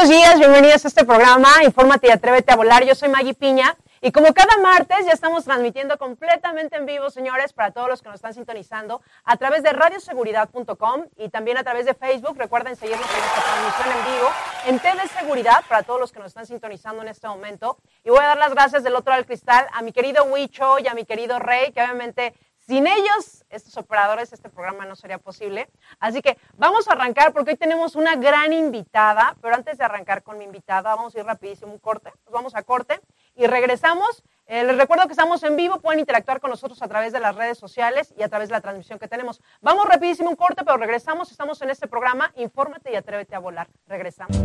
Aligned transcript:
buenos 0.00 0.16
días, 0.16 0.38
bienvenidos 0.38 0.84
a 0.84 0.88
este 0.88 1.04
programa, 1.04 1.48
Infórmate 1.64 2.06
y 2.06 2.10
Atrévete 2.10 2.52
a 2.52 2.56
Volar. 2.56 2.84
Yo 2.84 2.94
soy 2.94 3.08
Maggie 3.08 3.34
Piña 3.34 3.76
y 4.00 4.12
como 4.12 4.32
cada 4.32 4.56
martes 4.58 5.04
ya 5.04 5.10
estamos 5.10 5.44
transmitiendo 5.44 5.98
completamente 5.98 6.76
en 6.76 6.86
vivo, 6.86 7.10
señores, 7.10 7.52
para 7.52 7.72
todos 7.72 7.88
los 7.88 8.00
que 8.00 8.08
nos 8.08 8.14
están 8.14 8.32
sintonizando 8.32 9.02
a 9.24 9.36
través 9.38 9.64
de 9.64 9.72
radioseguridad.com 9.72 11.06
y 11.16 11.30
también 11.30 11.58
a 11.58 11.64
través 11.64 11.84
de 11.84 11.94
Facebook. 11.94 12.38
Recuerden 12.38 12.76
seguirnos 12.76 13.08
en 13.10 13.18
nuestra 13.18 13.42
transmisión 13.42 13.98
en 13.98 14.12
vivo 14.12 14.30
en 14.66 14.78
TV 14.78 15.08
Seguridad 15.08 15.64
para 15.68 15.82
todos 15.82 15.98
los 15.98 16.12
que 16.12 16.20
nos 16.20 16.28
están 16.28 16.46
sintonizando 16.46 17.02
en 17.02 17.08
este 17.08 17.26
momento. 17.26 17.78
Y 18.04 18.10
voy 18.10 18.20
a 18.20 18.28
dar 18.28 18.38
las 18.38 18.54
gracias 18.54 18.84
del 18.84 18.94
otro 18.94 19.10
lado 19.10 19.22
del 19.22 19.26
cristal 19.26 19.66
a 19.72 19.82
mi 19.82 19.90
querido 19.90 20.22
Huicho 20.26 20.78
y 20.78 20.86
a 20.86 20.94
mi 20.94 21.06
querido 21.06 21.40
Rey, 21.40 21.72
que 21.72 21.82
obviamente 21.82 22.34
sin 22.68 22.86
ellos, 22.86 23.46
estos 23.48 23.78
operadores, 23.78 24.30
este 24.30 24.50
programa 24.50 24.84
no 24.84 24.94
sería 24.94 25.16
posible. 25.16 25.70
Así 26.00 26.20
que 26.20 26.36
vamos 26.58 26.86
a 26.86 26.92
arrancar 26.92 27.32
porque 27.32 27.52
hoy 27.52 27.56
tenemos 27.56 27.96
una 27.96 28.14
gran 28.16 28.52
invitada, 28.52 29.34
pero 29.40 29.54
antes 29.54 29.78
de 29.78 29.84
arrancar 29.84 30.22
con 30.22 30.36
mi 30.36 30.44
invitada, 30.44 30.94
vamos 30.94 31.14
a 31.14 31.20
ir 31.20 31.24
rapidísimo 31.24 31.72
un 31.72 31.78
corte. 31.78 32.12
Nos 32.26 32.32
vamos 32.34 32.54
a 32.54 32.62
corte 32.62 33.00
y 33.36 33.46
regresamos. 33.46 34.22
Eh, 34.46 34.64
les 34.64 34.76
recuerdo 34.76 35.06
que 35.06 35.12
estamos 35.12 35.42
en 35.44 35.56
vivo, 35.56 35.80
pueden 35.80 36.00
interactuar 36.00 36.40
con 36.40 36.50
nosotros 36.50 36.82
a 36.82 36.88
través 36.88 37.10
de 37.14 37.20
las 37.20 37.34
redes 37.34 37.56
sociales 37.56 38.12
y 38.18 38.22
a 38.22 38.28
través 38.28 38.50
de 38.50 38.52
la 38.52 38.60
transmisión 38.60 38.98
que 38.98 39.08
tenemos. 39.08 39.40
Vamos 39.62 39.86
rapidísimo 39.86 40.28
un 40.28 40.36
corte, 40.36 40.62
pero 40.62 40.76
regresamos. 40.76 41.30
Estamos 41.30 41.62
en 41.62 41.70
este 41.70 41.88
programa. 41.88 42.32
Infórmate 42.36 42.92
y 42.92 42.96
atrévete 42.96 43.34
a 43.34 43.38
volar. 43.38 43.68
Regresamos. 43.86 44.36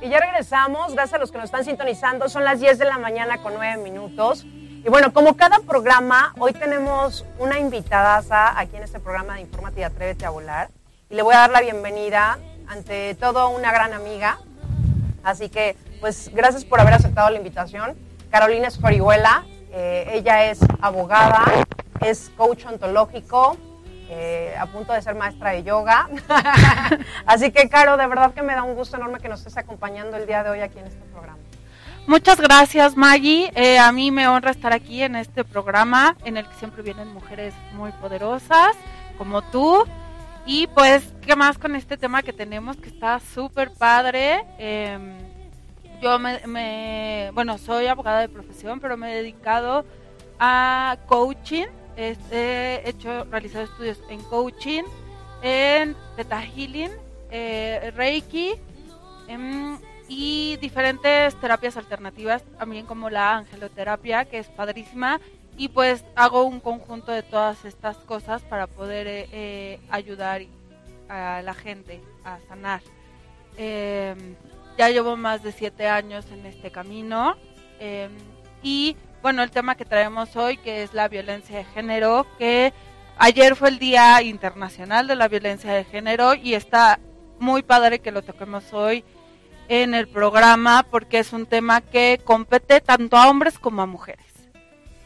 Y 0.00 0.08
ya 0.08 0.20
regresamos, 0.20 0.92
gracias 0.92 1.14
a 1.14 1.18
los 1.18 1.32
que 1.32 1.38
nos 1.38 1.46
están 1.46 1.64
sintonizando. 1.64 2.28
Son 2.28 2.44
las 2.44 2.60
10 2.60 2.78
de 2.78 2.84
la 2.84 2.98
mañana 2.98 3.38
con 3.38 3.54
9 3.54 3.82
minutos. 3.82 4.44
Y 4.44 4.88
bueno, 4.88 5.12
como 5.12 5.36
cada 5.36 5.58
programa, 5.58 6.34
hoy 6.38 6.52
tenemos 6.52 7.26
una 7.38 7.58
invitada 7.58 8.54
aquí 8.56 8.76
en 8.76 8.84
este 8.84 9.00
programa 9.00 9.34
de 9.34 9.40
Infórmate 9.40 9.80
y 9.80 9.82
Atrévete 9.82 10.24
a 10.24 10.30
Volar. 10.30 10.70
Y 11.10 11.16
le 11.16 11.22
voy 11.22 11.34
a 11.34 11.38
dar 11.38 11.50
la 11.50 11.60
bienvenida, 11.62 12.38
ante 12.68 13.16
todo, 13.16 13.48
una 13.48 13.72
gran 13.72 13.92
amiga. 13.92 14.38
Así 15.24 15.48
que, 15.48 15.76
pues, 16.00 16.30
gracias 16.32 16.64
por 16.64 16.78
haber 16.78 16.94
aceptado 16.94 17.30
la 17.30 17.36
invitación. 17.36 17.96
Carolina 18.30 18.68
Escorihuela, 18.68 19.46
eh, 19.72 20.10
ella 20.12 20.44
es 20.44 20.60
abogada, 20.80 21.44
es 22.02 22.30
coach 22.36 22.66
ontológico, 22.66 23.56
eh, 24.10 24.54
a 24.58 24.66
punto 24.66 24.92
de 24.92 25.02
ser 25.02 25.14
maestra 25.14 25.50
de 25.50 25.62
yoga. 25.62 26.08
Así 27.26 27.50
que, 27.52 27.68
Caro, 27.68 27.96
de 27.96 28.06
verdad 28.06 28.32
que 28.32 28.42
me 28.42 28.54
da 28.54 28.62
un 28.62 28.74
gusto 28.74 28.96
enorme 28.96 29.18
que 29.18 29.28
nos 29.28 29.40
estés 29.40 29.58
acompañando 29.58 30.16
el 30.16 30.26
día 30.26 30.42
de 30.42 30.50
hoy 30.50 30.60
aquí 30.60 30.78
en 30.78 30.86
este 30.86 31.04
programa. 31.12 31.38
Muchas 32.06 32.40
gracias, 32.40 32.96
Maggie. 32.96 33.52
Eh, 33.54 33.78
a 33.78 33.92
mí 33.92 34.10
me 34.10 34.26
honra 34.28 34.50
estar 34.50 34.72
aquí 34.72 35.02
en 35.02 35.14
este 35.14 35.44
programa 35.44 36.16
en 36.24 36.38
el 36.38 36.48
que 36.48 36.54
siempre 36.54 36.82
vienen 36.82 37.12
mujeres 37.12 37.52
muy 37.74 37.92
poderosas, 37.92 38.74
como 39.18 39.42
tú. 39.42 39.84
Y 40.46 40.68
pues, 40.68 41.12
¿qué 41.20 41.36
más 41.36 41.58
con 41.58 41.76
este 41.76 41.98
tema 41.98 42.22
que 42.22 42.32
tenemos 42.32 42.78
que 42.78 42.88
está 42.88 43.20
súper 43.20 43.70
padre? 43.72 44.42
Em, 44.56 45.18
yo 46.00 46.18
me, 46.18 47.30
bueno, 47.34 47.58
soy 47.58 47.88
abogada 47.88 48.20
de 48.20 48.30
profesión, 48.30 48.80
pero 48.80 48.96
me 48.96 49.12
he 49.12 49.16
dedicado 49.16 49.84
a 50.40 50.96
coaching 51.06 51.66
he 51.98 52.82
hecho, 52.88 53.24
realizado 53.24 53.64
estudios 53.64 54.00
en 54.08 54.22
coaching, 54.22 54.84
en 55.42 55.96
Theta 56.16 56.40
Healing, 56.42 56.92
eh, 57.30 57.92
Reiki 57.94 58.54
em, 59.26 59.78
y 60.08 60.56
diferentes 60.56 61.34
terapias 61.40 61.76
alternativas, 61.76 62.42
también 62.58 62.86
como 62.86 63.10
la 63.10 63.36
angeloterapia, 63.36 64.24
que 64.24 64.38
es 64.38 64.48
padrísima. 64.48 65.20
Y 65.56 65.68
pues 65.68 66.04
hago 66.14 66.44
un 66.44 66.60
conjunto 66.60 67.10
de 67.10 67.24
todas 67.24 67.64
estas 67.64 67.96
cosas 67.98 68.42
para 68.42 68.68
poder 68.68 69.08
eh, 69.08 69.28
eh, 69.32 69.80
ayudar 69.90 70.42
a 71.08 71.42
la 71.42 71.54
gente 71.54 72.00
a 72.24 72.38
sanar. 72.48 72.80
Em, 73.56 74.36
ya 74.78 74.88
llevo 74.90 75.16
más 75.16 75.42
de 75.42 75.50
siete 75.50 75.88
años 75.88 76.26
en 76.30 76.46
este 76.46 76.70
camino 76.70 77.34
em, 77.80 78.12
y 78.62 78.96
bueno, 79.28 79.42
el 79.42 79.50
tema 79.50 79.74
que 79.74 79.84
traemos 79.84 80.34
hoy, 80.36 80.56
que 80.56 80.82
es 80.82 80.94
la 80.94 81.06
violencia 81.06 81.58
de 81.58 81.64
género, 81.64 82.26
que 82.38 82.72
ayer 83.18 83.56
fue 83.56 83.68
el 83.68 83.78
Día 83.78 84.22
Internacional 84.22 85.06
de 85.06 85.16
la 85.16 85.28
Violencia 85.28 85.70
de 85.70 85.84
Género 85.84 86.32
y 86.32 86.54
está 86.54 86.98
muy 87.38 87.62
padre 87.62 87.98
que 87.98 88.10
lo 88.10 88.22
toquemos 88.22 88.72
hoy 88.72 89.04
en 89.68 89.92
el 89.92 90.08
programa 90.08 90.82
porque 90.90 91.18
es 91.18 91.34
un 91.34 91.44
tema 91.44 91.82
que 91.82 92.18
compete 92.24 92.80
tanto 92.80 93.18
a 93.18 93.28
hombres 93.28 93.58
como 93.58 93.82
a 93.82 93.86
mujeres. 93.86 94.24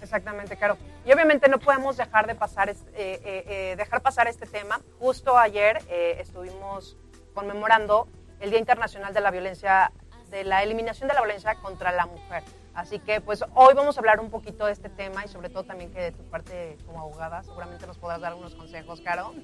Exactamente, 0.00 0.56
Caro. 0.56 0.78
Y 1.04 1.12
obviamente 1.12 1.48
no 1.48 1.58
podemos 1.58 1.96
dejar 1.96 2.28
de 2.28 2.36
pasar, 2.36 2.70
eh, 2.70 2.76
eh, 2.94 3.20
eh, 3.24 3.74
dejar 3.76 4.02
pasar 4.02 4.28
este 4.28 4.46
tema. 4.46 4.80
Justo 5.00 5.36
ayer 5.36 5.80
estuvimos 6.20 6.96
conmemorando 7.34 8.06
el 8.38 8.50
Día 8.50 8.60
Internacional 8.60 9.12
de 9.12 9.20
la 9.20 9.32
Violencia, 9.32 9.90
de 10.30 10.44
la 10.44 10.62
eliminación 10.62 11.08
de 11.08 11.14
la 11.14 11.22
violencia 11.22 11.56
contra 11.56 11.90
la 11.90 12.06
mujer. 12.06 12.44
Así 12.74 12.98
que 12.98 13.20
pues 13.20 13.44
hoy 13.54 13.74
vamos 13.74 13.96
a 13.96 14.00
hablar 14.00 14.20
un 14.20 14.30
poquito 14.30 14.64
de 14.64 14.72
este 14.72 14.88
tema 14.88 15.24
y 15.24 15.28
sobre 15.28 15.50
todo 15.50 15.64
también 15.64 15.92
que 15.92 16.00
de 16.00 16.12
tu 16.12 16.22
parte 16.24 16.78
como 16.86 17.00
abogada 17.00 17.42
seguramente 17.42 17.86
nos 17.86 17.98
podrás 17.98 18.20
dar 18.20 18.32
algunos 18.32 18.54
consejos, 18.54 19.02
Caro. 19.02 19.34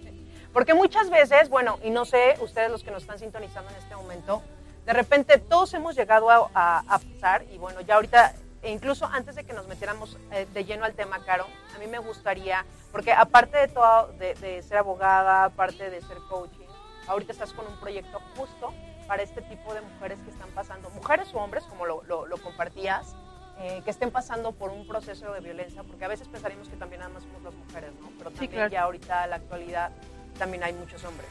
Porque 0.52 0.72
muchas 0.72 1.10
veces, 1.10 1.50
bueno, 1.50 1.78
y 1.84 1.90
no 1.90 2.06
sé, 2.06 2.36
ustedes 2.40 2.70
los 2.70 2.82
que 2.82 2.90
nos 2.90 3.02
están 3.02 3.18
sintonizando 3.18 3.70
en 3.70 3.76
este 3.76 3.94
momento, 3.96 4.42
de 4.86 4.94
repente 4.94 5.36
todos 5.36 5.74
hemos 5.74 5.94
llegado 5.94 6.30
a, 6.30 6.82
pasar 6.86 7.44
y 7.52 7.58
bueno, 7.58 7.82
ya 7.82 7.96
ahorita, 7.96 8.34
e 8.62 8.72
incluso 8.72 9.04
antes 9.04 9.34
de 9.34 9.44
que 9.44 9.52
nos 9.52 9.68
metiéramos 9.68 10.16
eh, 10.32 10.46
de 10.54 10.64
lleno 10.64 10.86
al 10.86 10.94
tema, 10.94 11.22
Caro, 11.26 11.46
a 11.76 11.78
mí 11.78 11.86
me 11.86 11.98
gustaría, 11.98 12.64
porque 12.90 13.12
aparte 13.12 13.58
de 13.58 13.68
todo, 13.68 14.10
de, 14.18 14.62
ser 14.62 14.78
abogada, 14.78 15.44
aparte 15.44 15.90
de 15.90 16.00
ser 16.00 16.16
coaching, 16.30 16.66
ahorita 17.06 17.32
estás 17.32 17.52
con 17.52 17.66
un 17.66 17.78
proyecto 17.78 18.20
justo 18.34 18.72
para 19.08 19.22
este 19.22 19.40
tipo 19.40 19.74
de 19.74 19.80
mujeres 19.80 20.20
que 20.20 20.30
están 20.30 20.50
pasando, 20.50 20.90
mujeres 20.90 21.32
o 21.32 21.38
hombres, 21.38 21.64
como 21.64 21.86
lo, 21.86 22.02
lo, 22.04 22.36
compartías, 22.36 23.16
eh, 23.58 23.80
que 23.82 23.90
estén 23.90 24.10
pasando 24.10 24.52
por 24.52 24.70
un 24.70 24.86
proceso 24.86 25.32
de 25.32 25.40
violencia, 25.40 25.82
porque 25.82 26.04
a 26.04 26.08
veces 26.08 26.28
pensaríamos 26.28 26.68
que 26.68 26.76
también 26.76 27.00
nada 27.00 27.12
más 27.12 27.22
somos 27.22 27.42
las 27.42 27.54
mujeres, 27.54 27.90
¿no? 28.00 28.10
Pero 28.18 28.30
también 28.30 28.70
ya 28.70 28.82
ahorita 28.82 29.24
en 29.24 29.30
la 29.30 29.36
actualidad 29.36 29.90
también 30.38 30.62
hay 30.62 30.74
muchos 30.74 31.02
hombres, 31.04 31.28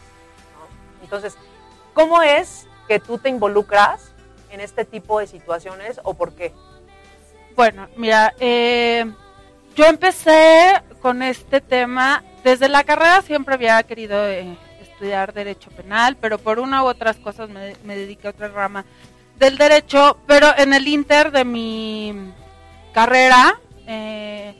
¿no? 0.56 1.04
Entonces, 1.04 1.38
¿cómo 1.94 2.22
es 2.24 2.68
que 2.88 3.00
tú 3.00 3.20
te 3.20 3.30
involucras 3.30 4.12
en 4.50 4.60
este 4.60 4.84
tipo 4.84 5.20
de 5.20 5.28
situaciones 5.28 6.02
o 6.04 6.16
por 6.16 6.34
qué? 6.34 6.54
Bueno, 7.56 7.88
mira, 7.96 8.34
eh, 8.40 9.06
yo 9.76 9.86
empecé 9.86 10.82
con 11.00 11.22
este 11.22 11.62
tema, 11.62 12.24
desde 12.44 12.70
la 12.70 12.84
carrera 12.84 13.22
siempre 13.22 13.54
había 13.54 13.82
querido... 13.84 14.28
Eh, 14.28 14.58
estudiar 14.98 15.32
derecho 15.32 15.70
penal, 15.70 16.18
pero 16.20 16.40
por 16.40 16.60
una 16.60 16.84
u 16.84 16.88
otras 16.88 17.18
cosas 17.18 17.50
me, 17.50 17.76
me 17.84 17.96
dediqué 17.96 18.26
a 18.28 18.32
otra 18.32 18.48
rama 18.48 18.84
del 19.38 19.58
derecho, 19.58 20.18
pero 20.26 20.48
en 20.58 20.74
el 20.74 20.88
inter 20.88 21.32
de 21.32 21.46
mi 21.46 22.34
carrera, 22.94 23.60
eh, 23.86 24.56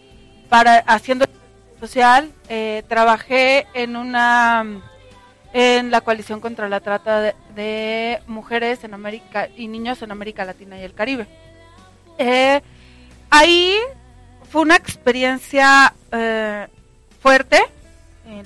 para 0.48 0.78
haciendo 0.78 1.26
social, 1.80 2.32
eh, 2.50 2.84
trabajé 2.88 3.66
en 3.74 3.96
una 3.96 4.64
en 5.54 5.90
la 5.90 6.02
coalición 6.02 6.40
contra 6.40 6.70
la 6.70 6.82
trata 6.82 7.34
de, 7.56 8.22
mujeres 8.28 8.84
en 8.84 8.94
América 8.94 9.48
y 9.56 9.68
niños 9.68 10.04
en 10.04 10.12
América 10.12 10.46
Latina 10.46 10.78
y 10.80 10.84
el 10.84 10.94
Caribe. 10.94 11.26
Eh, 12.20 12.62
ahí 13.32 13.76
fue 14.52 14.62
una 14.62 14.76
experiencia 14.76 15.96
fuerte. 17.20 17.60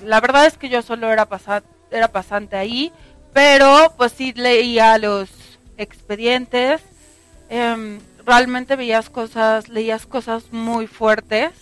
la 0.04 0.20
verdad 0.20 0.46
es 0.46 0.56
que 0.56 0.70
yo 0.70 0.80
solo 0.80 1.12
era 1.12 1.26
pasar, 1.26 1.62
era 1.92 2.08
pasante 2.08 2.56
ahí, 2.56 2.92
pero 3.32 3.94
pues 3.96 4.12
sí 4.12 4.32
leía 4.34 4.98
los 4.98 5.30
expedientes, 5.76 6.80
em, 7.48 8.00
realmente 8.24 8.76
veías 8.76 9.10
cosas, 9.10 9.68
leías 9.68 10.06
cosas 10.06 10.52
muy 10.52 10.86
fuertes. 10.86 11.52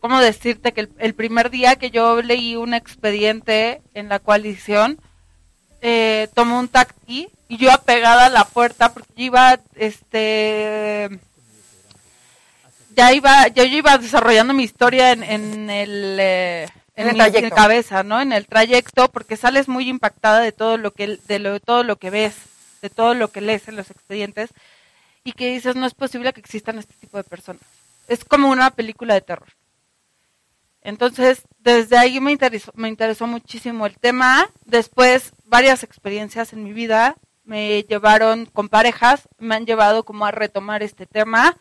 ¿Cómo 0.00 0.20
decirte 0.20 0.72
que 0.72 0.88
el, 0.98 1.14
primer 1.14 1.50
día 1.50 1.76
que 1.76 1.90
yo 1.90 2.20
leí 2.20 2.56
un 2.56 2.74
expediente 2.74 3.80
en 3.94 4.10
la 4.10 4.18
coalición, 4.18 4.98
eh, 5.80 6.28
tomé 6.34 6.54
un 6.58 6.68
taxi 6.68 7.28
y 7.48 7.56
yo 7.56 7.72
apegada 7.72 8.26
a 8.26 8.30
la 8.30 8.44
puerta 8.44 8.92
porque 8.92 9.12
yo 9.16 9.24
iba, 9.24 9.60
este, 9.76 11.08
ya 12.94 13.12
iba, 13.14 13.48
yo, 13.48 13.64
yo 13.64 13.78
iba 13.78 13.96
desarrollando 13.96 14.52
mi 14.52 14.64
historia 14.64 15.12
en, 15.12 15.22
en 15.22 15.70
el... 15.70 16.16
Eh, 16.20 16.68
en, 16.96 17.08
el 17.08 17.16
trayecto. 17.16 17.54
cabeza, 17.54 18.02
¿no? 18.02 18.20
En 18.20 18.32
el 18.32 18.46
trayecto, 18.46 19.10
porque 19.10 19.36
sales 19.36 19.68
muy 19.68 19.88
impactada 19.88 20.40
de 20.40 20.52
todo 20.52 20.76
lo 20.76 20.92
que, 20.92 21.18
de 21.26 21.38
lo, 21.38 21.60
todo 21.60 21.82
lo 21.82 21.96
que 21.96 22.10
ves, 22.10 22.36
de 22.82 22.90
todo 22.90 23.14
lo 23.14 23.28
que 23.28 23.40
lees 23.40 23.68
en 23.68 23.76
los 23.76 23.90
expedientes, 23.90 24.50
y 25.24 25.32
que 25.32 25.52
dices, 25.52 25.74
no 25.74 25.86
es 25.86 25.94
posible 25.94 26.32
que 26.32 26.40
existan 26.40 26.78
este 26.78 26.94
tipo 26.94 27.16
de 27.16 27.24
personas. 27.24 27.62
Es 28.08 28.24
como 28.24 28.50
una 28.50 28.70
película 28.70 29.14
de 29.14 29.22
terror. 29.22 29.48
Entonces, 30.82 31.42
desde 31.60 31.96
ahí 31.96 32.20
me 32.20 32.30
interesó, 32.30 32.70
me 32.74 32.88
interesó 32.88 33.26
muchísimo 33.26 33.86
el 33.86 33.98
tema. 33.98 34.46
Después, 34.66 35.32
varias 35.46 35.82
experiencias 35.82 36.52
en 36.52 36.62
mi 36.62 36.74
vida 36.74 37.16
me 37.44 37.82
llevaron 37.84 38.46
con 38.46 38.68
parejas, 38.68 39.28
me 39.38 39.54
han 39.54 39.66
llevado 39.66 40.04
como 40.04 40.26
a 40.26 40.30
retomar 40.30 40.82
este 40.82 41.06
tema, 41.06 41.56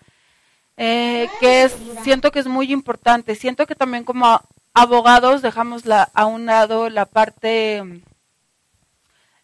eh, 0.76 1.30
que 1.40 1.64
es, 1.64 1.76
siento 2.04 2.32
que 2.32 2.40
es 2.40 2.48
muy 2.48 2.72
importante. 2.74 3.36
Siento 3.36 3.66
que 3.66 3.76
también 3.76 4.04
como 4.04 4.42
abogados 4.74 5.42
dejamos 5.42 5.86
la, 5.86 6.10
a 6.14 6.26
un 6.26 6.46
lado 6.46 6.90
la 6.90 7.06
parte, 7.06 8.04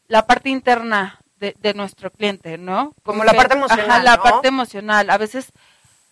la 0.08 0.26
parte 0.26 0.50
interna 0.50 1.20
de, 1.38 1.56
de 1.60 1.74
nuestro 1.74 2.12
cliente, 2.12 2.58
¿no? 2.58 2.94
Como, 3.04 3.24
la 3.24 3.34
parte 3.34 3.56
emocional. 3.56 3.90
Ajá, 3.90 4.04
la 4.04 4.22
parte 4.22 4.48
emocional. 4.48 5.10
A 5.10 5.18
veces 5.18 5.52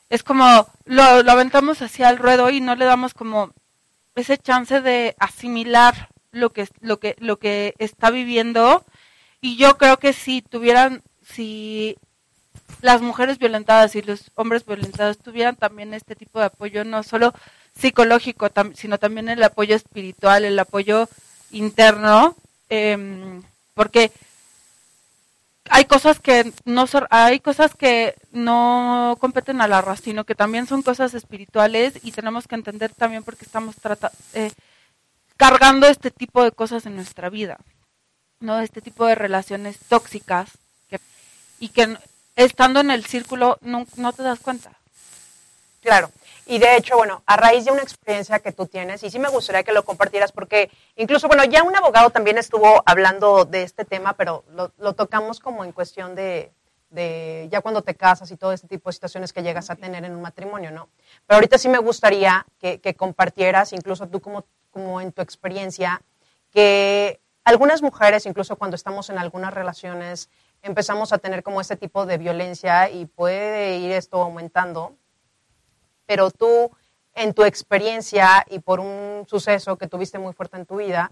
es 0.09 0.23
como 0.23 0.67
lo, 0.85 1.23
lo 1.23 1.31
aventamos 1.31 1.81
hacia 1.81 2.09
el 2.09 2.17
ruedo 2.17 2.49
y 2.49 2.61
no 2.61 2.75
le 2.75 2.85
damos 2.85 3.13
como 3.13 3.51
ese 4.15 4.37
chance 4.37 4.81
de 4.81 5.15
asimilar 5.19 6.09
lo 6.31 6.51
que 6.51 6.67
lo 6.81 6.99
que 6.99 7.15
lo 7.19 7.39
que 7.39 7.75
está 7.77 8.09
viviendo 8.09 8.85
y 9.41 9.57
yo 9.57 9.77
creo 9.77 9.97
que 9.97 10.13
si 10.13 10.41
tuvieran 10.41 11.03
si 11.21 11.97
las 12.81 13.01
mujeres 13.01 13.37
violentadas 13.37 13.95
y 13.95 14.01
los 14.01 14.31
hombres 14.35 14.65
violentados 14.65 15.17
tuvieran 15.19 15.55
también 15.55 15.93
este 15.93 16.15
tipo 16.15 16.39
de 16.39 16.45
apoyo 16.45 16.83
no 16.83 17.03
solo 17.03 17.33
psicológico 17.77 18.49
sino 18.73 18.97
también 18.97 19.29
el 19.29 19.43
apoyo 19.43 19.75
espiritual 19.75 20.45
el 20.45 20.57
apoyo 20.59 21.07
interno 21.51 22.35
eh, 22.69 23.41
porque 23.73 24.11
hay 25.69 25.85
cosas 25.85 26.19
que 26.19 26.51
no 26.65 26.85
hay 27.09 27.39
cosas 27.39 27.75
que 27.75 28.15
no 28.31 29.17
competen 29.19 29.61
a 29.61 29.67
la 29.67 29.81
raza, 29.81 30.03
sino 30.03 30.23
que 30.23 30.35
también 30.35 30.67
son 30.67 30.81
cosas 30.81 31.13
espirituales 31.13 31.93
y 32.03 32.11
tenemos 32.11 32.47
que 32.47 32.55
entender 32.55 32.93
también 32.93 33.23
por 33.23 33.37
qué 33.37 33.45
estamos 33.45 33.75
eh, 34.33 34.51
cargando 35.35 35.87
este 35.87 36.11
tipo 36.11 36.43
de 36.43 36.51
cosas 36.51 36.85
en 36.85 36.95
nuestra 36.95 37.29
vida, 37.29 37.57
no 38.39 38.59
este 38.59 38.81
tipo 38.81 39.05
de 39.05 39.15
relaciones 39.15 39.77
tóxicas 39.89 40.49
y 41.59 41.69
que 41.69 41.97
estando 42.35 42.79
en 42.81 42.91
el 42.91 43.05
círculo 43.05 43.57
no 43.61 44.13
te 44.13 44.23
das 44.23 44.39
cuenta. 44.39 44.71
Claro. 45.81 46.11
Y 46.49 46.59
de 46.59 46.77
hecho, 46.77 46.95
bueno, 46.95 47.23
a 47.25 47.35
raíz 47.35 47.65
de 47.65 47.71
una 47.71 47.81
experiencia 47.81 48.39
que 48.39 48.53
tú 48.53 48.67
tienes, 48.67 49.03
y 49.03 49.09
sí 49.09 49.19
me 49.19 49.27
gustaría 49.27 49.63
que 49.63 49.73
lo 49.73 49.83
compartieras, 49.83 50.31
porque 50.31 50.71
incluso, 50.95 51.27
bueno, 51.27 51.43
ya 51.43 51.61
un 51.63 51.75
abogado 51.75 52.09
también 52.09 52.37
estuvo 52.37 52.81
hablando 52.85 53.43
de 53.43 53.63
este 53.63 53.83
tema, 53.83 54.13
pero 54.13 54.45
lo, 54.77 54.93
tocamos 54.93 55.41
como 55.41 55.65
en 55.65 55.73
cuestión 55.73 56.15
de, 56.15 56.53
de, 56.89 57.49
ya 57.51 57.59
cuando 57.59 57.81
te 57.81 57.95
casas 57.95 58.31
y 58.31 58.37
todo 58.37 58.53
este 58.53 58.69
tipo 58.69 58.89
de 58.89 58.93
situaciones 58.93 59.33
que 59.33 59.43
llegas 59.43 59.69
a 59.69 59.75
tener 59.75 60.05
en 60.05 60.15
un 60.15 60.21
matrimonio, 60.21 60.71
¿no? 60.71 60.87
Pero 61.25 61.35
ahorita 61.35 61.57
sí 61.57 61.67
me 61.67 61.79
gustaría 61.79 62.45
que, 62.59 62.79
que 62.79 62.95
compartieras, 62.95 63.73
incluso 63.73 64.07
tú 64.07 64.21
como, 64.21 64.45
como 64.71 65.01
en 65.01 65.11
tu 65.11 65.21
experiencia, 65.21 66.01
que 66.49 67.19
algunas 67.43 67.81
mujeres, 67.81 68.25
incluso 68.25 68.55
cuando 68.55 68.75
estamos 68.75 69.09
en 69.09 69.17
algunas 69.17 69.53
relaciones, 69.53 70.29
empezamos 70.61 71.11
a 71.11 71.17
tener 71.17 71.43
como 71.43 71.59
este 71.59 71.75
tipo 71.75 72.05
de 72.05 72.17
violencia 72.17 72.89
y 72.89 73.05
puede 73.05 73.79
ir 73.79 73.91
esto 73.91 74.21
aumentando 74.21 74.95
pero 76.07 76.31
tú 76.31 76.71
en 77.13 77.33
tu 77.33 77.43
experiencia 77.43 78.45
y 78.49 78.59
por 78.59 78.79
un 78.79 79.25
suceso 79.27 79.77
que 79.77 79.87
tuviste 79.87 80.17
muy 80.17 80.33
fuerte 80.33 80.57
en 80.57 80.65
tu 80.65 80.77
vida 80.77 81.11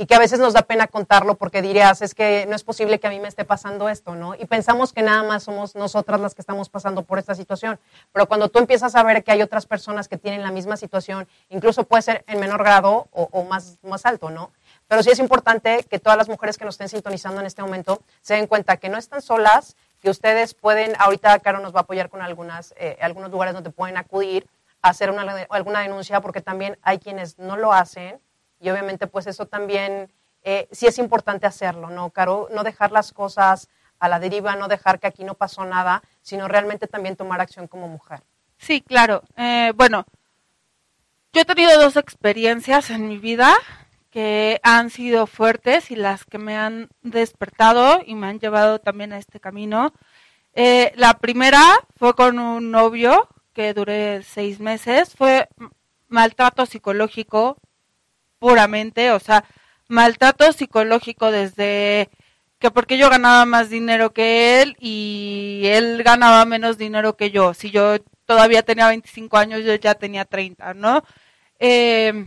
y 0.00 0.06
que 0.06 0.14
a 0.14 0.18
veces 0.18 0.38
nos 0.38 0.54
da 0.54 0.62
pena 0.62 0.86
contarlo 0.86 1.34
porque 1.34 1.60
dirías, 1.60 2.00
es 2.00 2.14
que 2.14 2.46
no 2.48 2.56
es 2.56 2.64
posible 2.64 2.98
que 2.98 3.06
a 3.06 3.10
mí 3.10 3.20
me 3.20 3.28
esté 3.28 3.44
pasando 3.44 3.90
esto, 3.90 4.14
¿no? 4.14 4.34
Y 4.34 4.46
pensamos 4.46 4.94
que 4.94 5.02
nada 5.02 5.22
más 5.24 5.42
somos 5.42 5.74
nosotras 5.74 6.18
las 6.20 6.34
que 6.34 6.40
estamos 6.40 6.70
pasando 6.70 7.02
por 7.02 7.18
esta 7.18 7.34
situación, 7.34 7.78
pero 8.10 8.26
cuando 8.26 8.48
tú 8.48 8.60
empiezas 8.60 8.94
a 8.94 9.02
ver 9.02 9.22
que 9.22 9.32
hay 9.32 9.42
otras 9.42 9.66
personas 9.66 10.08
que 10.08 10.16
tienen 10.16 10.42
la 10.42 10.52
misma 10.52 10.78
situación, 10.78 11.28
incluso 11.50 11.84
puede 11.84 12.00
ser 12.00 12.24
en 12.28 12.40
menor 12.40 12.64
grado 12.64 13.08
o, 13.12 13.44
más, 13.44 13.76
más 13.82 14.06
alto, 14.06 14.30
¿no? 14.30 14.52
Pero 14.88 15.02
sí 15.02 15.10
es 15.10 15.18
importante 15.18 15.84
que 15.84 15.98
todas 15.98 16.16
las 16.16 16.30
mujeres 16.30 16.56
que 16.56 16.64
nos 16.64 16.76
estén 16.76 16.88
sintonizando 16.88 17.40
en 17.40 17.46
este 17.46 17.60
momento 17.60 18.00
se 18.22 18.34
den 18.34 18.46
cuenta 18.46 18.78
que 18.78 18.88
no 18.88 18.96
están 18.96 19.20
solas, 19.20 19.76
que 20.00 20.10
ustedes 20.10 20.54
pueden, 20.54 20.94
ahorita 20.98 21.38
Caro 21.40 21.60
nos 21.60 21.74
va 21.74 21.80
a 21.80 21.82
apoyar 21.82 22.08
con 22.08 22.22
algunas, 22.22 22.74
eh, 22.78 22.98
algunos 23.00 23.30
lugares 23.30 23.54
donde 23.54 23.70
pueden 23.70 23.96
acudir 23.96 24.46
a 24.82 24.88
hacer 24.88 25.10
una, 25.10 25.22
alguna 25.50 25.80
denuncia, 25.80 26.20
porque 26.20 26.40
también 26.40 26.78
hay 26.82 26.98
quienes 26.98 27.38
no 27.38 27.56
lo 27.56 27.72
hacen 27.72 28.20
y 28.60 28.70
obviamente 28.70 29.06
pues 29.06 29.26
eso 29.26 29.46
también 29.46 30.10
eh, 30.42 30.68
sí 30.70 30.86
es 30.86 30.98
importante 30.98 31.46
hacerlo, 31.46 31.90
¿no, 31.90 32.10
Caro? 32.10 32.48
No 32.52 32.64
dejar 32.64 32.92
las 32.92 33.12
cosas 33.12 33.68
a 33.98 34.08
la 34.08 34.18
deriva, 34.18 34.56
no 34.56 34.68
dejar 34.68 34.98
que 34.98 35.06
aquí 35.06 35.24
no 35.24 35.34
pasó 35.34 35.64
nada, 35.64 36.02
sino 36.22 36.48
realmente 36.48 36.86
también 36.86 37.16
tomar 37.16 37.40
acción 37.40 37.66
como 37.68 37.88
mujer. 37.88 38.22
Sí, 38.56 38.80
claro. 38.80 39.22
Eh, 39.36 39.72
bueno, 39.74 40.06
yo 41.32 41.42
he 41.42 41.44
tenido 41.44 41.78
dos 41.78 41.96
experiencias 41.96 42.90
en 42.90 43.08
mi 43.08 43.18
vida 43.18 43.54
que 44.10 44.60
han 44.62 44.90
sido 44.90 45.26
fuertes 45.26 45.90
y 45.90 45.96
las 45.96 46.24
que 46.24 46.38
me 46.38 46.56
han 46.56 46.88
despertado 47.02 48.00
y 48.04 48.14
me 48.14 48.26
han 48.26 48.40
llevado 48.40 48.80
también 48.80 49.12
a 49.12 49.18
este 49.18 49.40
camino. 49.40 49.92
Eh, 50.54 50.92
la 50.96 51.14
primera 51.18 51.62
fue 51.96 52.14
con 52.14 52.38
un 52.38 52.70
novio 52.70 53.28
que 53.54 53.72
duré 53.74 54.22
seis 54.22 54.60
meses, 54.60 55.14
fue 55.14 55.48
maltrato 56.08 56.66
psicológico 56.66 57.56
puramente, 58.38 59.12
o 59.12 59.20
sea, 59.20 59.44
maltrato 59.88 60.52
psicológico 60.52 61.30
desde 61.30 62.10
que 62.58 62.70
porque 62.70 62.98
yo 62.98 63.10
ganaba 63.10 63.44
más 63.46 63.70
dinero 63.70 64.12
que 64.12 64.62
él 64.62 64.76
y 64.80 65.62
él 65.64 66.02
ganaba 66.02 66.44
menos 66.44 66.78
dinero 66.78 67.16
que 67.16 67.30
yo. 67.30 67.54
Si 67.54 67.70
yo 67.70 67.98
todavía 68.26 68.62
tenía 68.62 68.88
25 68.88 69.36
años, 69.38 69.64
yo 69.64 69.74
ya 69.76 69.94
tenía 69.94 70.24
30, 70.24 70.74
¿no? 70.74 71.02
Eh, 71.58 72.26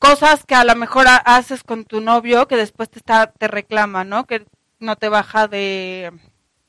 cosas 0.00 0.44
que 0.44 0.56
a 0.56 0.64
lo 0.64 0.74
mejor 0.74 1.06
haces 1.24 1.62
con 1.62 1.84
tu 1.84 2.00
novio 2.00 2.48
que 2.48 2.56
después 2.56 2.90
te 2.90 2.98
está 2.98 3.30
te 3.30 3.46
reclama, 3.46 4.02
¿no? 4.02 4.26
Que 4.26 4.46
no 4.80 4.96
te 4.96 5.08
baja 5.08 5.46
de 5.46 6.10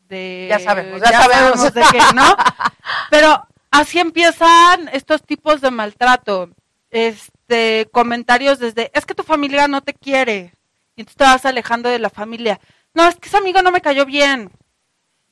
de 0.09 0.47
ya 0.49 0.59
sabemos, 0.59 1.01
ya, 1.01 1.21
sabemos. 1.21 1.73
de 1.73 1.81
qué, 1.91 1.99
¿no? 2.13 2.35
Pero 3.09 3.47
así 3.71 3.99
empiezan 3.99 4.89
estos 4.89 5.23
tipos 5.23 5.61
de 5.61 5.71
maltrato. 5.71 6.49
Este, 6.91 7.87
comentarios 7.93 8.59
desde, 8.59 8.91
es 8.93 9.05
que 9.05 9.15
tu 9.15 9.23
familia 9.23 9.69
no 9.69 9.81
te 9.81 9.93
quiere. 9.93 10.53
Y 10.97 11.01
entonces 11.01 11.17
te 11.17 11.23
vas 11.23 11.45
alejando 11.45 11.87
de 11.87 11.99
la 11.99 12.09
familia. 12.09 12.59
No, 12.93 13.07
es 13.07 13.15
que 13.15 13.29
ese 13.29 13.37
amigo 13.37 13.61
no 13.61 13.71
me 13.71 13.81
cayó 13.81 14.05
bien. 14.05 14.51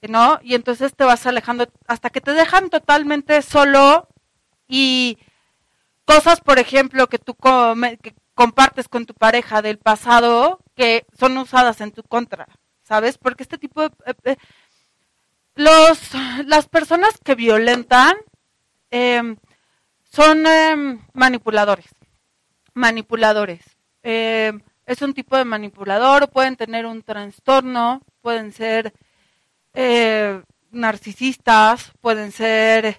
¿No? 0.07 0.39
Y 0.41 0.55
entonces 0.55 0.95
te 0.95 1.03
vas 1.03 1.25
alejando 1.25 1.67
hasta 1.85 2.09
que 2.09 2.21
te 2.21 2.31
dejan 2.31 2.69
totalmente 2.69 3.41
solo 3.41 4.07
y 4.65 5.17
cosas, 6.09 6.41
por 6.41 6.57
ejemplo, 6.57 7.05
que 7.05 7.19
tú 7.19 7.35
compartes 8.33 8.87
con 8.87 9.05
tu 9.05 9.13
pareja 9.13 9.61
del 9.61 9.77
pasado 9.77 10.59
que 10.75 11.05
son 11.19 11.37
usadas 11.37 11.81
en 11.81 11.91
tu 11.91 12.01
contra, 12.01 12.47
¿sabes? 12.81 13.19
Porque 13.19 13.43
este 13.43 13.59
tipo 13.59 13.83
de... 13.83 13.89
Eh, 14.07 14.15
eh, 14.23 14.37
los, 15.53 15.99
las 16.47 16.67
personas 16.67 17.19
que 17.23 17.35
violentan 17.35 18.15
em, 18.89 19.37
son 20.03 20.47
em, 20.47 20.99
manipuladores, 21.13 21.89
manipuladores. 22.73 23.61
Em, 24.01 24.61
es 24.87 25.03
un 25.03 25.13
tipo 25.13 25.37
de 25.37 25.45
manipulador, 25.45 26.29
pueden 26.31 26.55
tener 26.55 26.87
un 26.87 27.03
trastorno, 27.03 28.01
pueden 28.21 28.51
ser 28.51 28.93
eh, 29.75 30.41
narcisistas, 30.71 31.91
pueden 32.01 32.31
ser 32.31 32.97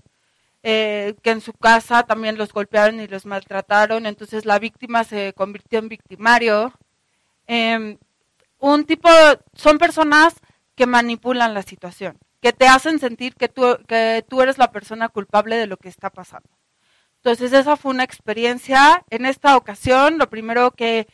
eh, 0.62 1.14
que 1.22 1.30
en 1.30 1.40
su 1.40 1.52
casa 1.54 2.02
también 2.02 2.36
los 2.36 2.52
golpearon 2.52 3.00
y 3.00 3.06
los 3.06 3.24
maltrataron, 3.26 4.06
entonces 4.06 4.44
la 4.44 4.58
víctima 4.58 5.04
se 5.04 5.32
convirtió 5.32 5.78
en 5.78 5.88
victimario. 5.88 6.72
Em, 7.46 7.98
un 8.58 8.84
tipo, 8.84 9.08
son 9.54 9.78
personas 9.78 10.34
que 10.74 10.86
manipulan 10.86 11.54
la 11.54 11.62
situación, 11.62 12.18
que 12.42 12.52
te 12.52 12.66
hacen 12.68 12.98
sentir 12.98 13.34
que 13.34 13.48
tú, 13.48 13.78
que 13.88 14.24
tú 14.28 14.42
eres 14.42 14.58
la 14.58 14.70
persona 14.72 15.08
culpable 15.08 15.56
de 15.56 15.66
lo 15.66 15.76
que 15.78 15.88
está 15.88 16.10
pasando. 16.10 16.48
Entonces 17.16 17.52
esa 17.52 17.76
fue 17.76 17.92
una 17.92 18.04
experiencia. 18.04 19.04
En 19.10 19.26
esta 19.26 19.56
ocasión, 19.56 20.18
lo 20.18 20.30
primero 20.30 20.72
que, 20.72 21.06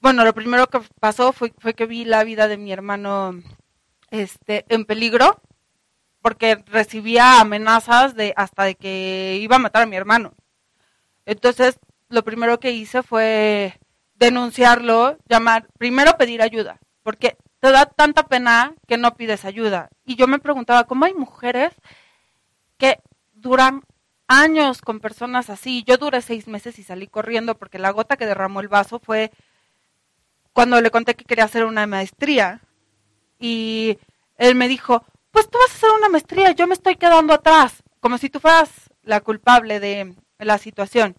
bueno, 0.00 0.24
lo 0.24 0.34
primero 0.34 0.68
que 0.68 0.80
pasó 1.00 1.32
fue, 1.32 1.52
fue 1.58 1.74
que 1.74 1.86
vi 1.86 2.04
la 2.04 2.24
vida 2.24 2.48
de 2.48 2.58
mi 2.58 2.72
hermano 2.72 3.34
este, 4.10 4.64
en 4.68 4.84
peligro 4.84 5.40
porque 6.22 6.62
recibía 6.66 7.40
amenazas 7.40 8.14
de 8.14 8.32
hasta 8.36 8.64
de 8.64 8.74
que 8.74 9.38
iba 9.40 9.56
a 9.56 9.60
matar 9.60 9.82
a 9.82 9.86
mi 9.86 9.96
hermano. 9.96 10.34
Entonces, 11.26 11.78
lo 12.08 12.24
primero 12.24 12.60
que 12.60 12.72
hice 12.72 13.02
fue 13.02 13.78
denunciarlo, 14.14 15.16
llamar, 15.28 15.66
primero 15.78 16.16
pedir 16.18 16.42
ayuda, 16.42 16.78
porque 17.02 17.36
te 17.60 17.70
da 17.70 17.86
tanta 17.86 18.24
pena 18.24 18.74
que 18.86 18.96
no 18.96 19.14
pides 19.16 19.44
ayuda. 19.44 19.90
Y 20.04 20.16
yo 20.16 20.26
me 20.26 20.38
preguntaba, 20.38 20.84
¿cómo 20.84 21.04
hay 21.04 21.14
mujeres 21.14 21.72
que 22.78 23.00
duran 23.32 23.82
años 24.28 24.82
con 24.82 25.00
personas 25.00 25.50
así? 25.50 25.84
Yo 25.86 25.96
duré 25.96 26.22
seis 26.22 26.48
meses 26.48 26.78
y 26.78 26.82
salí 26.82 27.06
corriendo 27.06 27.56
porque 27.56 27.78
la 27.78 27.90
gota 27.90 28.16
que 28.16 28.26
derramó 28.26 28.60
el 28.60 28.68
vaso 28.68 28.98
fue 28.98 29.30
cuando 30.52 30.80
le 30.80 30.90
conté 30.90 31.14
que 31.14 31.24
quería 31.24 31.44
hacer 31.44 31.64
una 31.64 31.86
maestría. 31.86 32.60
Y 33.38 33.98
él 34.36 34.54
me 34.54 34.68
dijo, 34.68 35.04
pues 35.30 35.48
tú 35.48 35.58
vas 35.58 35.70
a 35.72 35.76
hacer 35.76 35.90
una 35.96 36.08
maestría, 36.08 36.52
yo 36.52 36.66
me 36.66 36.74
estoy 36.74 36.96
quedando 36.96 37.32
atrás, 37.32 37.82
como 38.00 38.18
si 38.18 38.30
tú 38.30 38.40
fueras 38.40 38.70
la 39.02 39.20
culpable 39.20 39.80
de 39.80 40.14
la 40.38 40.58
situación. 40.58 41.16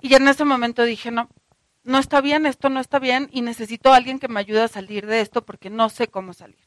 Y 0.00 0.14
en 0.14 0.28
ese 0.28 0.44
momento 0.44 0.84
dije, 0.84 1.10
no, 1.10 1.28
no 1.82 1.98
está 1.98 2.20
bien, 2.20 2.46
esto 2.46 2.68
no 2.68 2.80
está 2.80 2.98
bien 2.98 3.28
y 3.32 3.42
necesito 3.42 3.92
a 3.92 3.96
alguien 3.96 4.18
que 4.18 4.28
me 4.28 4.40
ayude 4.40 4.62
a 4.62 4.68
salir 4.68 5.06
de 5.06 5.20
esto 5.20 5.44
porque 5.44 5.70
no 5.70 5.88
sé 5.88 6.08
cómo 6.08 6.32
salir. 6.32 6.64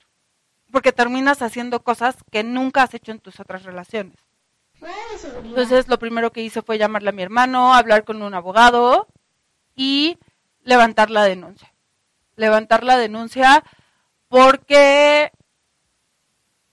Porque 0.71 0.91
terminas 0.91 1.41
haciendo 1.41 1.83
cosas 1.83 2.17
que 2.31 2.43
nunca 2.43 2.83
has 2.83 2.93
hecho 2.93 3.11
en 3.11 3.19
tus 3.19 3.39
otras 3.39 3.63
relaciones. 3.63 4.17
Entonces 5.43 5.87
lo 5.87 5.99
primero 5.99 6.31
que 6.31 6.41
hice 6.41 6.61
fue 6.61 6.77
llamarle 6.77 7.09
a 7.09 7.13
mi 7.13 7.23
hermano, 7.23 7.73
hablar 7.73 8.03
con 8.03 8.21
un 8.21 8.33
abogado 8.33 9.07
y 9.75 10.17
levantar 10.63 11.09
la 11.09 11.23
denuncia. 11.23 11.73
Levantar 12.35 12.83
la 12.83 12.97
denuncia 12.97 13.63
porque 14.27 15.31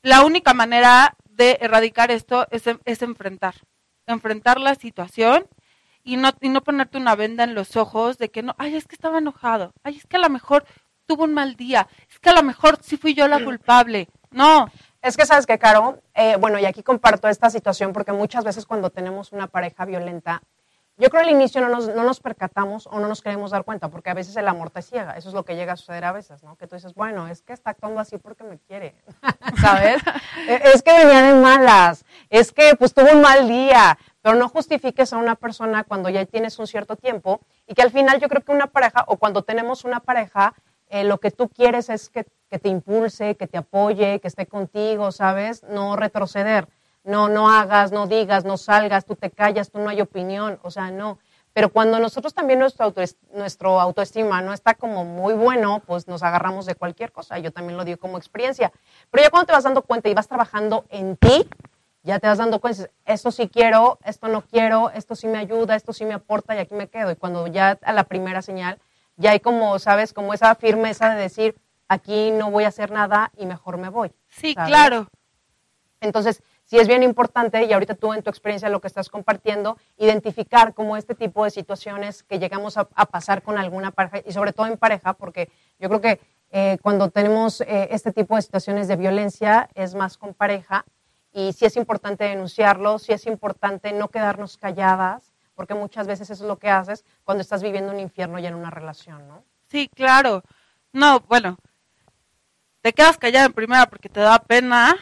la 0.03 0.25
única 0.25 0.55
manera 0.55 1.17
de 1.25 1.59
erradicar 1.61 2.11
esto 2.11 2.47
es, 2.51 2.65
es 2.85 3.03
enfrentar, 3.03 3.55
enfrentar 4.07 4.61
la 4.61 4.75
situación 4.75 5.47
y 6.03 6.17
no, 6.17 6.31
y 6.41 6.49
no 6.49 6.63
ponerte 6.63 6.99
una 6.99 7.15
venda 7.15 7.45
en 7.45 7.55
los 7.55 7.77
ojos 7.77 8.19
de 8.19 8.31
que 8.31 8.43
no, 8.43 8.55
ay, 8.59 8.77
es 8.77 8.87
que 8.87 8.95
estaba 8.95 9.19
enojado, 9.19 9.73
ay, 9.83 9.97
es 9.97 10.07
que 10.07 10.17
a 10.17 10.21
lo 10.21 10.31
mejor 10.31 10.65
tuvo 11.07 11.25
un 11.25 11.35
mal 11.35 11.57
día, 11.57 11.89
es 12.09 12.19
que 12.21 12.31
a 12.31 12.35
lo 12.35 12.43
mejor 12.43 12.79
sí 12.83 12.97
fui 12.97 13.15
yo 13.15 13.27
la 13.27 13.43
culpable. 13.43 14.09
No. 14.31 14.71
Es 15.03 15.17
que 15.17 15.27
sabes 15.27 15.47
que, 15.47 15.59
Caro, 15.59 16.03
eh, 16.15 16.37
bueno, 16.37 16.59
y 16.59 16.67
aquí 16.67 16.83
comparto 16.83 17.27
esta 17.27 17.51
situación 17.51 17.93
porque 17.93 18.13
muchas 18.13 18.45
veces 18.45 18.67
cuando 18.67 18.91
tenemos 18.91 19.33
una 19.33 19.47
pareja 19.47 19.85
violenta, 19.87 20.43
yo 21.01 21.09
creo 21.09 21.23
al 21.23 21.31
inicio 21.31 21.63
no 21.63 21.71
nos, 21.71 21.89
no 21.89 22.05
nos 22.05 22.21
percatamos 22.21 22.87
o 22.87 23.01
no 23.01 23.09
nos 23.09 23.23
queremos 23.23 23.51
dar 23.51 23.65
cuenta, 23.65 23.89
porque 23.89 24.11
a 24.11 24.15
veces 24.15 24.37
el 24.37 24.47
amor 24.47 24.69
te 24.71 24.83
ciega. 24.83 25.17
Eso 25.17 25.31
es 25.31 25.35
lo 25.35 25.45
que 25.47 25.57
llega 25.57 25.73
a 25.73 25.77
suceder 25.77 26.05
a 26.05 26.13
veces, 26.13 26.43
¿no? 26.43 26.57
Que 26.57 26.67
tú 26.67 26.77
dices, 26.77 26.95
bueno, 26.95 27.27
es 27.27 27.41
que 27.41 27.55
está 27.55 27.71
actuando 27.71 28.01
así 28.01 28.19
porque 28.19 28.45
me 28.45 28.59
quiere, 28.59 28.95
¿sabes? 29.61 30.03
E, 30.47 30.61
es 30.75 30.83
que 30.83 30.93
venía 30.93 31.23
de 31.23 31.35
malas, 31.35 32.05
es 32.29 32.53
que 32.53 32.75
pues 32.77 32.95
tuvo 32.95 33.11
un 33.13 33.21
mal 33.21 33.49
día, 33.49 33.99
pero 34.23 34.37
no 34.37 34.49
justifiques 34.49 35.13
a 35.13 35.17
una 35.17 35.35
persona 35.35 35.85
cuando 35.85 36.09
ya 36.09 36.25
tienes 36.27 36.59
un 36.59 36.67
cierto 36.67 36.97
tiempo 36.97 37.41
y 37.67 37.75
que 37.75 37.83
al 37.83 37.91
final 37.91 38.21
yo 38.21 38.29
creo 38.29 38.43
que 38.43 38.53
una 38.53 38.67
pareja 38.67 39.05
o 39.07 39.17
cuando 39.17 39.43
tenemos 39.43 39.85
una 39.85 40.01
pareja, 40.01 40.55
eh, 40.89 41.05
lo 41.05 41.19
que 41.19 41.31
tú 41.31 41.49
quieres 41.49 41.89
es 41.89 42.11
que, 42.11 42.27
que 42.49 42.59
te 42.59 42.69
impulse, 42.69 43.37
que 43.37 43.47
te 43.47 43.59
apoye, 43.59 44.21
que 44.21 44.29
esté 44.29 44.47
contigo, 44.47 45.13
¿sabes? 45.13 45.63
No 45.65 45.97
retroceder 45.97 46.69
no, 47.05 47.29
no 47.29 47.51
hagas, 47.51 47.93
no 47.93 48.07
digas, 48.07 48.45
no 48.45 48.57
salgas, 48.57 49.05
tú 49.05 49.17
te 49.17 49.31
callas, 49.31 49.71
tú 49.71 49.79
no 49.79 49.89
hay 49.89 50.01
opinión, 50.01 50.59
o 50.63 50.71
sea, 50.71 50.91
no. 50.91 51.19
Pero 51.53 51.71
cuando 51.71 51.99
nosotros 51.99 52.33
también 52.33 52.61
nuestro, 52.61 52.95
nuestro 53.35 53.81
autoestima 53.81 54.41
no 54.41 54.53
está 54.53 54.75
como 54.75 55.05
muy 55.05 55.35
bueno, 55.35 55.83
pues 55.85 56.07
nos 56.07 56.23
agarramos 56.23 56.65
de 56.65 56.77
cualquier 56.77 57.11
cosa. 57.11 57.39
Yo 57.39 57.53
también 57.53 57.77
lo 57.77 57.85
digo 57.85 57.99
como 57.99 58.19
experiencia. 58.19 58.71
Pero 59.11 59.25
ya 59.25 59.31
cuando 59.31 59.47
te 59.47 59.53
vas 59.53 59.65
dando 59.65 59.83
cuenta 59.83 60.09
y 60.09 60.15
vas 60.15 60.29
trabajando 60.29 60.85
en 60.91 61.17
ti, 61.17 61.49
ya 62.03 62.19
te 62.21 62.29
vas 62.29 62.39
dando 62.39 62.61
cuenta, 62.61 62.89
esto 63.05 63.33
sí 63.33 63.49
quiero, 63.49 63.99
esto 64.05 64.29
no 64.29 64.43
quiero, 64.43 64.91
esto 64.91 65.17
sí 65.17 65.27
me 65.27 65.39
ayuda, 65.39 65.75
esto 65.75 65.93
sí 65.93 66.05
me 66.05 66.15
aporta 66.15 66.55
y 66.55 66.59
aquí 66.59 66.75
me 66.75 66.89
quedo. 66.89 67.11
Y 67.11 67.17
cuando 67.17 67.47
ya 67.49 67.79
a 67.83 67.93
la 67.93 68.05
primera 68.05 68.43
señal, 68.43 68.79
ya 69.17 69.33
hay 69.33 69.41
como, 69.41 69.79
¿sabes? 69.81 70.13
Como 70.13 70.33
esa 70.33 70.55
firmeza 70.55 71.15
de 71.15 71.21
decir, 71.21 71.57
aquí 71.89 72.31
no 72.31 72.51
voy 72.51 72.65
a 72.65 72.69
hacer 72.69 72.93
nada 72.93 73.33
y 73.37 73.45
mejor 73.45 73.77
me 73.77 73.89
voy. 73.89 74.13
Sí, 74.29 74.55
claro. 74.55 75.09
Entonces, 76.01 76.43
sí 76.71 76.79
es 76.79 76.87
bien 76.87 77.03
importante, 77.03 77.65
y 77.65 77.73
ahorita 77.73 77.97
tú 77.97 78.15
en 78.15 78.23
tu 78.23 78.31
experiencia 78.31 78.69
lo 78.69 78.81
que 78.81 78.87
estás 78.87 79.09
compartiendo, 79.09 79.77
identificar 79.99 80.73
como 80.73 80.97
este 80.97 81.17
tipo 81.17 81.43
de 81.43 81.51
situaciones 81.51 82.23
que 82.23 82.39
llegamos 82.39 82.77
a, 82.77 82.85
pasar 82.85 83.43
con 83.43 83.59
alguna 83.59 83.91
pareja, 83.91 84.21
y 84.25 84.31
sobre 84.31 84.53
todo 84.53 84.69
en 84.69 84.79
pareja, 84.79 85.15
porque 85.15 85.51
yo 85.81 85.89
creo 85.89 86.01
que 86.01 86.21
eh, 86.53 86.79
cuando 86.81 87.11
tenemos 87.11 87.61
eh, 87.63 87.89
este 87.91 88.13
tipo 88.13 88.37
de 88.37 88.43
situaciones 88.43 88.87
de 88.87 88.95
violencia 88.95 89.69
es 89.75 89.97
más 89.97 90.17
con 90.17 90.33
pareja, 90.33 90.85
y 91.33 91.53
sí 91.55 91.65
es 91.65 91.77
importante 91.77 92.23
denunciarlo, 92.23 93.01
sí 93.01 93.13
es 93.13 93.27
importante 93.27 93.91
no 93.93 94.07
quedarnos 94.07 94.57
calladas, 94.57 95.33
porque 95.57 95.75
muchas 95.75 96.07
veces 96.07 96.31
eso 96.31 96.45
es 96.45 96.49
lo 96.49 96.61
que 96.61 96.71
haces 96.71 97.05
cuando 97.25 97.43
estás 97.43 97.65
viviendo 97.65 97.93
un 97.93 97.99
infierno 97.99 98.39
ya 98.39 98.49
en 98.49 98.55
una 98.55 98.71
relación, 98.71 99.27
¿no? 99.27 99.43
Sí, 99.69 99.91
claro. 99.93 100.45
No, 100.93 101.19
bueno, 101.29 101.59
te 102.81 102.93
quedas 102.93 103.19
callada 103.19 103.47
en 103.47 103.53
primera 103.55 103.87
porque 103.87 104.09
te 104.09 104.21
da 104.21 104.39
pena, 104.39 104.97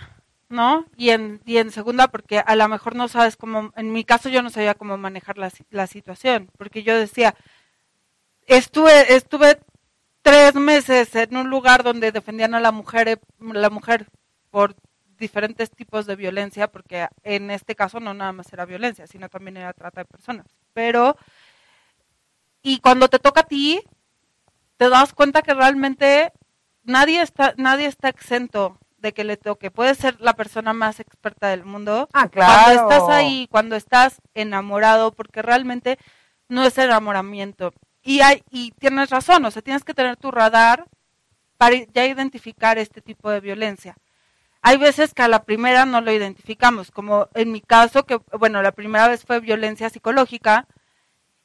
¿no? 0.49 0.87
Y 0.97 1.11
en, 1.11 1.41
y 1.45 1.59
en 1.59 1.71
segunda, 1.71 2.09
porque 2.09 2.39
a 2.39 2.57
lo 2.57 2.69
mejor 2.69 2.97
no 2.97 3.09
sabes 3.09 3.37
cómo, 3.37 3.73
en 3.77 3.93
mi 3.93 4.05
caso 4.05 4.29
yo 4.29 4.43
no 4.43 4.51
sabía 4.51 4.75
cómo 4.75 4.97
manejar 4.97 5.39
la, 5.39 5.51
la 5.71 5.87
situación, 5.87 6.51
porque 6.57 6.83
yo 6.83 6.97
decía, 6.99 7.35
estuve, 8.47 9.15
estuve 9.15 9.59
tres 10.23 10.55
meses 10.55 11.15
en 11.15 11.37
un 11.37 11.51
lugar 11.51 11.83
donde 11.83 12.13
defendían 12.13 12.55
a 12.55 12.61
la 12.61 12.73
mujer, 12.73 13.21
la 13.41 13.71
mujer 13.71 14.07
por 14.51 14.75
diferentes 15.19 15.71
tipos 15.71 16.07
de 16.07 16.17
violencia, 16.17 16.69
porque 16.69 17.09
en 17.23 17.51
este 17.51 17.75
caso 17.75 18.01
no 18.01 18.15
nada 18.15 18.33
más 18.33 18.53
era 18.53 18.65
violencia, 18.65 19.07
sino 19.07 19.29
también 19.29 19.57
era 19.57 19.73
trata 19.73 20.03
de 20.03 20.05
personas. 20.07 20.47
Pero, 20.73 21.17
y 22.63 22.79
cuando 22.81 23.09
te 23.09 23.19
toca 23.19 23.41
a 23.41 23.47
ti, 23.47 23.83
te 24.77 24.89
das 24.89 25.13
cuenta 25.13 25.43
que 25.43 25.55
realmente 25.55 26.33
nadie 26.85 27.21
está, 27.21 27.55
nadie 27.57 27.87
está 27.87 28.09
exento 28.09 28.79
de 28.99 29.13
que 29.13 29.25
le 29.25 29.37
toque. 29.37 29.71
Puede 29.71 29.95
ser 29.95 30.21
la 30.21 30.35
persona 30.35 30.73
más 30.73 31.01
experta 31.01 31.49
del 31.49 31.65
mundo. 31.65 32.09
Ah, 32.13 32.29
claro. 32.29 32.65
Cuando 32.65 32.83
estás 32.83 33.09
ahí, 33.09 33.49
cuando 33.51 33.77
estás 33.77 34.21
enamorado, 34.35 35.13
porque 35.13 35.43
realmente 35.43 35.99
no 36.49 36.65
es 36.65 36.77
enamoramiento. 36.79 37.73
Y, 38.03 38.21
hay, 38.21 38.43
y 38.51 38.73
tienes 38.73 39.11
razón, 39.11 39.45
o 39.45 39.51
sea, 39.51 39.63
tienes 39.63 39.85
que 39.85 39.95
tener 39.95 40.17
tu 40.17 40.31
radar 40.31 40.87
para 41.57 41.77
ya 41.93 42.07
identificar 42.07 42.79
este 42.79 43.01
tipo 43.03 43.31
de 43.31 43.41
violencia. 43.41 43.97
Hay 44.63 44.77
veces 44.77 45.15
que 45.15 45.23
a 45.23 45.29
la 45.29 45.45
primera 45.45 45.85
no 45.85 46.01
lo 46.01 46.13
identificamos, 46.13 46.91
como 46.91 47.29
en 47.35 47.53
mi 47.53 47.61
caso, 47.61 48.05
que 48.05 48.21
bueno, 48.39 48.63
la 48.63 48.73
primera 48.73 49.09
vez 49.09 49.25
fue 49.25 49.41
violencia 49.41 49.91
psicológica 49.91 50.67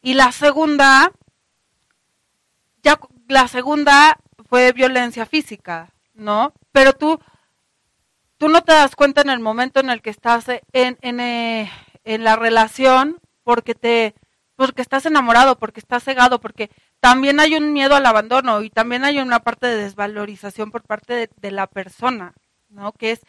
y 0.02 0.16
la 0.16 0.32
segunda, 0.32 1.12
ya 2.82 3.00
la 3.28 3.48
segunda 3.48 4.18
fue 4.50 4.72
violencia 4.72 5.26
física, 5.26 5.94
¿no? 6.14 6.54
Pero 6.72 6.94
tú 6.94 7.20
tú 8.44 8.50
no 8.50 8.62
te 8.62 8.74
das 8.74 8.94
cuenta 8.98 9.22
en 9.22 9.30
el 9.30 9.40
momento 9.40 9.80
en 9.80 9.90
el 9.90 10.02
que 10.02 10.10
estás 10.10 10.50
en, 10.50 10.98
en, 11.02 11.22
eh, 11.22 11.72
en 12.04 12.26
la 12.26 12.36
relación 12.36 13.22
porque 13.46 13.74
te 13.74 14.16
porque 14.58 14.82
estás 14.82 15.06
enamorado, 15.06 15.58
porque 15.58 15.80
estás 15.80 16.04
cegado, 16.04 16.42
porque 16.42 16.70
también 17.00 17.40
hay 17.40 17.56
un 17.56 17.72
miedo 17.72 17.96
al 17.96 18.06
abandono 18.06 18.62
y 18.62 18.70
también 18.70 19.06
hay 19.06 19.20
una 19.20 19.40
parte 19.40 19.68
de 19.68 19.78
desvalorización 19.78 20.72
por 20.72 20.84
parte 20.84 21.14
de, 21.14 21.30
de 21.38 21.52
la 21.52 21.68
persona, 21.68 22.34
¿no? 22.68 22.92
Que 22.92 23.12
es 23.12 23.22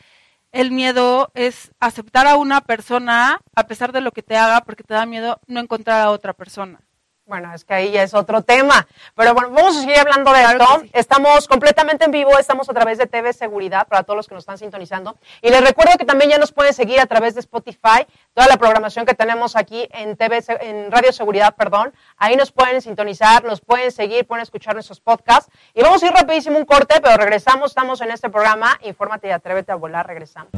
el 0.50 0.72
miedo 0.72 1.30
es 1.34 1.70
aceptar 1.78 2.26
a 2.26 2.34
una 2.34 2.62
persona 2.62 3.40
a 3.54 3.66
pesar 3.68 3.92
de 3.92 4.00
lo 4.00 4.10
que 4.10 4.24
te 4.24 4.36
haga 4.36 4.62
porque 4.62 4.82
te 4.82 4.94
da 4.94 5.06
miedo 5.06 5.38
no 5.46 5.60
encontrar 5.60 6.00
a 6.00 6.10
otra 6.10 6.32
persona. 6.32 6.80
Bueno, 7.26 7.54
es 7.54 7.64
que 7.64 7.72
ahí 7.72 7.90
ya 7.90 8.02
es 8.02 8.12
otro 8.12 8.42
tema. 8.42 8.86
Pero 9.14 9.32
bueno, 9.32 9.50
vamos 9.50 9.76
a 9.78 9.80
seguir 9.80 9.98
hablando 9.98 10.30
de 10.32 10.42
esto. 10.42 10.82
Estamos 10.92 11.48
completamente 11.48 12.04
en 12.04 12.10
vivo, 12.10 12.38
estamos 12.38 12.68
a 12.68 12.74
través 12.74 12.98
de 12.98 13.06
TV 13.06 13.32
Seguridad 13.32 13.86
para 13.88 14.02
todos 14.02 14.16
los 14.16 14.28
que 14.28 14.34
nos 14.34 14.42
están 14.42 14.58
sintonizando. 14.58 15.16
Y 15.40 15.48
les 15.48 15.62
recuerdo 15.62 15.96
que 15.96 16.04
también 16.04 16.30
ya 16.30 16.38
nos 16.38 16.52
pueden 16.52 16.74
seguir 16.74 17.00
a 17.00 17.06
través 17.06 17.32
de 17.34 17.40
Spotify, 17.40 18.06
toda 18.34 18.46
la 18.46 18.58
programación 18.58 19.06
que 19.06 19.14
tenemos 19.14 19.56
aquí 19.56 19.88
en 19.92 20.16
TV, 20.16 20.44
en 20.60 20.92
Radio 20.92 21.12
Seguridad, 21.12 21.54
perdón. 21.54 21.94
Ahí 22.18 22.36
nos 22.36 22.52
pueden 22.52 22.82
sintonizar, 22.82 23.42
nos 23.44 23.62
pueden 23.62 23.90
seguir, 23.90 24.26
pueden 24.26 24.42
escuchar 24.42 24.74
nuestros 24.74 25.00
podcasts. 25.00 25.50
Y 25.72 25.82
vamos 25.82 26.02
a 26.02 26.06
ir 26.06 26.12
rapidísimo 26.12 26.58
un 26.58 26.66
corte, 26.66 27.00
pero 27.00 27.16
regresamos, 27.16 27.70
estamos 27.70 28.02
en 28.02 28.10
este 28.10 28.28
programa. 28.28 28.78
Infórmate 28.82 29.28
y 29.28 29.30
atrévete 29.30 29.72
a 29.72 29.76
volar, 29.76 30.06
regresamos. 30.06 30.50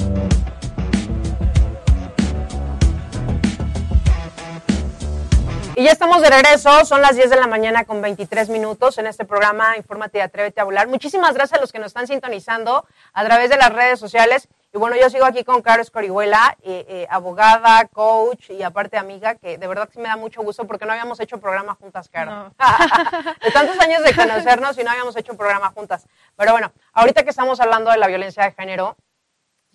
Y 5.78 5.85
ya 5.85 5.92
estamos 5.92 6.23
de 6.23 6.30
regreso, 6.30 6.87
son 6.87 7.02
las 7.02 7.16
10 7.16 7.28
de 7.28 7.37
la 7.37 7.47
mañana 7.47 7.85
con 7.85 8.00
23 8.00 8.49
minutos 8.49 8.97
en 8.97 9.06
este 9.06 9.26
programa 9.26 9.76
Infórmate 9.76 10.16
y 10.16 10.21
Atrévete 10.23 10.59
a 10.59 10.64
Volar. 10.64 10.88
Muchísimas 10.88 11.35
gracias 11.35 11.59
a 11.59 11.61
los 11.61 11.71
que 11.71 11.78
nos 11.78 11.88
están 11.88 12.06
sintonizando 12.06 12.87
a 13.12 13.25
través 13.26 13.50
de 13.50 13.59
las 13.59 13.71
redes 13.75 14.00
sociales. 14.00 14.49
Y 14.73 14.78
bueno, 14.78 14.97
yo 14.97 15.11
sigo 15.11 15.26
aquí 15.26 15.45
con 15.45 15.61
Caro 15.61 15.83
Escorihuela, 15.83 16.56
eh, 16.62 16.87
eh, 16.88 17.06
abogada, 17.11 17.85
coach 17.92 18.49
y 18.49 18.62
aparte 18.62 18.97
amiga, 18.97 19.35
que 19.35 19.59
de 19.59 19.66
verdad 19.66 19.87
sí 19.92 19.99
me 19.99 20.09
da 20.09 20.16
mucho 20.16 20.42
gusto 20.42 20.66
porque 20.66 20.87
no 20.87 20.92
habíamos 20.92 21.21
hecho 21.21 21.37
programa 21.40 21.75
juntas, 21.75 22.09
Caro. 22.09 22.54
de 23.45 23.50
tantos 23.50 23.78
años 23.78 24.02
de 24.02 24.14
conocernos 24.16 24.78
y 24.78 24.83
no 24.83 24.90
habíamos 24.90 25.14
hecho 25.14 25.37
programa 25.37 25.73
juntas. 25.75 26.06
Pero 26.37 26.52
bueno, 26.52 26.73
ahorita 26.95 27.23
que 27.23 27.28
estamos 27.28 27.61
hablando 27.61 27.90
de 27.90 27.99
la 27.99 28.06
violencia 28.06 28.45
de 28.45 28.52
género, 28.52 28.97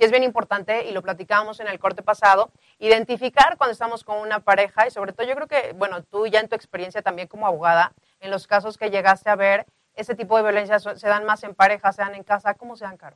y 0.02 0.04
es 0.04 0.10
bien 0.10 0.24
importante, 0.24 0.88
y 0.90 0.94
lo 0.94 1.04
platicábamos 1.04 1.60
en 1.60 1.68
el 1.68 1.78
corte 1.78 2.02
pasado, 2.02 2.52
identificar 2.80 3.56
cuando 3.56 3.72
estamos 3.72 4.04
con 4.04 4.18
una 4.18 4.40
pareja 4.40 4.88
y 4.88 4.90
sobre 4.90 5.14
todo 5.14 5.28
yo 5.28 5.36
creo 5.36 5.48
que, 5.48 5.74
bueno, 5.74 6.02
tú 6.02 6.26
ya 6.26 6.40
en 6.40 6.50
tu 6.50 6.56
experiencia 6.56 7.04
también 7.04 7.28
como 7.28 7.46
abogada, 7.46 7.94
en 8.20 8.32
los 8.32 8.48
casos 8.48 8.80
que 8.80 8.90
llegaste 8.90 9.30
a 9.30 9.36
ver, 9.36 9.68
ese 9.94 10.16
tipo 10.16 10.36
de 10.38 10.42
violencia 10.42 10.80
se 10.80 11.08
dan 11.08 11.24
más 11.26 11.44
en 11.44 11.54
pareja, 11.54 11.94
se 11.94 12.02
dan 12.02 12.16
en 12.16 12.24
casa, 12.24 12.56
¿cómo 12.56 12.76
se 12.76 12.86
dan, 12.86 12.98
Caro? 12.98 13.16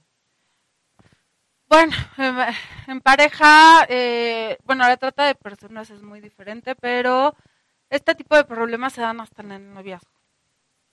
Bueno, 1.68 1.92
en 2.88 3.02
pareja, 3.02 3.88
eh, 3.90 4.60
bueno, 4.66 4.88
la 4.88 4.98
trata 4.98 5.26
de 5.26 5.34
personas 5.34 5.90
es 5.90 6.04
muy 6.04 6.22
diferente, 6.22 6.76
pero 6.76 7.36
este 7.90 8.14
tipo 8.14 8.36
de 8.36 8.44
problemas 8.44 8.94
se 8.94 9.02
dan 9.02 9.20
hasta 9.22 9.42
en 9.42 9.54
el 9.54 9.74
noviazgo. 9.74 10.12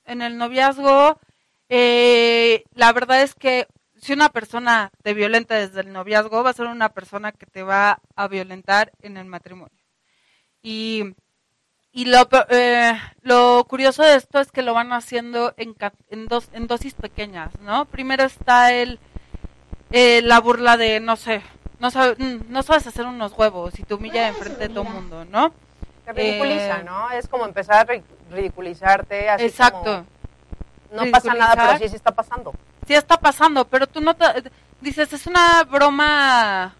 En 0.07 0.23
el 0.23 0.39
noviazgo, 0.39 1.21
eh, 1.69 2.65
la 2.73 2.95
verdad 2.95 3.21
es 3.21 3.35
que 3.35 3.69
si 4.03 4.13
una 4.13 4.31
persona 4.31 4.91
te 5.03 5.15
violenta 5.15 5.55
desde 5.55 5.81
el 5.81 5.93
noviazgo, 5.93 6.43
va 6.43 6.51
a 6.51 6.55
ser 6.55 6.67
una 6.67 6.89
persona 6.89 7.31
que 7.31 7.47
te 7.47 7.63
va 7.63 8.01
a 8.17 8.27
violentar 8.27 8.91
en 9.01 9.17
el 9.17 9.27
matrimonio. 9.27 9.79
Y, 10.61 11.15
y 11.93 12.07
lo, 12.07 12.29
eh, 12.49 12.95
lo 13.23 13.65
curioso 13.69 14.03
de 14.03 14.17
esto 14.17 14.41
es 14.41 14.51
que 14.51 14.63
lo 14.63 14.75
van 14.75 14.93
haciendo 14.93 15.55
en, 15.57 15.77
en, 16.11 16.27
dos, 16.27 16.49
en 16.53 16.67
dosis 16.67 16.95
pequeñas, 16.95 17.53
¿no? 17.61 17.85
Primero 17.85 18.25
está 18.25 18.73
el, 18.73 18.99
eh, 19.93 20.21
la 20.23 20.41
burla 20.41 20.77
de, 20.77 20.99
no 20.99 21.15
sé, 21.15 21.41
no, 21.79 21.89
mm, 21.89 22.49
no 22.49 22.63
sabes 22.65 22.89
hacer 22.89 23.07
unos 23.07 23.33
huevos 23.39 23.79
y 23.79 23.85
te 23.85 23.95
humilla 23.95 24.27
enfrente 24.27 24.67
de 24.67 24.69
todo 24.69 24.83
el 24.83 24.95
mundo, 24.95 25.25
¿no? 25.27 25.53
Te 26.05 26.13
ridiculiza, 26.13 26.81
eh, 26.81 26.85
¿no? 26.85 27.09
Es 27.11 27.29
como 27.29 27.47
empezar 27.47 27.89
a 27.89 28.03
ridiculizarte. 28.33 29.31
Así 29.31 29.45
exacto. 29.45 30.05
no 30.91 31.09
pasa 31.13 31.35
nada, 31.35 31.55
pero 31.55 31.79
sí, 31.79 31.89
sí 31.89 31.95
está 31.95 32.11
pasando. 32.11 32.53
Sí 32.87 32.95
está 32.95 33.19
pasando, 33.19 33.67
pero 33.67 33.87
tú 33.87 34.01
no 34.01 34.15
te, 34.15 34.25
dices, 34.81 35.13
es 35.13 35.27
una 35.27 35.65
broma 35.65 36.75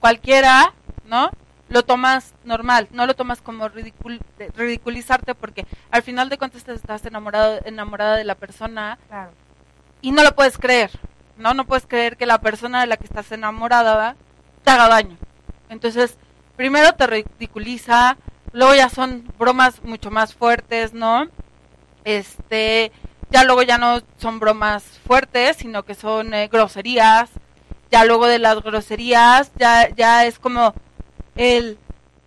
cualquiera, 0.00 0.72
¿no? 1.04 1.30
Lo 1.68 1.84
tomas 1.84 2.34
normal, 2.44 2.88
no 2.90 3.06
lo 3.06 3.14
tomas 3.14 3.40
como 3.40 3.68
ridiculizarte 3.68 5.34
porque 5.34 5.66
al 5.90 6.02
final 6.02 6.28
de 6.28 6.38
cuentas 6.38 6.68
estás 6.68 7.06
enamorado, 7.06 7.60
enamorada 7.64 8.16
de 8.16 8.24
la 8.24 8.34
persona 8.34 8.98
y 10.02 10.10
no 10.10 10.22
lo 10.22 10.34
puedes 10.34 10.58
creer, 10.58 10.90
¿no? 11.38 11.54
No 11.54 11.64
puedes 11.64 11.86
creer 11.86 12.16
que 12.16 12.26
la 12.26 12.40
persona 12.40 12.80
de 12.80 12.88
la 12.88 12.96
que 12.96 13.04
estás 13.04 13.32
enamorada 13.32 14.16
te 14.64 14.70
haga 14.70 14.88
daño. 14.88 15.16
Entonces, 15.68 16.18
primero 16.56 16.92
te 16.94 17.06
ridiculiza, 17.06 18.16
luego 18.52 18.74
ya 18.74 18.88
son 18.90 19.32
bromas 19.38 19.82
mucho 19.82 20.10
más 20.10 20.34
fuertes, 20.34 20.92
¿no? 20.92 21.28
Este, 22.04 22.92
ya 23.32 23.44
luego 23.44 23.62
ya 23.62 23.78
no 23.78 24.00
son 24.18 24.38
bromas 24.38 24.84
fuertes, 25.06 25.56
sino 25.56 25.84
que 25.84 25.94
son 25.94 26.34
eh, 26.34 26.48
groserías. 26.48 27.30
Ya 27.90 28.04
luego 28.04 28.26
de 28.26 28.38
las 28.38 28.62
groserías, 28.62 29.52
ya, 29.56 29.88
ya 29.90 30.24
es 30.24 30.38
como 30.38 30.74
el, 31.34 31.78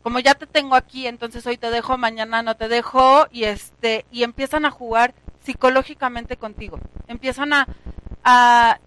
como 0.03 0.19
ya 0.19 0.35
te 0.35 0.45
tengo 0.45 0.75
aquí, 0.75 1.07
entonces 1.07 1.47
hoy 1.47 1.57
te 1.57 1.71
dejo, 1.71 1.97
mañana 1.97 2.43
no 2.43 2.55
te 2.55 2.67
dejo, 2.67 3.25
y 3.31 3.45
este, 3.45 4.05
y 4.11 4.21
empiezan 4.21 4.65
a 4.65 4.71
jugar 4.71 5.15
psicológicamente 5.43 6.37
contigo. 6.37 6.79
Empiezan 7.07 7.53
a, 7.53 7.67
a 8.23 8.79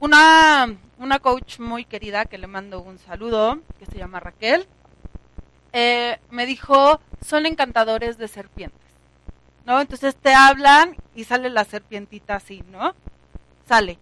una, 0.00 0.76
una 0.98 1.18
coach 1.20 1.60
muy 1.60 1.84
querida 1.84 2.24
que 2.24 2.38
le 2.38 2.48
mando 2.48 2.80
un 2.80 2.98
saludo, 2.98 3.60
que 3.78 3.86
se 3.86 3.98
llama 3.98 4.18
Raquel, 4.18 4.66
eh, 5.72 6.18
me 6.30 6.44
dijo, 6.46 7.00
son 7.24 7.46
encantadores 7.46 8.18
de 8.18 8.26
serpientes, 8.26 8.80
¿no? 9.66 9.80
Entonces 9.80 10.16
te 10.16 10.34
hablan 10.34 10.96
y 11.14 11.24
sale 11.24 11.50
la 11.50 11.64
serpientita 11.64 12.36
así, 12.36 12.62
¿no? 12.70 12.94
Sale. 13.68 13.98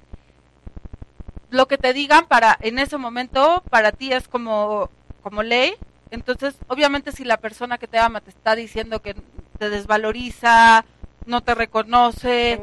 Lo 1.50 1.66
que 1.66 1.78
te 1.78 1.92
digan 1.92 2.26
para, 2.26 2.56
en 2.60 2.78
ese 2.78 2.96
momento, 2.96 3.62
para 3.70 3.92
ti 3.92 4.12
es 4.12 4.28
como, 4.28 4.88
como 5.22 5.42
ley. 5.42 5.74
Entonces, 6.10 6.54
obviamente 6.68 7.12
si 7.12 7.24
la 7.24 7.38
persona 7.38 7.78
que 7.78 7.88
te 7.88 7.98
ama 7.98 8.20
te 8.20 8.30
está 8.30 8.54
diciendo 8.54 9.02
que 9.02 9.14
te 9.58 9.70
desvaloriza, 9.70 10.84
no 11.26 11.42
te 11.42 11.54
reconoce, 11.54 12.60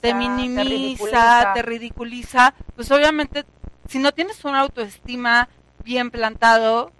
te 0.00 0.14
minimiza, 0.14 1.52
te 1.54 1.62
ridiculiza, 1.62 2.54
pues 2.74 2.90
obviamente 2.90 3.44
si 3.88 3.98
no 3.98 4.12
tienes 4.12 4.44
una 4.44 4.60
autoestima 4.60 5.48
bien 5.84 6.10
plantado, 6.10 6.92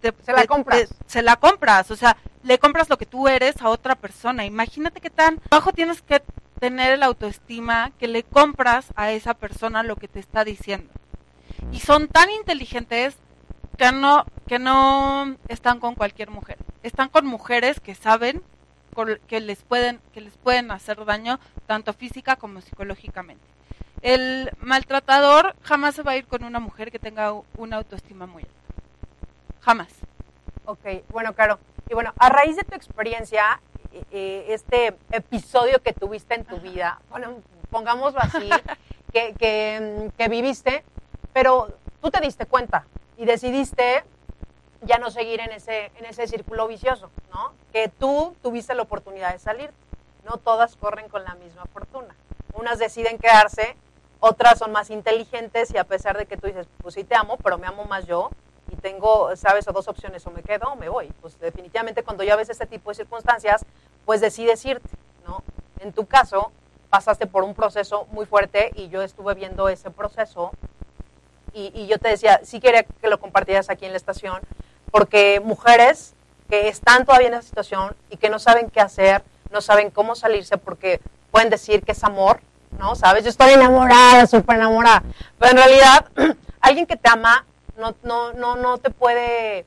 se 0.00 0.32
la 0.32 0.46
compras. 0.46 0.88
se 1.06 1.22
la 1.22 1.36
compras, 1.36 1.90
o 1.90 1.96
sea, 1.96 2.16
le 2.46 2.58
compras 2.58 2.88
lo 2.88 2.96
que 2.96 3.06
tú 3.06 3.26
eres 3.26 3.60
a 3.60 3.68
otra 3.68 3.96
persona. 3.96 4.44
Imagínate 4.44 5.00
qué 5.00 5.10
tan 5.10 5.40
bajo 5.50 5.72
tienes 5.72 6.00
que 6.00 6.22
tener 6.60 6.92
el 6.92 7.02
autoestima 7.02 7.90
que 7.98 8.06
le 8.06 8.22
compras 8.22 8.92
a 8.94 9.10
esa 9.10 9.34
persona 9.34 9.82
lo 9.82 9.96
que 9.96 10.06
te 10.06 10.20
está 10.20 10.44
diciendo. 10.44 10.92
Y 11.72 11.80
son 11.80 12.06
tan 12.06 12.30
inteligentes 12.30 13.16
que 13.76 13.90
no 13.90 14.24
que 14.46 14.60
no 14.60 15.36
están 15.48 15.80
con 15.80 15.96
cualquier 15.96 16.30
mujer. 16.30 16.58
Están 16.84 17.08
con 17.08 17.26
mujeres 17.26 17.80
que 17.80 17.96
saben 17.96 18.42
que 19.26 19.40
les 19.40 19.62
pueden 19.62 20.00
que 20.14 20.20
les 20.20 20.36
pueden 20.36 20.70
hacer 20.70 21.04
daño 21.04 21.40
tanto 21.66 21.92
física 21.94 22.36
como 22.36 22.60
psicológicamente. 22.60 23.44
El 24.02 24.52
maltratador 24.60 25.56
jamás 25.62 25.96
se 25.96 26.02
va 26.02 26.12
a 26.12 26.16
ir 26.16 26.26
con 26.26 26.44
una 26.44 26.60
mujer 26.60 26.92
que 26.92 27.00
tenga 27.00 27.32
una 27.56 27.76
autoestima 27.76 28.26
muy 28.26 28.44
alta. 28.44 28.54
Jamás. 29.62 29.88
Ok, 30.64 30.86
bueno, 31.10 31.34
claro. 31.34 31.58
Y 31.88 31.94
bueno, 31.94 32.12
a 32.18 32.28
raíz 32.28 32.56
de 32.56 32.64
tu 32.64 32.74
experiencia, 32.74 33.60
este 34.10 34.96
episodio 35.12 35.80
que 35.82 35.92
tuviste 35.92 36.34
en 36.34 36.44
tu 36.44 36.58
vida, 36.58 37.00
bueno, 37.10 37.36
pongámoslo 37.70 38.20
así, 38.20 38.50
que, 39.12 39.34
que, 39.34 40.10
que 40.18 40.28
viviste, 40.28 40.84
pero 41.32 41.68
tú 42.02 42.10
te 42.10 42.20
diste 42.20 42.46
cuenta 42.46 42.86
y 43.16 43.24
decidiste 43.24 44.04
ya 44.82 44.98
no 44.98 45.10
seguir 45.10 45.40
en 45.40 45.52
ese, 45.52 45.92
en 45.96 46.06
ese 46.06 46.26
círculo 46.26 46.66
vicioso, 46.66 47.10
¿no? 47.32 47.52
Que 47.72 47.88
tú 47.88 48.36
tuviste 48.42 48.74
la 48.74 48.82
oportunidad 48.82 49.32
de 49.32 49.38
salir. 49.38 49.70
No 50.24 50.38
todas 50.38 50.76
corren 50.76 51.08
con 51.08 51.24
la 51.24 51.34
misma 51.36 51.64
fortuna. 51.66 52.14
Unas 52.54 52.78
deciden 52.78 53.18
quedarse, 53.18 53.76
otras 54.18 54.58
son 54.58 54.72
más 54.72 54.90
inteligentes 54.90 55.70
y 55.72 55.78
a 55.78 55.84
pesar 55.84 56.18
de 56.18 56.26
que 56.26 56.36
tú 56.36 56.48
dices, 56.48 56.66
pues 56.82 56.94
sí 56.94 57.04
te 57.04 57.14
amo, 57.14 57.36
pero 57.38 57.58
me 57.58 57.66
amo 57.66 57.84
más 57.84 58.06
yo 58.06 58.30
y 58.70 58.76
tengo, 58.76 59.34
sabes, 59.36 59.66
o 59.68 59.72
dos 59.72 59.88
opciones, 59.88 60.26
o 60.26 60.30
me 60.30 60.42
quedo 60.42 60.68
o 60.72 60.76
me 60.76 60.88
voy. 60.88 61.12
Pues 61.20 61.38
definitivamente 61.38 62.02
cuando 62.02 62.24
ya 62.24 62.36
ves 62.36 62.48
este 62.48 62.66
tipo 62.66 62.90
de 62.90 62.96
circunstancias, 62.96 63.64
pues 64.04 64.20
decides 64.20 64.64
irte, 64.64 64.88
¿no? 65.26 65.42
En 65.80 65.92
tu 65.92 66.06
caso, 66.06 66.52
pasaste 66.90 67.26
por 67.26 67.44
un 67.44 67.54
proceso 67.54 68.06
muy 68.10 68.26
fuerte 68.26 68.72
y 68.74 68.88
yo 68.88 69.02
estuve 69.02 69.34
viendo 69.34 69.68
ese 69.68 69.90
proceso 69.90 70.52
y, 71.52 71.72
y 71.74 71.86
yo 71.86 71.98
te 71.98 72.08
decía, 72.08 72.40
sí 72.42 72.60
quería 72.60 72.82
que 72.84 73.08
lo 73.08 73.18
compartieras 73.18 73.70
aquí 73.70 73.84
en 73.84 73.92
la 73.92 73.96
estación, 73.96 74.40
porque 74.90 75.40
mujeres 75.40 76.14
que 76.48 76.68
están 76.68 77.04
todavía 77.04 77.28
en 77.28 77.34
esa 77.34 77.42
situación 77.42 77.96
y 78.10 78.16
que 78.16 78.30
no 78.30 78.38
saben 78.38 78.70
qué 78.70 78.80
hacer, 78.80 79.22
no 79.50 79.60
saben 79.60 79.90
cómo 79.90 80.14
salirse 80.14 80.58
porque 80.58 81.00
pueden 81.30 81.50
decir 81.50 81.82
que 81.82 81.92
es 81.92 82.04
amor, 82.04 82.40
¿no? 82.78 82.94
¿Sabes? 82.94 83.24
Yo 83.24 83.30
estoy 83.30 83.52
enamorada, 83.52 84.26
súper 84.26 84.56
enamorada. 84.56 85.02
Pero 85.38 85.50
en 85.52 85.56
realidad, 85.56 86.06
alguien 86.60 86.86
que 86.86 86.96
te 86.96 87.08
ama 87.08 87.44
no, 87.76 87.94
no, 88.02 88.32
no, 88.32 88.56
no 88.56 88.78
te 88.78 88.90
puede, 88.90 89.66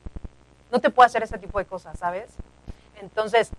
no 0.70 0.80
te 0.80 0.90
puede 0.90 1.06
hacer 1.06 1.22
ese 1.22 1.38
tipo 1.38 1.58
de 1.58 1.64
cosas, 1.64 1.98
¿sabes? 1.98 2.30
Entonces, 3.00 3.50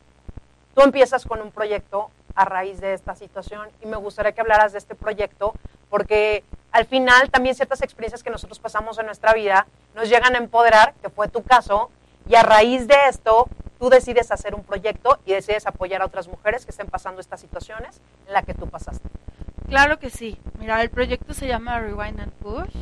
tú 0.76 0.82
empiezas 0.82 1.26
con 1.26 1.42
un 1.42 1.52
proyecto 1.52 2.10
a 2.36 2.46
raíz 2.46 2.80
de 2.80 2.94
esta 2.94 3.16
situación 3.16 3.70
y 3.82 3.88
me 3.88 3.98
gustaría 3.98 4.32
que 4.32 4.42
hablaras 4.42 4.72
de 4.72 4.78
este 4.78 4.96
proyecto 4.96 5.54
porque 5.90 6.44
al 6.72 6.86
final 6.86 7.30
también 7.30 7.56
ciertas 7.56 7.82
experiencias 7.82 8.24
que 8.24 8.30
nosotros 8.30 8.60
pasamos 8.60 8.98
en 8.98 9.06
nuestra 9.06 9.34
vida 9.34 9.68
nos 9.94 10.10
llegan 10.10 10.36
a 10.36 10.38
empoderar, 10.38 10.94
que 11.02 11.10
fue 11.10 11.28
tu 11.28 11.44
caso, 11.44 11.90
y 12.30 12.36
a 12.36 12.44
raíz 12.44 12.88
de 12.88 12.96
esto 13.10 13.48
tú 13.78 13.90
decides 13.90 14.32
hacer 14.32 14.56
un 14.56 14.64
proyecto 14.64 15.20
y 15.26 15.34
decides 15.34 15.68
apoyar 15.68 16.02
a 16.02 16.06
otras 16.06 16.28
mujeres 16.28 16.66
que 16.66 16.72
estén 16.72 16.88
pasando 16.88 17.20
estas 17.20 17.42
situaciones 17.42 18.00
en 18.28 18.34
la 18.34 18.44
que 18.44 18.54
tú 18.54 18.68
pasaste. 18.68 19.10
Claro 19.68 20.00
que 20.00 20.10
sí. 20.10 20.40
Mira, 20.60 20.82
el 20.82 20.90
proyecto 20.90 21.34
se 21.34 21.48
llama 21.48 21.80
Rewind 21.80 22.20
and 22.20 22.32
Push. 22.34 22.76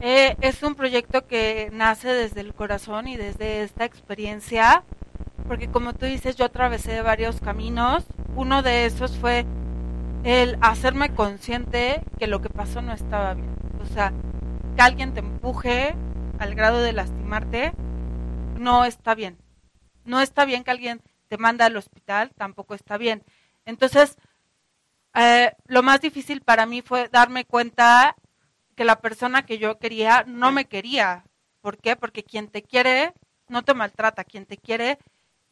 Eh, 0.00 0.36
es 0.40 0.62
un 0.62 0.76
proyecto 0.76 1.26
que 1.26 1.70
nace 1.72 2.08
desde 2.08 2.40
el 2.40 2.54
corazón 2.54 3.08
y 3.08 3.16
desde 3.16 3.62
esta 3.62 3.84
experiencia, 3.84 4.84
porque 5.48 5.68
como 5.68 5.92
tú 5.92 6.06
dices, 6.06 6.36
yo 6.36 6.44
atravesé 6.44 7.02
varios 7.02 7.40
caminos. 7.40 8.04
Uno 8.36 8.62
de 8.62 8.86
esos 8.86 9.16
fue 9.16 9.44
el 10.22 10.56
hacerme 10.60 11.14
consciente 11.14 12.02
que 12.18 12.28
lo 12.28 12.40
que 12.40 12.50
pasó 12.50 12.80
no 12.80 12.92
estaba 12.92 13.34
bien. 13.34 13.56
O 13.82 13.86
sea, 13.86 14.12
que 14.76 14.82
alguien 14.82 15.14
te 15.14 15.20
empuje 15.20 15.96
al 16.38 16.54
grado 16.54 16.80
de 16.80 16.92
lastimarte, 16.92 17.72
no 18.58 18.84
está 18.84 19.14
bien. 19.16 19.38
No 20.04 20.20
está 20.20 20.44
bien 20.44 20.62
que 20.62 20.70
alguien 20.70 21.02
te 21.28 21.38
manda 21.38 21.66
al 21.66 21.76
hospital, 21.76 22.30
tampoco 22.36 22.74
está 22.74 22.98
bien. 22.98 23.24
Entonces, 23.64 24.16
eh, 25.14 25.52
lo 25.66 25.82
más 25.82 26.00
difícil 26.00 26.40
para 26.40 26.66
mí 26.66 26.82
fue 26.82 27.08
darme 27.08 27.44
cuenta 27.44 28.14
que 28.78 28.84
la 28.84 29.00
persona 29.00 29.44
que 29.44 29.58
yo 29.58 29.80
quería 29.80 30.22
no 30.28 30.52
me 30.52 30.66
quería. 30.66 31.24
¿Por 31.60 31.78
qué? 31.78 31.96
Porque 31.96 32.22
quien 32.22 32.46
te 32.46 32.62
quiere 32.62 33.12
no 33.48 33.64
te 33.64 33.74
maltrata, 33.74 34.22
quien 34.22 34.46
te 34.46 34.56
quiere 34.56 34.98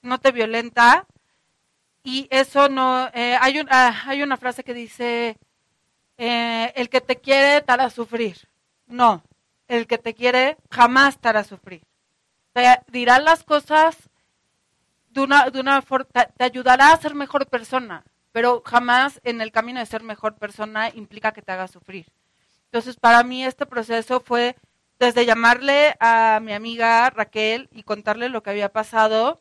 no 0.01 0.21
te 0.21 0.31
violenta. 0.31 1.07
Y 2.05 2.29
eso 2.31 2.69
no, 2.69 3.11
eh, 3.13 3.37
hay, 3.41 3.59
un, 3.59 3.67
ah, 3.69 4.05
hay 4.07 4.23
una 4.23 4.37
frase 4.37 4.63
que 4.63 4.75
dice, 4.75 5.37
eh, 6.19 6.73
el 6.77 6.89
que 6.89 7.01
te 7.01 7.17
quiere 7.17 7.63
te 7.63 7.73
hará 7.73 7.91
sufrir. 7.91 8.37
No, 8.87 9.25
el 9.67 9.89
que 9.89 9.99
te 9.99 10.15
quiere 10.15 10.57
jamás 10.71 11.19
te 11.19 11.29
hará 11.29 11.43
sufrir. 11.43 11.83
Te 12.53 12.65
dirá 12.93 13.19
las 13.19 13.43
cosas 13.43 14.09
de 15.09 15.21
una, 15.21 15.51
de 15.51 15.59
una 15.59 15.83
te, 15.83 16.29
te 16.37 16.45
ayudará 16.45 16.93
a 16.93 16.97
ser 16.97 17.17
mejor 17.17 17.49
persona, 17.49 18.05
pero 18.31 18.63
jamás 18.65 19.21
en 19.25 19.41
el 19.41 19.51
camino 19.51 19.81
de 19.81 19.87
ser 19.87 20.05
mejor 20.05 20.37
persona 20.37 20.91
implica 20.91 21.33
que 21.33 21.43
te 21.43 21.51
haga 21.51 21.67
sufrir. 21.67 22.07
Entonces, 22.77 23.01
para 23.01 23.25
mí 23.25 23.43
este 23.43 23.65
proceso 23.65 24.21
fue 24.21 24.55
desde 24.99 25.25
llamarle 25.25 25.97
a 25.99 26.41
mi 26.43 26.53
amiga 26.53 27.09
Raquel 27.09 27.71
y 27.73 27.85
contarle 27.85 28.29
lo 28.29 28.43
que 28.43 28.51
había 28.51 28.71
pasado, 28.71 29.41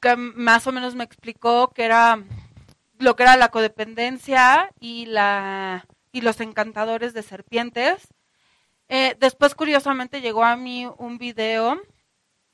que 0.00 0.16
más 0.16 0.66
o 0.66 0.72
menos 0.72 0.96
me 0.96 1.04
explicó 1.04 1.70
que 1.70 1.84
era 1.84 2.24
lo 2.98 3.14
que 3.14 3.22
era 3.22 3.36
la 3.36 3.52
codependencia 3.52 4.72
y 4.80 5.06
la 5.06 5.86
y 6.10 6.22
los 6.22 6.40
encantadores 6.40 7.14
de 7.14 7.22
serpientes. 7.22 8.08
Eh, 8.88 9.16
después, 9.20 9.54
curiosamente, 9.54 10.20
llegó 10.20 10.42
a 10.42 10.56
mí 10.56 10.88
un 10.98 11.18
video 11.18 11.80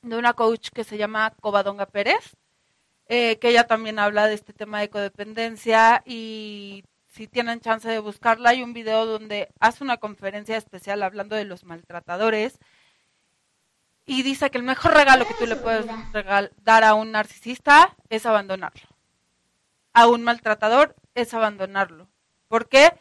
de 0.02 0.18
una 0.18 0.34
coach 0.34 0.68
que 0.74 0.84
se 0.84 0.98
llama 0.98 1.32
Covadonga 1.40 1.86
Pérez, 1.86 2.36
eh, 3.06 3.38
que 3.38 3.48
ella 3.48 3.66
también 3.66 3.98
habla 3.98 4.26
de 4.26 4.34
este 4.34 4.52
tema 4.52 4.80
de 4.80 4.90
codependencia 4.90 6.02
y 6.04 6.84
si 7.10 7.26
tienen 7.26 7.60
chance 7.60 7.88
de 7.88 7.98
buscarla, 7.98 8.50
hay 8.50 8.62
un 8.62 8.72
video 8.72 9.04
donde 9.04 9.48
hace 9.58 9.82
una 9.82 9.96
conferencia 9.96 10.56
especial 10.56 11.02
hablando 11.02 11.36
de 11.36 11.44
los 11.44 11.64
maltratadores 11.64 12.58
y 14.06 14.22
dice 14.22 14.50
que 14.50 14.58
el 14.58 14.64
mejor 14.64 14.94
regalo 14.94 15.26
que 15.26 15.34
tú 15.34 15.46
le 15.46 15.56
puedes 15.56 15.86
dar 16.62 16.84
a 16.84 16.94
un 16.94 17.12
narcisista 17.12 17.96
es 18.08 18.26
abandonarlo. 18.26 18.88
A 19.92 20.06
un 20.06 20.22
maltratador 20.22 20.94
es 21.14 21.34
abandonarlo. 21.34 22.08
¿Por 22.48 22.68
qué? 22.68 22.92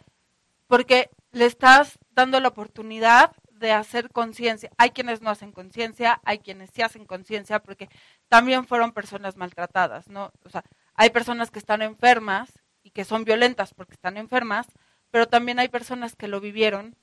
Porque 0.67 1.09
le 1.31 1.45
estás 1.45 1.99
dando 2.11 2.39
la 2.39 2.49
oportunidad 2.49 3.31
de 3.51 3.71
hacer 3.73 4.09
conciencia. 4.09 4.71
Hay 4.77 4.89
quienes 4.91 5.21
no 5.21 5.29
hacen 5.29 5.51
conciencia, 5.51 6.19
hay 6.25 6.39
quienes 6.39 6.71
sí 6.73 6.81
hacen 6.81 7.05
conciencia 7.05 7.59
porque 7.59 7.89
también 8.27 8.65
fueron 8.65 8.91
personas 8.91 9.35
maltratadas, 9.35 10.07
¿no? 10.07 10.31
O 10.43 10.49
sea, 10.49 10.63
hay 10.95 11.11
personas 11.11 11.51
que 11.51 11.59
están 11.59 11.81
enfermas 11.81 12.49
y 12.83 12.91
que 12.91 13.05
son 13.05 13.25
violentas 13.25 13.73
porque 13.73 13.93
están 13.93 14.17
enfermas, 14.17 14.67
pero 15.11 15.27
también 15.27 15.59
hay 15.59 15.69
personas 15.69 16.15
que 16.15 16.27
lo 16.27 16.39
vivieron 16.39 16.95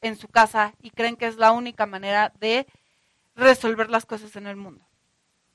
en 0.00 0.16
su 0.16 0.28
casa 0.28 0.74
y 0.80 0.90
creen 0.90 1.16
que 1.16 1.26
es 1.26 1.36
la 1.36 1.52
única 1.52 1.86
manera 1.86 2.32
de 2.38 2.66
resolver 3.34 3.90
las 3.90 4.06
cosas 4.06 4.36
en 4.36 4.46
el 4.46 4.56
mundo. 4.56 4.88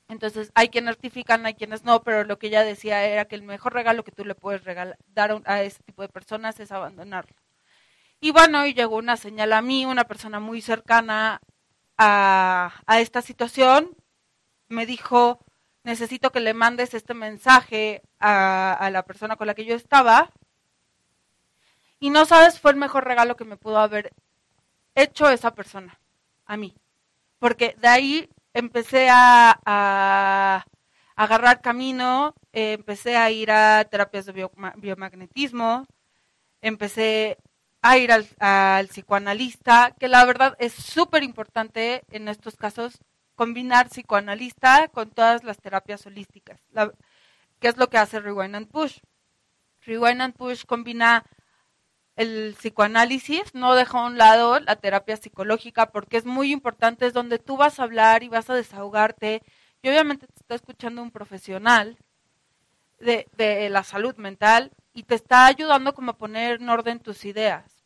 Entonces, 0.10 0.52
hay 0.54 0.70
quienes 0.70 0.96
certifican, 0.96 1.46
hay 1.46 1.56
quienes 1.56 1.84
no, 1.84 2.04
pero 2.04 2.24
lo 2.24 2.38
que 2.38 2.48
ella 2.48 2.64
decía 2.64 3.04
era 3.06 3.26
que 3.26 3.36
el 3.36 3.44
mejor 3.44 3.74
regalo 3.74 4.04
que 4.04 4.12
tú 4.12 4.26
le 4.26 4.36
puedes 4.36 4.64
regalar, 4.64 4.98
dar 5.08 5.42
a 5.46 5.64
ese 5.64 5.82
tipo 5.84 6.02
de 6.02 6.10
personas 6.10 6.60
es 6.60 6.72
abandonarlo. 6.72 7.36
Y 8.20 8.32
bueno, 8.32 8.66
y 8.66 8.74
llegó 8.74 8.98
una 8.98 9.18
señal 9.18 9.54
a 9.54 9.62
mí, 9.62 9.86
una 9.86 10.06
persona 10.06 10.40
muy 10.40 10.62
cercana 10.62 11.42
a, 11.98 12.72
esta 13.00 13.22
situación, 13.22 13.98
me 14.70 14.86
dijo, 14.86 15.43
necesito 15.84 16.32
que 16.32 16.40
le 16.40 16.54
mandes 16.54 16.94
este 16.94 17.14
mensaje 17.14 18.02
a, 18.20 18.90
la 18.92 19.04
persona 19.04 19.36
con 19.36 19.48
la 19.48 19.54
que 19.54 19.66
yo 19.66 19.76
estaba. 19.76 20.32
Y 22.00 22.10
no 22.10 22.26
sabes, 22.26 22.60
fue 22.60 22.72
el 22.72 22.78
mejor 22.78 23.06
regalo 23.06 23.36
que 23.36 23.46
me 23.46 23.58
pudo 23.58 23.80
haber 23.80 24.14
hecho 24.96 25.30
esa 25.30 25.54
persona, 25.54 26.00
a 26.46 26.58
mí. 26.58 26.76
Porque 27.40 27.76
de 27.80 27.88
ahí 27.88 28.30
empecé 28.54 29.10
a, 29.10 30.66
agarrar 31.16 31.62
camino, 31.62 32.34
empecé 32.52 33.16
a 33.18 33.30
ir 33.30 33.52
a 33.52 33.86
terapias 33.86 34.26
de 34.26 34.50
biomagnetismo, 34.78 35.86
empecé 36.62 37.38
a 37.82 37.98
ir 37.98 38.12
al, 38.12 38.88
psicoanalista, 38.88 39.94
que 40.00 40.08
la 40.08 40.26
verdad 40.26 40.56
es 40.60 40.74
súper 40.74 41.24
importante 41.24 42.04
en 42.10 42.30
estos 42.30 42.56
casos 42.56 43.00
combinar 43.36 43.90
psicoanalista 43.90 44.88
con 44.90 45.10
todas 45.12 45.44
las 45.44 45.58
terapias 45.58 46.06
holísticas, 46.06 46.62
¿Qué 47.60 47.70
es 47.70 47.78
lo 47.78 47.90
que 47.90 47.98
hace 47.98 48.20
Rewind 48.20 48.56
and 48.56 48.68
Push. 48.68 49.00
Rewind 49.86 50.22
and 50.22 50.36
Push 50.36 50.66
combina 50.66 51.24
el 52.16 52.56
psicoanálisis, 52.58 53.56
no 53.56 53.74
deja 53.74 54.00
a 54.00 54.06
un 54.06 54.18
lado 54.18 54.60
la 54.60 54.76
terapia 54.76 55.18
psicológica 55.18 55.92
porque 55.92 56.18
es 56.18 56.26
muy 56.26 56.52
importante, 56.52 57.06
es 57.06 57.14
donde 57.14 57.40
tú 57.40 57.58
vas 57.58 57.80
a 57.80 57.84
hablar 57.84 58.24
y 58.24 58.30
vas 58.30 58.50
a 58.50 58.54
desahogarte 58.54 59.42
y 59.82 59.90
obviamente 59.90 60.28
te 60.28 60.40
está 60.40 60.56
escuchando 60.56 61.02
un 61.02 61.12
profesional 61.12 61.98
de, 63.00 63.28
de 63.36 63.70
la 63.70 63.84
salud 63.84 64.16
mental 64.18 64.72
y 64.94 65.04
te 65.04 65.16
está 65.16 65.46
ayudando 65.46 65.94
como 65.94 66.12
a 66.12 66.18
poner 66.18 66.62
en 66.62 66.70
orden 66.70 67.00
tus 67.00 67.26
ideas. 67.26 67.84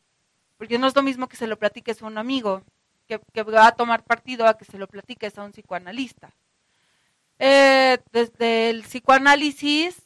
Porque 0.58 0.78
no 0.80 0.88
es 0.88 0.96
lo 0.96 1.04
mismo 1.04 1.28
que 1.28 1.38
se 1.38 1.48
lo 1.48 1.58
platiques 1.58 2.02
a 2.02 2.08
un 2.08 2.18
amigo, 2.18 2.64
que, 3.08 3.44
va 3.44 3.68
a 3.68 3.76
tomar 3.76 4.04
partido 4.04 4.46
a 4.48 4.58
que 4.58 4.66
se 4.66 4.78
lo 4.78 4.88
platiques 4.88 5.38
a 5.38 5.44
un 5.44 5.52
psicoanalista. 5.52 6.34
Eh, 7.40 8.00
desde 8.12 8.70
el 8.70 8.84
psicoanálisis 8.84 10.02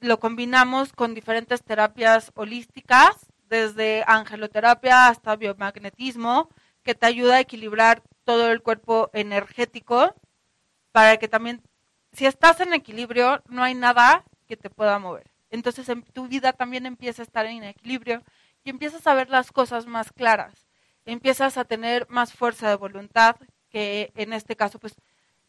lo 0.00 0.20
combinamos 0.20 0.92
con 0.92 1.14
diferentes 1.14 1.62
terapias 1.62 2.30
holísticas, 2.34 3.16
desde 3.48 4.04
angeloterapia 4.06 5.08
hasta 5.08 5.36
biomagnetismo, 5.36 6.48
que 6.82 6.94
te 6.94 7.06
ayuda 7.06 7.36
a 7.36 7.40
equilibrar 7.40 8.02
todo 8.24 8.50
el 8.50 8.62
cuerpo 8.62 9.10
energético 9.12 10.14
para 10.92 11.16
que 11.16 11.28
también, 11.28 11.62
si 12.12 12.26
estás 12.26 12.60
en 12.60 12.72
equilibrio, 12.74 13.42
no 13.48 13.62
hay 13.62 13.74
nada 13.74 14.24
que 14.46 14.56
te 14.56 14.70
pueda 14.70 14.98
mover. 14.98 15.30
Entonces 15.50 15.88
en 15.88 16.02
tu 16.02 16.28
vida 16.28 16.52
también 16.52 16.86
empieza 16.86 17.22
a 17.22 17.24
estar 17.24 17.46
en 17.46 17.64
equilibrio 17.64 18.22
y 18.64 18.70
empiezas 18.70 19.06
a 19.06 19.14
ver 19.14 19.30
las 19.30 19.50
cosas 19.50 19.86
más 19.86 20.12
claras, 20.12 20.67
empiezas 21.12 21.58
a 21.58 21.64
tener 21.64 22.06
más 22.08 22.32
fuerza 22.32 22.68
de 22.68 22.76
voluntad, 22.76 23.36
que 23.70 24.12
en 24.14 24.32
este 24.32 24.56
caso, 24.56 24.78
pues 24.78 24.94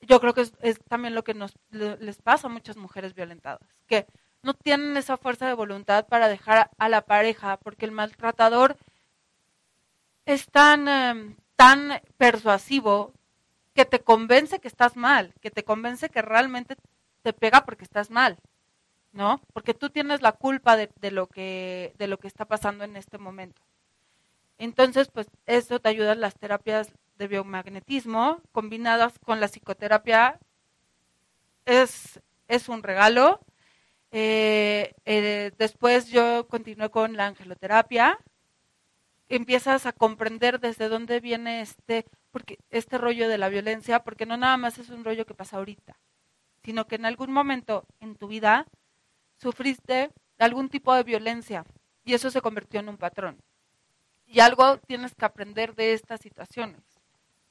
yo 0.01 0.19
creo 0.19 0.33
que 0.33 0.41
es, 0.61 0.79
también 0.87 1.15
lo 1.15 1.23
que 1.23 1.33
nos 1.33 1.53
les 1.69 2.21
pasa 2.21 2.47
a 2.47 2.51
muchas 2.51 2.77
mujeres 2.77 3.13
violentadas, 3.13 3.61
que 3.87 4.05
no 4.41 4.53
tienen 4.53 4.95
esa 4.97 5.17
fuerza 5.17 5.47
de 5.47 5.53
voluntad 5.53 6.07
para 6.07 6.27
dejar 6.27 6.71
a 6.77 6.89
la 6.89 7.01
pareja, 7.01 7.57
porque 7.57 7.85
el 7.85 7.91
maltratador 7.91 8.77
es 10.25 10.47
tan, 10.47 10.87
em, 10.87 11.35
tan 11.55 12.01
persuasivo 12.17 13.13
que 13.73 13.85
te 13.85 13.99
convence 13.99 14.59
que 14.59 14.67
estás 14.67 14.95
mal, 14.95 15.33
que 15.41 15.51
te 15.51 15.63
convence 15.63 16.09
que 16.09 16.21
realmente 16.21 16.75
te 17.23 17.33
pega 17.33 17.65
porque 17.65 17.83
estás 17.83 18.09
mal. 18.09 18.37
¿no? 19.11 19.41
Porque 19.53 19.73
tú 19.73 19.89
tienes 19.89 20.21
la 20.21 20.33
culpa 20.33 20.77
de, 20.77 21.11
lo 21.11 21.27
que, 21.27 21.93
de 21.97 22.07
lo 22.07 22.17
que 22.17 22.27
está 22.27 22.45
pasando 22.45 22.83
en 22.83 22.95
este 22.95 23.17
momento. 23.17 23.61
Entonces, 24.59 25.09
pues 25.09 25.27
eso 25.45 25.79
te 25.79 25.89
ayuda 25.89 26.15
las 26.15 26.37
terapias 26.37 26.91
de 27.17 27.27
biomagnetismo 27.27 28.41
combinadas 28.51 29.17
con 29.19 29.39
la 29.39 29.47
psicoterapia. 29.47 30.37
Es, 31.65 32.21
es 32.49 32.67
un 32.67 32.83
regalo. 32.83 33.39
Eh, 34.11 34.93
eh, 35.05 35.51
después 35.57 36.09
yo 36.09 36.47
continué 36.47 36.89
con 36.89 37.15
la 37.15 37.27
angeloterapia. 37.27 38.19
Empiezas 39.29 39.85
a 39.85 39.93
comprender 39.93 40.59
desde 40.59 40.89
dónde 40.89 41.21
viene 41.21 41.61
este, 41.61 42.05
porque, 42.31 42.57
este 42.69 42.97
rollo 42.97 43.29
de 43.29 43.37
la 43.37 43.47
violencia, 43.47 44.03
porque 44.03 44.25
no 44.25 44.35
nada 44.35 44.57
más 44.57 44.77
es 44.77 44.89
un 44.89 45.05
rollo 45.05 45.25
que 45.25 45.35
pasa 45.35 45.57
ahorita, 45.57 45.97
sino 46.63 46.85
que 46.85 46.95
en 46.95 47.05
algún 47.05 47.31
momento 47.31 47.85
en 48.01 48.15
tu 48.15 48.27
vida 48.27 48.65
sufriste 49.37 50.09
algún 50.37 50.67
tipo 50.67 50.93
de 50.93 51.03
violencia 51.03 51.63
y 52.03 52.13
eso 52.13 52.29
se 52.29 52.41
convirtió 52.41 52.81
en 52.81 52.89
un 52.89 52.97
patrón. 52.97 53.37
Y 54.31 54.41
algo 54.41 54.77
tienes 54.77 55.15
que 55.15 55.25
aprender 55.25 55.73
de 55.73 55.93
estas 55.93 56.21
situaciones 56.21 56.83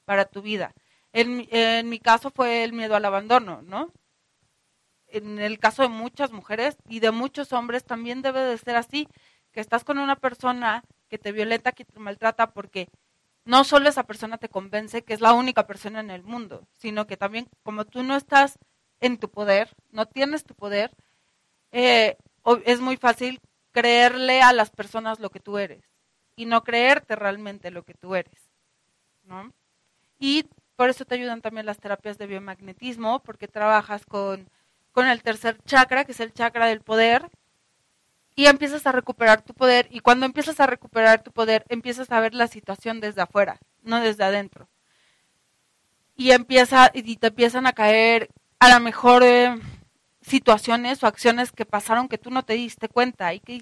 para 0.05 0.23
tu 0.23 0.41
vida. 0.41 0.71
En, 1.11 1.89
mi 1.89 1.99
caso 1.99 2.31
fue 2.33 2.63
el 2.63 2.71
miedo 2.71 2.95
al 2.95 3.03
abandono, 3.03 3.61
¿no? 3.63 3.91
En 5.07 5.39
el 5.39 5.59
caso 5.59 5.81
de 5.81 5.89
muchas 5.89 6.31
mujeres 6.31 6.77
y 6.87 7.01
de 7.01 7.11
muchos 7.11 7.51
hombres 7.51 7.83
también 7.83 8.21
debe 8.21 8.39
de 8.39 8.57
ser 8.57 8.77
así, 8.77 9.09
que 9.51 9.59
estás 9.59 9.83
con 9.83 9.97
una 9.97 10.15
persona 10.15 10.85
que 11.09 11.17
te 11.17 11.33
violenta, 11.33 11.73
que 11.73 11.83
te 11.83 11.99
maltrata, 11.99 12.51
porque 12.53 12.87
no 13.43 13.65
solo 13.65 13.89
esa 13.89 14.03
persona 14.03 14.37
te 14.37 14.47
convence 14.47 15.03
que 15.03 15.13
es 15.13 15.19
la 15.19 15.33
única 15.33 15.67
persona 15.67 15.99
en 15.99 16.11
el 16.11 16.23
mundo, 16.23 16.65
sino 16.77 17.07
que 17.07 17.17
también 17.17 17.49
como 17.61 17.83
tú 17.83 18.03
no 18.03 18.15
estás 18.15 18.57
en 19.01 19.17
tu 19.17 19.29
poder, 19.29 19.75
no 19.89 20.05
tienes 20.05 20.45
tu 20.45 20.55
poder, 20.55 20.95
eh, 21.73 22.15
es 22.63 22.79
muy 22.79 22.95
fácil 22.95 23.41
creerle 23.71 24.41
a 24.41 24.53
las 24.53 24.69
personas 24.69 25.19
lo 25.19 25.29
que 25.29 25.41
tú 25.41 25.57
eres 25.57 25.88
y 26.39 26.45
no 26.45 26.63
creerte 26.63 27.17
realmente 27.17 27.69
lo 27.69 27.83
que 27.83 27.93
tú 27.93 28.15
eres. 28.15 28.49
¿no? 29.25 29.51
Y 30.19 30.45
por 30.77 30.89
eso 30.89 31.03
te 31.03 31.15
ayudan 31.15 31.41
también 31.41 31.65
las 31.65 31.79
terapias 31.79 32.17
de 32.17 32.27
biomagnetismo, 32.27 33.19
porque 33.19 33.49
trabajas 33.49 34.05
con, 34.05 34.49
con 34.93 35.07
el 35.07 35.21
tercer 35.21 35.61
chakra, 35.65 36.05
que 36.05 36.13
es 36.13 36.19
el 36.21 36.31
chakra 36.31 36.67
del 36.67 36.79
poder, 36.79 37.29
y 38.37 38.45
empiezas 38.45 38.87
a 38.87 38.93
recuperar 38.93 39.41
tu 39.41 39.53
poder. 39.53 39.89
Y 39.91 39.99
cuando 39.99 40.25
empiezas 40.25 40.61
a 40.61 40.65
recuperar 40.65 41.23
tu 41.23 41.33
poder, 41.33 41.65
empiezas 41.67 42.09
a 42.09 42.21
ver 42.21 42.33
la 42.33 42.47
situación 42.47 43.01
desde 43.01 43.21
afuera, 43.21 43.59
no 43.83 43.99
desde 43.99 44.23
adentro. 44.23 44.69
Y 46.15 46.31
empieza, 46.31 46.89
y 46.93 47.17
te 47.17 47.27
empiezan 47.27 47.67
a 47.67 47.73
caer 47.73 48.29
a 48.59 48.69
lo 48.73 48.79
mejor 48.79 49.23
eh, 49.23 49.59
situaciones 50.21 51.03
o 51.03 51.07
acciones 51.07 51.51
que 51.51 51.65
pasaron 51.65 52.07
que 52.07 52.17
tú 52.17 52.31
no 52.31 52.43
te 52.43 52.53
diste 52.53 52.87
cuenta 52.87 53.33
y 53.33 53.41
que 53.41 53.61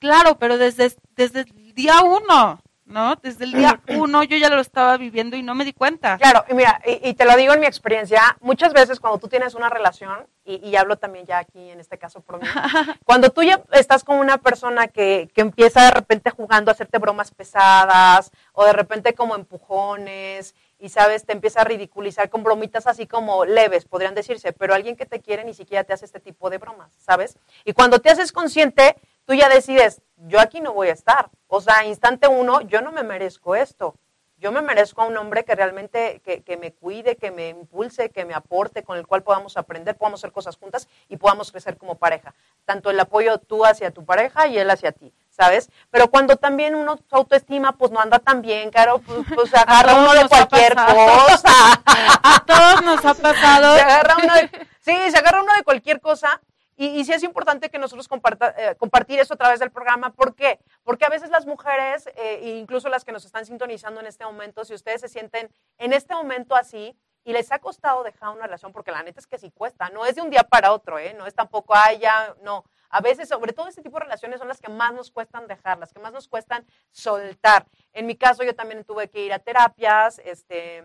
claro, 0.00 0.38
pero 0.38 0.58
desde, 0.58 0.92
desde 1.14 1.44
día 1.80 2.02
uno, 2.02 2.60
¿no? 2.84 3.16
Desde 3.16 3.44
el 3.44 3.52
día 3.52 3.80
uno 3.88 4.22
yo 4.22 4.36
ya 4.36 4.50
lo 4.50 4.60
estaba 4.60 4.96
viviendo 4.98 5.36
y 5.36 5.42
no 5.42 5.54
me 5.54 5.64
di 5.64 5.72
cuenta. 5.72 6.18
Claro, 6.18 6.44
y 6.48 6.54
mira, 6.54 6.80
y, 6.84 7.14
te 7.14 7.24
lo 7.24 7.36
digo 7.36 7.54
en 7.54 7.60
mi 7.60 7.66
experiencia, 7.66 8.36
muchas 8.40 8.72
veces 8.72 9.00
cuando 9.00 9.18
tú 9.18 9.28
tienes 9.28 9.54
una 9.54 9.70
relación, 9.70 10.26
y, 10.44 10.74
hablo 10.76 10.98
también 10.98 11.24
ya 11.26 11.38
aquí 11.38 11.70
en 11.70 11.80
este 11.80 11.96
caso 11.96 12.20
por 12.20 12.40
mí, 12.40 12.46
cuando 13.04 13.30
tú 13.30 13.42
ya 13.42 13.62
estás 13.72 14.04
con 14.04 14.18
una 14.18 14.38
persona 14.38 14.88
que, 14.88 15.30
que 15.34 15.40
empieza 15.40 15.84
de 15.84 15.92
repente 15.92 16.30
jugando 16.30 16.70
a 16.70 16.74
hacerte 16.74 16.98
bromas 16.98 17.30
pesadas 17.30 18.30
o 18.52 18.64
de 18.64 18.72
repente 18.72 19.14
como 19.14 19.36
empujones 19.36 20.54
y 20.80 20.88
sabes, 20.88 21.24
te 21.26 21.32
empieza 21.32 21.60
a 21.60 21.64
ridiculizar 21.64 22.30
con 22.30 22.42
bromitas 22.42 22.86
así 22.86 23.06
como 23.06 23.44
leves, 23.44 23.84
podrían 23.84 24.14
decirse, 24.14 24.52
pero 24.52 24.74
alguien 24.74 24.96
que 24.96 25.06
te 25.06 25.20
quiere 25.20 25.44
ni 25.44 25.54
siquiera 25.54 25.84
te 25.84 25.92
hace 25.92 26.06
este 26.06 26.20
tipo 26.20 26.50
de 26.50 26.58
bromas, 26.58 26.90
¿sabes? 26.98 27.38
Y 27.64 27.74
cuando 27.74 28.00
te 28.00 28.10
haces 28.10 28.32
consciente, 28.32 28.96
tú 29.24 29.34
ya 29.34 29.48
decides, 29.48 30.02
yo 30.16 30.40
aquí 30.40 30.60
no 30.60 30.72
voy 30.72 30.88
a 30.88 30.92
estar. 30.92 31.30
O 31.46 31.60
sea, 31.60 31.84
instante 31.84 32.28
uno, 32.28 32.60
yo 32.62 32.80
no 32.80 32.92
me 32.92 33.02
merezco 33.02 33.54
esto. 33.54 33.94
yo 34.38 34.52
me 34.52 34.62
merezco 34.62 35.02
a 35.02 35.06
un 35.06 35.18
hombre 35.18 35.44
que 35.44 35.54
realmente 35.54 36.22
que, 36.24 36.42
que, 36.42 36.56
me 36.56 36.72
cuide, 36.72 37.16
que 37.16 37.30
me 37.30 37.50
impulse, 37.50 38.08
que 38.08 38.24
me 38.24 38.32
aporte, 38.32 38.82
con 38.82 38.96
el 38.96 39.06
cual 39.06 39.22
podamos 39.22 39.58
aprender, 39.58 39.98
podamos 39.98 40.20
hacer 40.20 40.32
cosas 40.32 40.56
juntas 40.56 40.88
y 41.10 41.18
podamos 41.18 41.52
crecer 41.52 41.76
como 41.76 41.96
pareja. 41.96 42.34
Tanto 42.64 42.88
el 42.88 42.98
apoyo 42.98 43.36
tú 43.36 43.66
hacia 43.66 43.90
tu 43.90 44.06
pareja 44.06 44.46
y 44.46 44.56
él 44.56 44.70
hacia 44.70 44.92
ti, 44.92 45.12
¿sabes? 45.28 45.68
Pero 45.90 46.10
cuando 46.10 46.36
también 46.36 46.74
uno 46.74 46.96
su 46.96 47.16
autoestima 47.16 47.76
pues 47.76 47.90
no 47.90 48.00
anda 48.00 48.18
tan 48.18 48.40
bien, 48.40 48.70
caro, 48.70 49.00
pues, 49.00 49.26
pues 49.34 49.50
se 49.50 49.56
agarra 49.58 49.96
uno 49.96 50.14
de 50.14 50.26
cualquier 50.26 50.74
cosa. 50.74 51.52
a 51.86 52.42
todos 52.46 52.82
nos 52.82 53.04
ha 53.04 53.12
pasado. 53.12 53.74
Se 53.74 53.82
agarra 53.82 54.16
uno 54.22 54.34
de, 54.36 54.50
sí, 54.80 55.10
se 55.10 55.18
agarra 55.18 55.42
uno 55.42 55.52
de 55.54 55.64
cualquier 55.64 56.00
cosa 56.00 56.40
y, 56.82 57.04
sí 57.04 57.12
es 57.12 57.22
importante 57.22 57.68
que 57.68 57.78
nosotros 57.78 58.08
comparta, 58.08 58.54
eh, 58.56 58.74
compartir 58.76 59.20
eso 59.20 59.34
a 59.34 59.36
través 59.36 59.60
del 59.60 59.70
programa. 59.70 60.14
¿Por 60.14 60.34
qué? 60.34 60.60
Porque 60.82 61.04
a 61.04 61.10
veces 61.10 61.28
las 61.28 61.44
mujeres, 61.44 62.08
eh, 62.16 62.56
incluso 62.58 62.88
las 62.88 63.04
que 63.04 63.12
nos 63.12 63.26
están 63.26 63.44
sintonizando 63.44 64.00
en 64.00 64.06
este 64.06 64.24
momento, 64.24 64.64
si 64.64 64.72
ustedes 64.72 65.02
se 65.02 65.08
sienten 65.08 65.50
en 65.76 65.92
este 65.92 66.14
momento 66.14 66.56
así 66.56 66.96
y 67.22 67.34
les 67.34 67.52
ha 67.52 67.58
costado 67.58 68.02
dejar 68.02 68.30
una 68.30 68.46
relación, 68.46 68.72
porque 68.72 68.92
la 68.92 69.02
neta 69.02 69.20
es 69.20 69.26
que 69.26 69.36
sí 69.36 69.50
cuesta, 69.50 69.90
no 69.90 70.06
es 70.06 70.14
de 70.14 70.22
un 70.22 70.30
día 70.30 70.42
para 70.42 70.72
otro, 70.72 70.98
¿eh? 70.98 71.12
no 71.12 71.26
es 71.26 71.34
tampoco, 71.34 71.74
ay, 71.74 71.98
ya, 71.98 72.34
no. 72.40 72.64
A 72.88 73.02
veces, 73.02 73.28
sobre 73.28 73.52
todo 73.52 73.68
este 73.68 73.82
tipo 73.82 73.98
de 73.98 74.04
relaciones 74.04 74.38
son 74.38 74.48
las 74.48 74.62
que 74.62 74.70
más 74.70 74.94
nos 74.94 75.10
cuestan 75.10 75.46
dejar, 75.48 75.78
las 75.78 75.92
que 75.92 76.00
más 76.00 76.14
nos 76.14 76.28
cuestan 76.28 76.66
soltar. 76.92 77.66
En 77.92 78.06
mi 78.06 78.16
caso, 78.16 78.42
yo 78.42 78.54
también 78.54 78.84
tuve 78.84 79.10
que 79.10 79.20
ir 79.26 79.34
a 79.34 79.38
terapias, 79.38 80.18
este, 80.24 80.82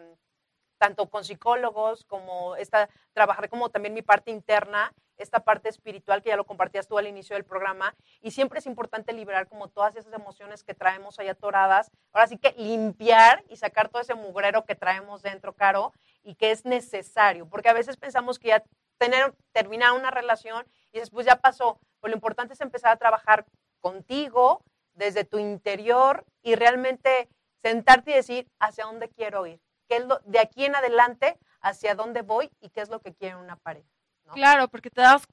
tanto 0.77 1.09
con 1.09 1.23
psicólogos 1.23 2.03
como 2.03 2.57
esta, 2.57 2.89
trabajar 3.13 3.49
como 3.49 3.69
también 3.69 3.93
mi 3.93 4.01
parte 4.01 4.29
interna 4.29 4.93
esta 5.17 5.41
parte 5.41 5.69
espiritual 5.69 6.21
que 6.21 6.29
ya 6.29 6.35
lo 6.35 6.45
compartías 6.45 6.87
tú 6.87 6.97
al 6.97 7.07
inicio 7.07 7.35
del 7.35 7.45
programa. 7.45 7.95
Y 8.21 8.31
siempre 8.31 8.59
es 8.59 8.65
importante 8.65 9.13
liberar 9.13 9.47
como 9.47 9.69
todas 9.69 9.95
esas 9.95 10.13
emociones 10.13 10.63
que 10.63 10.73
traemos 10.73 11.19
ahí 11.19 11.27
atoradas. 11.27 11.91
Ahora 12.11 12.27
sí 12.27 12.37
que 12.37 12.53
limpiar 12.57 13.43
y 13.49 13.57
sacar 13.57 13.89
todo 13.89 14.01
ese 14.01 14.15
mugrero 14.15 14.65
que 14.65 14.75
traemos 14.75 15.21
dentro, 15.21 15.53
Caro, 15.53 15.93
y 16.23 16.35
que 16.35 16.51
es 16.51 16.65
necesario. 16.65 17.47
Porque 17.47 17.69
a 17.69 17.73
veces 17.73 17.97
pensamos 17.97 18.39
que 18.39 18.49
ya 18.49 18.63
tener, 18.97 19.33
terminar 19.51 19.93
una 19.93 20.11
relación 20.11 20.65
y 20.91 20.99
después 20.99 21.25
ya 21.25 21.37
pasó. 21.37 21.79
Pues 21.99 22.11
lo 22.11 22.17
importante 22.17 22.53
es 22.53 22.61
empezar 22.61 22.91
a 22.91 22.97
trabajar 22.97 23.45
contigo 23.79 24.63
desde 24.93 25.25
tu 25.25 25.37
interior 25.39 26.25
y 26.41 26.55
realmente 26.55 27.29
sentarte 27.61 28.11
y 28.11 28.15
decir 28.15 28.47
hacia 28.59 28.85
dónde 28.85 29.09
quiero 29.09 29.45
ir. 29.45 29.59
¿Qué 29.87 29.97
es 29.97 30.05
lo, 30.05 30.19
de 30.25 30.39
aquí 30.39 30.65
en 30.65 30.75
adelante, 30.75 31.37
hacia 31.65 31.95
dónde 31.95 32.21
voy 32.21 32.49
y 32.61 32.69
qué 32.69 32.81
es 32.81 32.89
lo 32.89 33.01
que 33.01 33.13
quiere 33.13 33.35
una 33.35 33.55
pareja. 33.55 33.89
Claro, 34.33 34.67
porque 34.67 34.89
te 34.89 35.01
das 35.01 35.23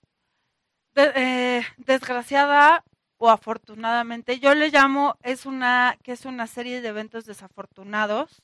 eh, 0.94 1.62
desgraciada 1.78 2.84
o 3.16 3.30
afortunadamente, 3.30 4.40
yo 4.40 4.54
le 4.54 4.70
llamo 4.70 5.16
es 5.22 5.46
una 5.46 5.96
que 6.02 6.12
es 6.12 6.24
una 6.24 6.46
serie 6.46 6.80
de 6.80 6.88
eventos 6.88 7.24
desafortunados 7.24 8.42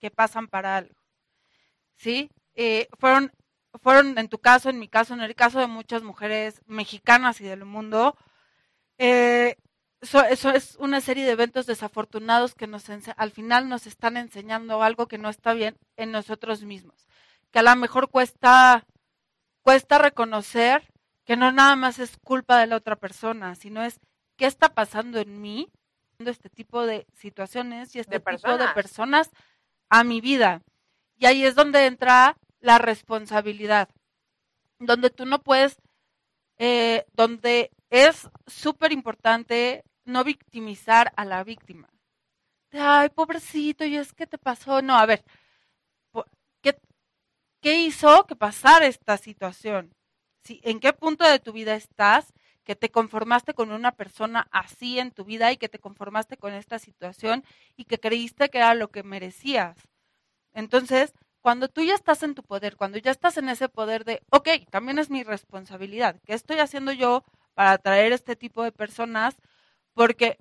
que 0.00 0.10
pasan 0.10 0.48
para 0.48 0.76
algo, 0.78 0.94
sí, 1.96 2.30
eh, 2.54 2.88
fueron 2.98 3.32
fueron 3.82 4.16
en 4.18 4.28
tu 4.28 4.38
caso, 4.38 4.70
en 4.70 4.78
mi 4.78 4.88
caso, 4.88 5.14
en 5.14 5.20
el 5.20 5.34
caso 5.34 5.58
de 5.58 5.66
muchas 5.66 6.02
mujeres 6.02 6.60
mexicanas 6.66 7.40
y 7.40 7.44
del 7.44 7.64
mundo, 7.64 8.16
eh, 8.98 9.56
eso, 10.00 10.50
es 10.50 10.76
una 10.76 11.00
serie 11.00 11.24
de 11.24 11.32
eventos 11.32 11.66
desafortunados 11.66 12.54
que 12.54 12.66
nos 12.66 12.84
al 13.16 13.30
final 13.30 13.68
nos 13.68 13.86
están 13.86 14.16
enseñando 14.16 14.82
algo 14.82 15.08
que 15.08 15.18
no 15.18 15.28
está 15.28 15.54
bien 15.54 15.76
en 15.96 16.12
nosotros 16.12 16.62
mismos, 16.62 17.06
que 17.50 17.60
a 17.60 17.62
lo 17.62 17.74
mejor 17.76 18.10
cuesta 18.10 18.84
cuesta 19.64 19.98
reconocer 19.98 20.92
que 21.24 21.36
no 21.36 21.50
nada 21.50 21.74
más 21.74 21.98
es 21.98 22.18
culpa 22.18 22.60
de 22.60 22.66
la 22.66 22.76
otra 22.76 22.96
persona, 22.96 23.54
sino 23.54 23.82
es 23.82 23.98
qué 24.36 24.46
está 24.46 24.74
pasando 24.74 25.18
en 25.18 25.40
mí, 25.40 25.72
este 26.18 26.48
tipo 26.48 26.86
de 26.86 27.06
situaciones 27.14 27.94
y 27.94 27.98
este 27.98 28.20
tipo 28.20 28.56
de 28.56 28.68
personas 28.68 29.30
a 29.88 30.04
mi 30.04 30.20
vida. 30.20 30.62
Y 31.16 31.26
ahí 31.26 31.44
es 31.44 31.54
donde 31.54 31.86
entra 31.86 32.36
la 32.60 32.78
responsabilidad, 32.78 33.88
donde 34.78 35.10
tú 35.10 35.26
no 35.26 35.42
puedes, 35.42 35.80
eh, 36.58 37.04
donde 37.12 37.70
es 37.90 38.28
súper 38.46 38.92
importante 38.92 39.84
no 40.04 40.24
victimizar 40.24 41.12
a 41.16 41.24
la 41.24 41.42
víctima. 41.44 41.88
Ay, 42.72 43.08
pobrecito, 43.10 43.84
¿y 43.84 43.96
es 43.96 44.12
que 44.12 44.26
te 44.26 44.38
pasó? 44.38 44.82
No, 44.82 44.96
a 44.96 45.06
ver, 45.06 45.24
¿qué, 45.24 45.24
¿Qué 47.64 47.78
hizo 47.78 48.26
que 48.26 48.36
pasara 48.36 48.84
esta 48.84 49.16
situación? 49.16 49.94
¿En 50.46 50.80
qué 50.80 50.92
punto 50.92 51.24
de 51.24 51.38
tu 51.38 51.50
vida 51.54 51.74
estás 51.74 52.34
que 52.62 52.76
te 52.76 52.90
conformaste 52.90 53.54
con 53.54 53.72
una 53.72 53.92
persona 53.92 54.46
así 54.50 54.98
en 54.98 55.12
tu 55.12 55.24
vida 55.24 55.50
y 55.50 55.56
que 55.56 55.70
te 55.70 55.78
conformaste 55.78 56.36
con 56.36 56.52
esta 56.52 56.78
situación 56.78 57.42
y 57.74 57.86
que 57.86 57.98
creíste 57.98 58.50
que 58.50 58.58
era 58.58 58.74
lo 58.74 58.90
que 58.90 59.02
merecías? 59.02 59.78
Entonces, 60.52 61.14
cuando 61.40 61.68
tú 61.68 61.82
ya 61.82 61.94
estás 61.94 62.22
en 62.22 62.34
tu 62.34 62.42
poder, 62.42 62.76
cuando 62.76 62.98
ya 62.98 63.10
estás 63.10 63.38
en 63.38 63.48
ese 63.48 63.70
poder 63.70 64.04
de, 64.04 64.20
ok, 64.28 64.68
también 64.68 64.98
es 64.98 65.08
mi 65.08 65.22
responsabilidad, 65.22 66.20
¿qué 66.26 66.34
estoy 66.34 66.58
haciendo 66.58 66.92
yo 66.92 67.24
para 67.54 67.70
atraer 67.70 68.12
este 68.12 68.36
tipo 68.36 68.62
de 68.62 68.72
personas? 68.72 69.36
Porque 69.94 70.36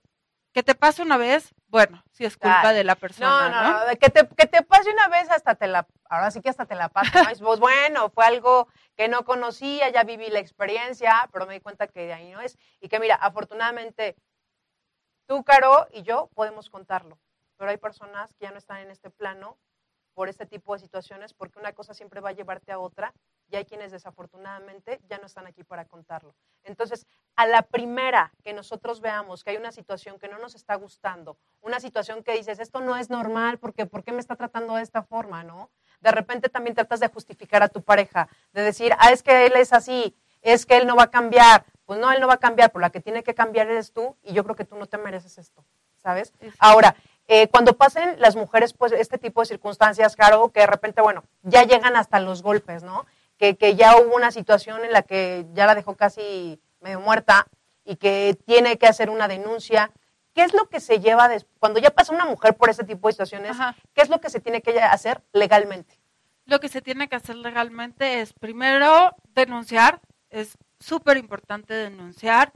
que 0.53 0.63
te 0.63 0.75
pase 0.75 1.01
una 1.01 1.17
vez, 1.17 1.53
bueno, 1.67 2.03
si 2.11 2.25
es 2.25 2.37
culpa 2.37 2.73
de 2.73 2.83
la 2.83 2.95
persona. 2.95 3.49
No, 3.49 3.49
no, 3.49 3.87
no, 3.87 3.97
Que, 3.97 4.09
te, 4.09 4.27
que 4.27 4.45
te 4.45 4.61
pase 4.61 4.91
una 4.91 5.07
vez 5.07 5.29
hasta 5.31 5.55
te 5.55 5.67
la, 5.67 5.87
ahora 6.09 6.29
sí 6.29 6.41
que 6.41 6.49
hasta 6.49 6.65
te 6.65 6.75
la 6.75 6.89
paso. 6.89 7.11
pues 7.43 7.59
bueno, 7.59 8.09
fue 8.11 8.25
algo 8.25 8.67
que 8.95 9.07
no 9.07 9.25
conocía, 9.25 9.89
ya 9.89 10.03
viví 10.03 10.29
la 10.29 10.39
experiencia, 10.39 11.27
pero 11.33 11.47
me 11.47 11.55
di 11.55 11.59
cuenta 11.59 11.87
que 11.87 12.05
de 12.05 12.13
ahí 12.13 12.31
no 12.31 12.39
es. 12.41 12.57
Y 12.79 12.87
que 12.87 12.99
mira, 12.99 13.15
afortunadamente, 13.15 14.15
tú, 15.25 15.43
Caro, 15.43 15.87
y 15.91 16.03
yo 16.03 16.29
podemos 16.35 16.69
contarlo, 16.69 17.17
pero 17.57 17.71
hay 17.71 17.77
personas 17.77 18.31
que 18.35 18.45
ya 18.45 18.51
no 18.51 18.59
están 18.59 18.77
en 18.77 18.91
este 18.91 19.09
plano 19.09 19.57
por 20.13 20.29
este 20.29 20.45
tipo 20.45 20.73
de 20.73 20.79
situaciones, 20.79 21.33
porque 21.33 21.57
una 21.57 21.73
cosa 21.73 21.95
siempre 21.95 22.21
va 22.21 22.29
a 22.29 22.33
llevarte 22.33 22.71
a 22.71 22.77
otra 22.77 23.11
y 23.53 23.55
hay 23.55 23.65
quienes 23.65 23.91
desafortunadamente 23.91 24.99
ya 25.07 25.19
no 25.19 25.27
están 25.27 25.45
aquí 25.45 25.63
para 25.63 25.85
contarlo. 25.85 26.33
Entonces, 26.63 27.05
a 27.35 27.45
la 27.45 27.61
primera 27.61 28.33
que 28.43 28.51
nosotros 28.51 28.99
veamos 28.99 29.43
que 29.43 29.51
hay 29.51 29.57
una 29.57 29.71
situación 29.71 30.17
que 30.17 30.27
no 30.27 30.39
nos 30.39 30.55
está 30.55 30.73
gustando, 30.73 31.37
una 31.61 31.79
situación 31.79 32.23
que 32.23 32.33
dices, 32.33 32.59
esto 32.59 32.81
no 32.81 32.97
es 32.97 33.11
normal, 33.11 33.59
porque 33.59 33.85
¿por 33.85 34.03
qué 34.03 34.11
me 34.11 34.19
está 34.19 34.35
tratando 34.35 34.75
de 34.75 34.81
esta 34.81 35.03
forma, 35.03 35.43
no? 35.43 35.69
De 36.01 36.11
repente 36.11 36.49
también 36.49 36.73
tratas 36.73 36.99
de 36.99 37.09
justificar 37.09 37.61
a 37.61 37.69
tu 37.69 37.83
pareja, 37.83 38.27
de 38.53 38.63
decir, 38.63 38.91
ah, 38.97 39.11
es 39.11 39.21
que 39.21 39.45
él 39.45 39.53
es 39.55 39.71
así, 39.71 40.15
es 40.41 40.65
que 40.65 40.77
él 40.77 40.87
no 40.87 40.95
va 40.95 41.03
a 41.03 41.11
cambiar. 41.11 41.63
Pues 41.85 41.99
no, 41.99 42.11
él 42.11 42.19
no 42.21 42.27
va 42.27 42.35
a 42.35 42.39
cambiar, 42.39 42.71
por 42.71 42.81
la 42.81 42.89
que 42.89 43.01
tiene 43.01 43.23
que 43.23 43.35
cambiar 43.35 43.67
eres 43.67 43.91
tú 43.91 44.15
y 44.23 44.33
yo 44.33 44.43
creo 44.43 44.55
que 44.55 44.65
tú 44.65 44.77
no 44.77 44.87
te 44.87 44.97
mereces 44.97 45.37
esto, 45.37 45.63
¿sabes? 45.97 46.33
Ahora, 46.57 46.95
eh, 47.27 47.47
cuando 47.49 47.77
pasen 47.77 48.19
las 48.19 48.35
mujeres, 48.35 48.73
pues 48.73 48.91
este 48.91 49.17
tipo 49.17 49.41
de 49.41 49.45
circunstancias, 49.45 50.15
claro, 50.15 50.49
que 50.51 50.61
de 50.61 50.67
repente, 50.67 51.01
bueno, 51.01 51.23
ya 51.41 51.63
llegan 51.63 51.95
hasta 51.95 52.19
los 52.19 52.41
golpes, 52.41 52.83
¿no? 52.83 53.05
Que, 53.37 53.55
que 53.57 53.75
ya 53.75 53.97
hubo 53.97 54.15
una 54.15 54.31
situación 54.31 54.85
en 54.85 54.91
la 54.91 55.01
que 55.01 55.45
ya 55.53 55.65
la 55.65 55.75
dejó 55.75 55.95
casi 55.95 56.61
medio 56.81 56.99
muerta 56.99 57.47
y 57.83 57.95
que 57.97 58.37
tiene 58.45 58.77
que 58.77 58.87
hacer 58.87 59.09
una 59.09 59.27
denuncia. 59.27 59.91
¿Qué 60.33 60.43
es 60.43 60.53
lo 60.53 60.67
que 60.69 60.79
se 60.79 60.99
lleva 60.99 61.29
cuando 61.59 61.79
ya 61.79 61.91
pasa 61.91 62.13
una 62.13 62.25
mujer 62.25 62.55
por 62.55 62.69
ese 62.69 62.83
tipo 62.83 63.07
de 63.07 63.13
situaciones? 63.13 63.55
¿Qué 63.93 64.01
es 64.01 64.09
lo 64.09 64.19
que 64.19 64.29
se 64.29 64.39
tiene 64.39 64.61
que 64.61 64.79
hacer 64.81 65.21
legalmente? 65.31 65.99
Lo 66.45 66.59
que 66.59 66.69
se 66.69 66.81
tiene 66.81 67.07
que 67.07 67.15
hacer 67.15 67.35
legalmente 67.35 68.21
es 68.21 68.33
primero 68.33 69.15
denunciar, 69.33 70.01
es 70.29 70.57
súper 70.79 71.17
importante 71.17 71.73
denunciar. 71.73 72.51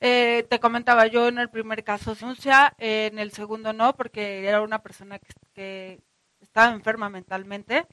Eh, 0.00 0.46
te 0.50 0.60
comentaba 0.60 1.06
yo 1.06 1.26
en 1.28 1.38
el 1.38 1.48
primer 1.48 1.82
caso 1.82 2.14
denuncia, 2.14 2.74
en 2.78 3.18
el 3.18 3.32
segundo 3.32 3.72
no, 3.72 3.96
porque 3.96 4.46
era 4.46 4.60
una 4.60 4.82
persona 4.82 5.18
que, 5.54 6.02
estaba 6.40 6.72
enferma 6.72 7.08
mentalmente. 7.08 7.86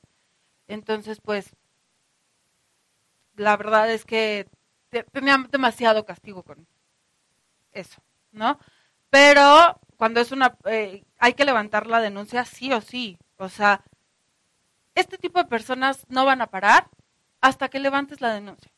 Entonces, 0.67 1.19
pues, 1.21 1.55
la 3.35 3.57
verdad 3.57 3.91
es 3.91 4.05
que 4.05 4.47
tenía 5.11 5.37
demasiado 5.49 6.05
castigo 6.05 6.43
con 6.43 6.67
eso, 7.71 8.01
¿no? 8.31 8.59
Pero 9.09 9.79
cuando 9.97 10.19
es 10.19 10.31
una, 10.31 10.57
eh, 10.65 11.03
hay 11.19 11.33
que 11.33 11.45
levantar 11.45 11.87
la 11.87 12.01
denuncia 12.01 12.45
sí 12.45 12.71
o 12.73 12.81
sí. 12.81 13.17
O 13.37 13.49
sea, 13.49 13.83
este 14.95 15.17
tipo 15.17 15.39
de 15.39 15.45
personas 15.45 16.05
no 16.09 16.25
van 16.25 16.41
a 16.41 16.47
parar 16.47 16.89
hasta 17.41 17.69
que 17.69 17.79
levantes 17.79 18.21
la 18.21 18.33
denuncia. 18.33 18.73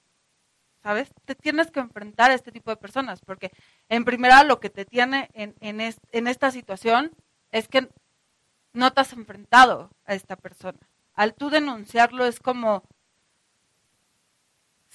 ¿sabes? 0.86 1.12
Te 1.26 1.34
tienes 1.34 1.72
que 1.72 1.80
enfrentar 1.80 2.30
a 2.30 2.36
este 2.36 2.52
tipo 2.52 2.70
de 2.70 2.78
personas, 2.78 3.20
porque 3.22 3.52
en 3.90 4.06
primera 4.06 4.44
lo 4.44 4.60
que 4.60 4.70
te 4.70 4.86
tiene 4.86 5.30
en, 5.34 5.56
en, 5.60 6.28
esta 6.28 6.52
situación 6.52 7.12
es 7.52 7.68
que 7.68 7.90
no 8.72 8.94
te 8.94 9.02
has 9.02 9.12
enfrentado 9.14 9.90
a 10.06 10.14
esta 10.14 10.36
persona. 10.36 10.78
Al 11.16 11.34
tú 11.34 11.50
denunciarlo 11.50 12.28
es 12.28 12.40
como, 12.40 12.84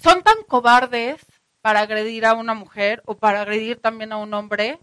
son 0.02 0.22
tan 0.22 0.42
cobardes 0.46 1.24
para 1.60 1.80
agredir 1.80 2.26
a 2.26 2.34
una 2.34 2.54
mujer 2.54 3.02
o 3.06 3.16
para 3.16 3.42
agredir 3.42 3.80
también 3.80 4.12
a 4.12 4.16
un 4.16 4.32
hombre 4.34 4.78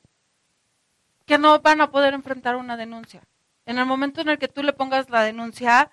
que 1.26 1.38
no 1.38 1.60
van 1.60 1.82
a 1.82 1.92
poder 1.92 2.14
enfrentar 2.14 2.56
una 2.56 2.78
denuncia. 2.78 3.22
En 3.66 3.78
el 3.78 3.86
momento 3.86 4.22
en 4.22 4.30
el 4.30 4.40
que 4.40 4.48
tú 4.48 4.64
le 4.64 4.74
pongas 4.74 5.10
la 5.10 5.24
denuncia, 5.24 5.90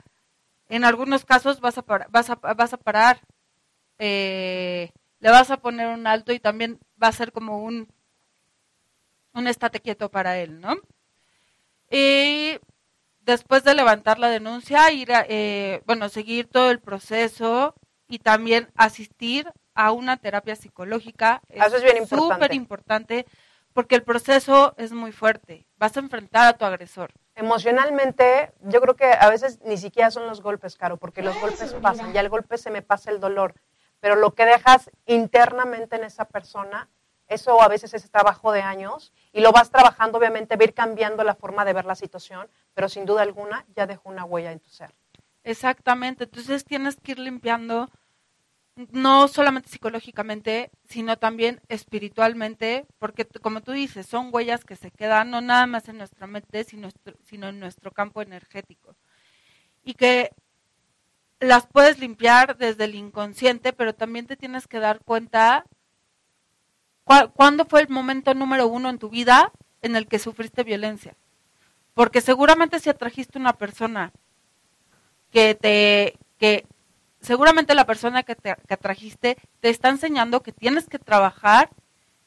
en 0.68 0.84
algunos 0.84 1.24
casos 1.24 1.60
vas 1.60 1.78
a, 1.78 1.82
vas 1.82 2.30
a, 2.30 2.36
vas 2.36 2.72
a 2.72 2.76
parar 2.76 3.20
eh, 3.98 4.90
le 5.20 5.30
vas 5.30 5.50
a 5.50 5.56
poner 5.58 5.88
un 5.88 6.06
alto 6.06 6.32
y 6.32 6.40
también 6.40 6.78
va 7.02 7.08
a 7.08 7.12
ser 7.12 7.32
como 7.32 7.62
un, 7.62 7.88
un 9.32 9.46
estate 9.46 9.80
quieto 9.80 10.10
para 10.10 10.38
él, 10.38 10.60
¿no? 10.60 10.76
Y 11.90 12.58
después 13.20 13.64
de 13.64 13.74
levantar 13.74 14.18
la 14.18 14.28
denuncia, 14.28 14.90
ir 14.90 15.12
a, 15.12 15.24
eh, 15.28 15.82
bueno, 15.86 16.08
seguir 16.08 16.46
todo 16.48 16.70
el 16.70 16.80
proceso 16.80 17.74
y 18.08 18.18
también 18.18 18.68
asistir 18.76 19.50
a 19.74 19.92
una 19.92 20.16
terapia 20.16 20.56
psicológica. 20.56 21.42
Eso 21.48 21.76
es 21.76 21.82
bien 21.82 21.98
importante. 21.98 22.34
Súper 22.34 22.54
importante 22.54 23.26
porque 23.74 23.96
el 23.96 24.02
proceso 24.02 24.74
es 24.78 24.92
muy 24.92 25.12
fuerte. 25.12 25.66
Vas 25.76 25.96
a 25.96 26.00
enfrentar 26.00 26.46
a 26.46 26.56
tu 26.56 26.64
agresor. 26.64 27.12
Emocionalmente, 27.34 28.52
yo 28.60 28.80
creo 28.80 28.94
que 28.94 29.12
a 29.12 29.28
veces 29.28 29.60
ni 29.64 29.76
siquiera 29.76 30.10
son 30.12 30.26
los 30.26 30.40
golpes, 30.40 30.76
Caro, 30.76 30.96
porque 30.96 31.22
los 31.22 31.38
golpes 31.40 31.74
pasan, 31.82 32.12
ya 32.12 32.20
el 32.20 32.28
golpe 32.28 32.56
se 32.56 32.70
me 32.70 32.80
pasa 32.80 33.10
el 33.10 33.18
dolor, 33.18 33.54
pero 33.98 34.14
lo 34.14 34.34
que 34.34 34.44
dejas 34.44 34.90
internamente 35.06 35.96
en 35.96 36.04
esa 36.04 36.26
persona, 36.26 36.88
eso 37.26 37.60
a 37.60 37.66
veces 37.66 37.92
es 37.94 38.08
trabajo 38.08 38.52
de 38.52 38.62
años 38.62 39.12
y 39.32 39.40
lo 39.40 39.50
vas 39.50 39.70
trabajando, 39.70 40.18
obviamente, 40.18 40.54
va 40.54 40.60
a 40.60 40.64
ir 40.64 40.74
cambiando 40.74 41.24
la 41.24 41.34
forma 41.34 41.64
de 41.64 41.72
ver 41.72 41.86
la 41.86 41.96
situación, 41.96 42.48
pero 42.72 42.88
sin 42.88 43.04
duda 43.04 43.22
alguna 43.22 43.66
ya 43.74 43.88
dejó 43.88 44.10
una 44.10 44.24
huella 44.24 44.52
en 44.52 44.60
tu 44.60 44.70
ser. 44.70 44.94
Exactamente, 45.44 46.24
entonces 46.24 46.64
tienes 46.64 46.96
que 46.96 47.12
ir 47.12 47.18
limpiando 47.18 47.90
no 48.90 49.28
solamente 49.28 49.68
psicológicamente, 49.68 50.70
sino 50.86 51.16
también 51.18 51.60
espiritualmente, 51.68 52.86
porque 52.98 53.26
como 53.26 53.60
tú 53.62 53.72
dices, 53.72 54.06
son 54.06 54.30
huellas 54.32 54.64
que 54.64 54.74
se 54.74 54.90
quedan 54.90 55.30
no 55.30 55.42
nada 55.42 55.66
más 55.66 55.88
en 55.88 55.98
nuestra 55.98 56.26
mente, 56.26 56.64
sino, 56.64 56.88
en 57.30 57.60
nuestro 57.60 57.92
campo 57.92 58.22
energético. 58.22 58.96
Y 59.84 59.94
que 59.94 60.30
las 61.40 61.66
puedes 61.66 61.98
limpiar 61.98 62.56
desde 62.56 62.84
el 62.84 62.94
inconsciente, 62.94 63.72
pero 63.74 63.94
también 63.94 64.26
te 64.26 64.36
tienes 64.36 64.66
que 64.66 64.80
dar 64.80 65.04
cuenta 65.04 65.66
cuándo 67.34 67.66
fue 67.66 67.82
el 67.82 67.90
momento 67.90 68.32
número 68.34 68.66
uno 68.66 68.88
en 68.88 68.98
tu 68.98 69.10
vida 69.10 69.52
en 69.82 69.94
el 69.94 70.08
que 70.08 70.18
sufriste 70.18 70.64
violencia. 70.64 71.16
Porque 71.92 72.22
seguramente 72.22 72.80
si 72.80 72.88
atrajiste 72.88 73.38
una 73.38 73.52
persona 73.52 74.12
que 75.34 75.56
te 75.56 76.16
que 76.38 76.64
seguramente 77.20 77.74
la 77.74 77.84
persona 77.84 78.22
que 78.22 78.36
te 78.36 78.54
que 78.68 78.74
atrajiste 78.74 79.36
te 79.60 79.68
está 79.68 79.88
enseñando 79.88 80.44
que 80.44 80.52
tienes 80.52 80.88
que 80.88 81.00
trabajar 81.00 81.70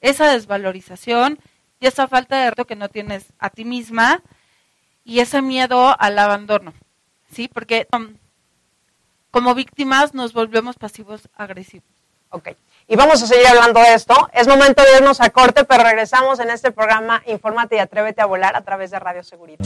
esa 0.01 0.27
desvalorización 0.33 1.39
y 1.79 1.87
esa 1.87 2.09
falta 2.09 2.35
de 2.37 2.45
respeto 2.47 2.67
que 2.67 2.75
no 2.75 2.89
tienes 2.89 3.27
a 3.39 3.49
ti 3.49 3.63
misma 3.63 4.21
y 5.05 5.19
ese 5.19 5.41
miedo 5.41 5.95
al 5.97 6.19
abandono. 6.19 6.73
¿Sí? 7.31 7.47
Porque 7.47 7.87
um, 7.93 8.15
como 9.31 9.55
víctimas 9.55 10.13
nos 10.13 10.33
volvemos 10.33 10.75
pasivos 10.75 11.29
agresivos. 11.33 11.87
Ok. 12.29 12.49
Y 12.89 12.97
vamos 12.97 13.23
a 13.23 13.27
seguir 13.27 13.47
hablando 13.47 13.79
de 13.79 13.93
esto. 13.93 14.29
Es 14.33 14.49
momento 14.49 14.83
de 14.83 14.97
irnos 14.97 15.21
a 15.21 15.29
corte, 15.29 15.63
pero 15.63 15.83
regresamos 15.83 16.39
en 16.39 16.49
este 16.49 16.71
programa 16.71 17.23
Infórmate 17.25 17.77
y 17.77 17.79
Atrévete 17.79 18.21
a 18.21 18.25
Volar 18.25 18.57
a 18.57 18.61
través 18.61 18.91
de 18.91 18.99
Radio 18.99 19.23
Seguridad. 19.23 19.65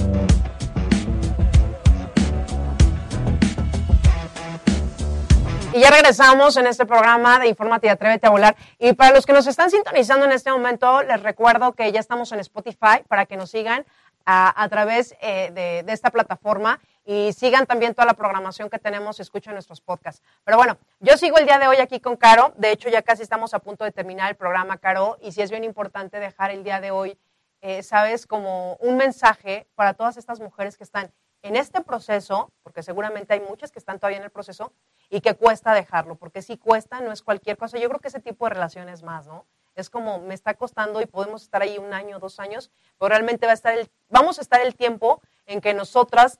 Y 5.73 5.79
ya 5.79 5.89
regresamos 5.89 6.57
en 6.57 6.67
este 6.67 6.85
programa 6.85 7.39
de 7.39 7.47
Infórmate 7.47 7.87
y 7.87 7.89
Atrévete 7.89 8.27
a 8.27 8.29
Volar. 8.29 8.57
Y 8.77 8.91
para 8.91 9.15
los 9.15 9.25
que 9.25 9.31
nos 9.31 9.47
están 9.47 9.71
sintonizando 9.71 10.25
en 10.25 10.33
este 10.33 10.51
momento, 10.51 11.01
les 11.03 11.23
recuerdo 11.23 11.71
que 11.71 11.89
ya 11.93 12.01
estamos 12.01 12.29
en 12.33 12.41
Spotify 12.41 13.03
para 13.07 13.25
que 13.25 13.37
nos 13.37 13.51
sigan 13.51 13.85
a, 14.25 14.67
través 14.69 15.15
eh, 15.21 15.49
de, 15.53 15.83
de, 15.83 15.93
esta 15.93 16.11
plataforma 16.11 16.79
y 17.05 17.31
sigan 17.31 17.65
también 17.65 17.95
toda 17.95 18.05
la 18.05 18.13
programación 18.15 18.69
que 18.69 18.79
tenemos 18.79 19.17
y 19.17 19.21
escuchen 19.21 19.53
nuestros 19.53 19.79
podcasts. 19.79 20.21
Pero 20.43 20.57
bueno, 20.57 20.77
yo 20.99 21.15
sigo 21.15 21.37
el 21.37 21.45
día 21.45 21.57
de 21.57 21.67
hoy 21.67 21.77
aquí 21.77 22.01
con 22.01 22.17
Caro. 22.17 22.53
De 22.57 22.71
hecho, 22.71 22.89
ya 22.89 23.01
casi 23.01 23.23
estamos 23.23 23.53
a 23.53 23.59
punto 23.59 23.85
de 23.85 23.91
terminar 23.91 24.29
el 24.29 24.35
programa, 24.35 24.77
Caro, 24.77 25.17
y 25.21 25.31
sí 25.31 25.41
es 25.41 25.51
bien 25.51 25.63
importante 25.63 26.19
dejar 26.19 26.51
el 26.51 26.65
día 26.65 26.81
de 26.81 26.91
hoy, 26.91 27.17
eh, 27.61 27.81
sabes, 27.81 28.27
como 28.27 28.75
un 28.75 28.97
mensaje 28.97 29.67
para 29.75 29.93
todas 29.93 30.17
estas 30.17 30.41
mujeres 30.41 30.77
que 30.77 30.83
están 30.83 31.13
en 31.41 31.55
este 31.55 31.81
proceso, 31.81 32.51
porque 32.63 32.83
seguramente 32.83 33.33
hay 33.33 33.39
muchas 33.39 33.71
que 33.71 33.79
están 33.79 33.99
todavía 33.99 34.17
en 34.17 34.23
el 34.23 34.29
proceso 34.29 34.73
y 35.09 35.21
que 35.21 35.35
cuesta 35.35 35.73
dejarlo, 35.73 36.15
porque 36.15 36.41
si 36.41 36.57
cuesta, 36.57 37.01
no 37.01 37.11
es 37.11 37.21
cualquier 37.21 37.57
cosa. 37.57 37.77
Yo 37.77 37.89
creo 37.89 37.99
que 37.99 38.09
ese 38.09 38.19
tipo 38.19 38.45
de 38.45 38.53
relaciones 38.53 39.03
más, 39.03 39.27
¿no? 39.27 39.45
Es 39.75 39.89
como 39.89 40.19
me 40.19 40.33
está 40.33 40.53
costando 40.53 41.01
y 41.01 41.05
podemos 41.05 41.43
estar 41.43 41.61
ahí 41.61 41.77
un 41.77 41.93
año, 41.93 42.19
dos 42.19 42.39
años, 42.39 42.71
pero 42.99 43.09
realmente 43.09 43.45
va 43.45 43.53
a 43.53 43.55
estar 43.55 43.77
el, 43.77 43.89
vamos 44.09 44.37
a 44.37 44.41
estar 44.41 44.61
el 44.61 44.75
tiempo 44.75 45.21
en 45.45 45.61
que 45.61 45.73
nosotras 45.73 46.37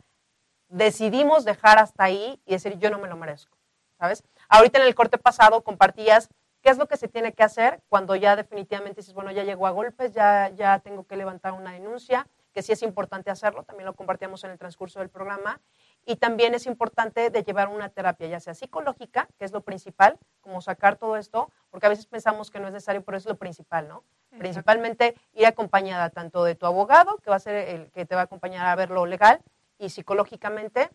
decidimos 0.68 1.46
dejar 1.46 1.80
hasta 1.80 2.04
ahí 2.04 2.42
y 2.46 2.54
decir 2.54 2.78
yo 2.78 2.90
no 2.90 3.00
me 3.00 3.08
lo 3.08 3.18
merezco, 3.18 3.58
¿sabes? 3.98 4.24
Ahorita 4.50 4.80
en 4.80 4.86
el 4.86 4.96
corte 4.96 5.18
pasado 5.18 5.64
compartías 5.64 6.30
qué 6.62 6.70
es 6.70 6.78
lo 6.78 6.88
que 6.88 6.98
se 6.98 7.08
tiene 7.08 7.34
que 7.34 7.44
hacer 7.44 7.82
cuando 7.90 8.16
ya 8.16 8.36
definitivamente 8.36 9.02
dices, 9.02 9.14
bueno, 9.14 9.32
ya 9.32 9.44
llegó 9.44 9.68
a 9.68 9.72
golpes, 9.72 10.14
ya, 10.14 10.50
ya 10.50 10.80
tengo 10.80 11.06
que 11.06 11.18
levantar 11.18 11.54
una 11.54 11.74
denuncia, 11.74 12.28
que 12.54 12.62
sí 12.62 12.72
es 12.72 12.84
importante 12.84 13.32
hacerlo, 13.32 13.64
también 13.64 13.86
lo 13.86 13.94
compartíamos 13.94 14.44
en 14.44 14.52
el 14.52 14.58
transcurso 14.58 15.00
del 15.00 15.10
programa, 15.10 15.62
y 16.06 16.16
también 16.16 16.54
es 16.54 16.66
importante 16.66 17.30
de 17.30 17.44
llevar 17.44 17.70
una 17.70 17.90
terapia, 17.90 18.28
ya 18.28 18.40
sea 18.40 18.54
psicológica, 18.54 19.28
que 19.38 19.46
es 19.46 19.52
lo 19.52 19.62
principal, 19.62 20.18
como 20.42 20.62
sacar 20.62 20.98
todo 20.98 21.16
esto, 21.18 21.50
porque 21.70 21.86
a 21.86 21.90
veces 21.90 22.08
pensamos 22.08 22.52
que 22.52 22.60
no 22.60 22.68
es 22.68 22.74
necesario, 22.74 23.04
pero 23.04 23.18
es 23.18 23.26
lo 23.26 23.36
principal, 23.36 23.88
¿no? 23.88 24.04
Principalmente 24.38 25.16
ir 25.34 25.46
acompañada 25.46 26.10
tanto 26.10 26.44
de 26.44 26.56
tu 26.56 26.66
abogado, 26.66 27.18
que 27.18 27.30
va 27.30 27.36
a 27.36 27.40
ser 27.40 27.56
el 27.70 27.92
que 27.92 28.06
te 28.06 28.16
va 28.16 28.22
a 28.22 28.24
acompañar 28.26 28.66
a 28.66 28.76
ver 28.76 28.90
lo 28.90 29.06
legal, 29.06 29.42
y 29.78 29.90
psicológicamente 29.90 30.90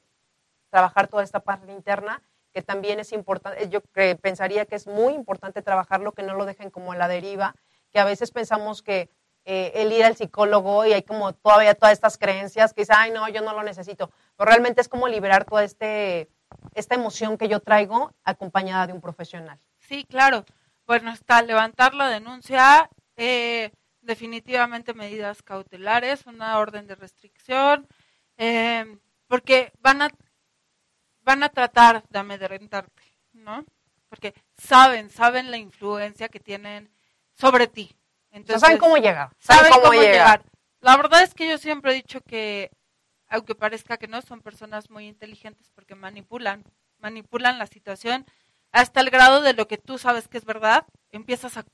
trabajar 0.71 1.09
toda 1.09 1.23
esta 1.23 1.40
parte 1.40 1.73
interna, 1.73 2.23
que 2.53 2.62
también 2.62 2.99
es 3.01 3.12
importante, 3.12 3.69
yo 3.69 3.81
pensaría 4.21 4.64
que 4.64 4.77
es 4.77 4.87
muy 4.87 5.12
importante 5.12 5.62
trabajarlo, 5.62 6.12
que 6.12 6.23
no 6.23 6.35
lo 6.35 6.47
dejen 6.47 6.71
como 6.71 6.92
a 6.92 6.97
la 6.97 7.09
deriva, 7.09 7.55
que 7.92 8.01
a 8.01 8.05
veces 8.05 8.31
pensamos 8.31 8.83
que 8.83 9.11
eh, 9.48 9.70
el 9.76 9.92
ir 9.92 10.04
al 10.04 10.16
psicólogo 10.16 10.85
y 10.87 10.92
hay 10.92 11.02
como 11.02 11.32
todavía 11.32 11.76
todas 11.76 11.92
estas 11.92 12.18
creencias 12.18 12.74
que 12.74 12.80
dicen, 12.82 12.96
ay, 12.98 13.12
no, 13.12 13.28
yo 13.28 13.42
no 13.42 13.54
lo 13.54 13.62
necesito. 13.62 14.11
Pero 14.37 14.50
realmente 14.50 14.80
es 14.80 14.88
como 14.88 15.06
liberar 15.06 15.44
toda 15.44 15.62
este, 15.62 16.28
esta 16.74 16.96
emoción 16.96 17.38
que 17.38 17.46
yo 17.46 17.61
traigo 17.61 18.12
acompañada 18.24 18.88
de 18.88 18.92
un 18.92 19.00
profesional. 19.00 19.61
Sí, 19.78 20.04
claro. 20.04 20.44
Bueno, 20.85 21.12
está 21.12 21.42
levantar 21.42 21.94
la 21.94 22.09
denuncia, 22.09 22.90
eh, 23.16 23.70
definitivamente 24.00 24.94
medidas 24.94 25.44
cautelares, 25.44 26.26
una 26.26 26.59
orden 26.59 26.88
de 26.88 26.96
restricción, 26.96 27.87
eh, 28.38 28.98
porque 29.28 29.72
van 29.80 30.02
a, 30.02 30.11
van 31.22 31.44
a 31.44 31.50
tratar 31.50 32.02
de 32.09 32.18
amedrentarte, 32.18 33.02
¿no? 33.32 33.64
Porque 34.09 34.35
saben, 34.56 35.09
saben 35.09 35.52
la 35.52 35.56
influencia 35.56 36.28
que 36.28 36.40
tienen 36.40 36.90
sobre 37.32 37.68
ti. 37.68 37.96
Entonces, 38.37 38.61
saben 38.61 38.77
cómo 38.77 38.99
llegar. 38.99 39.31
Saben, 39.38 39.72
cómo, 39.72 39.92
llegar. 39.94 40.44
La 40.81 40.94
verdad 40.99 41.22
es 41.22 41.33
que 41.33 41.49
yo 41.49 41.57
siempre 41.57 41.92
he 41.92 41.94
dicho 41.94 42.20
que, 42.20 42.70
aunque 43.29 43.55
parezca 43.55 43.96
que 43.96 44.09
no, 44.09 44.20
son 44.20 44.42
personas 44.42 44.90
muy 44.90 45.07
inteligentes 45.07 45.70
porque 45.75 45.94
manipulan, 45.94 46.62
manipulan 46.99 47.59
la 47.59 47.66
situación 47.66 48.27
hasta 48.72 49.01
el 49.01 49.09
grado 49.09 49.40
de 49.40 49.55
lo 49.55 49.66
que 49.66 49.79
tú 49.79 49.96
sabes 49.96 50.29
que 50.29 50.37
es 50.37 50.44
verdad, 50.44 50.85
empiezas 51.12 51.57
a 51.57 51.64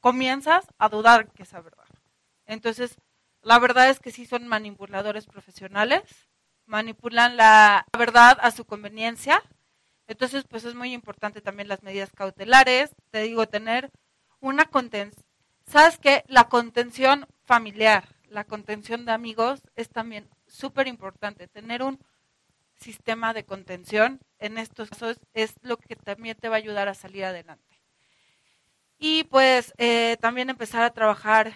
comienzas 0.00 0.66
a 0.78 0.88
dudar 0.88 1.30
que 1.30 1.44
es 1.44 1.52
verdad. 1.52 1.86
Entonces, 2.44 2.96
la 3.40 3.60
verdad 3.60 3.88
es 3.88 4.00
que 4.00 4.10
sí 4.10 4.26
son 4.26 4.48
manipuladores 4.48 5.26
profesionales, 5.26 6.28
manipulan 6.66 7.36
la 7.36 7.86
verdad 7.96 8.36
a 8.40 8.50
su 8.50 8.64
conveniencia. 8.64 9.40
Entonces, 10.08 10.44
pues 10.50 10.64
es 10.64 10.74
muy 10.74 10.92
importante 10.92 11.40
también 11.40 11.68
las 11.68 11.84
medidas 11.84 12.10
cautelares, 12.10 12.90
te 13.12 13.22
digo, 13.22 13.46
tener 13.46 13.92
una 14.40 14.64
contención 14.64 15.23
¿Sabes 15.66 15.98
qué? 15.98 16.24
La 16.28 16.48
contención 16.48 17.26
familiar, 17.44 18.08
la 18.28 18.44
contención 18.44 19.04
de 19.04 19.12
amigos 19.12 19.62
es 19.76 19.88
también 19.88 20.28
súper 20.46 20.86
importante. 20.86 21.48
Tener 21.48 21.82
un 21.82 21.98
sistema 22.76 23.32
de 23.32 23.44
contención 23.44 24.20
en 24.38 24.58
estos 24.58 24.90
casos 24.90 25.18
es 25.32 25.54
lo 25.62 25.76
que 25.76 25.96
también 25.96 26.36
te 26.36 26.48
va 26.48 26.56
a 26.56 26.58
ayudar 26.58 26.88
a 26.88 26.94
salir 26.94 27.24
adelante. 27.24 27.80
Y 28.98 29.24
pues 29.24 29.72
eh, 29.78 30.16
también 30.20 30.50
empezar 30.50 30.82
a 30.82 30.92
trabajar, 30.92 31.52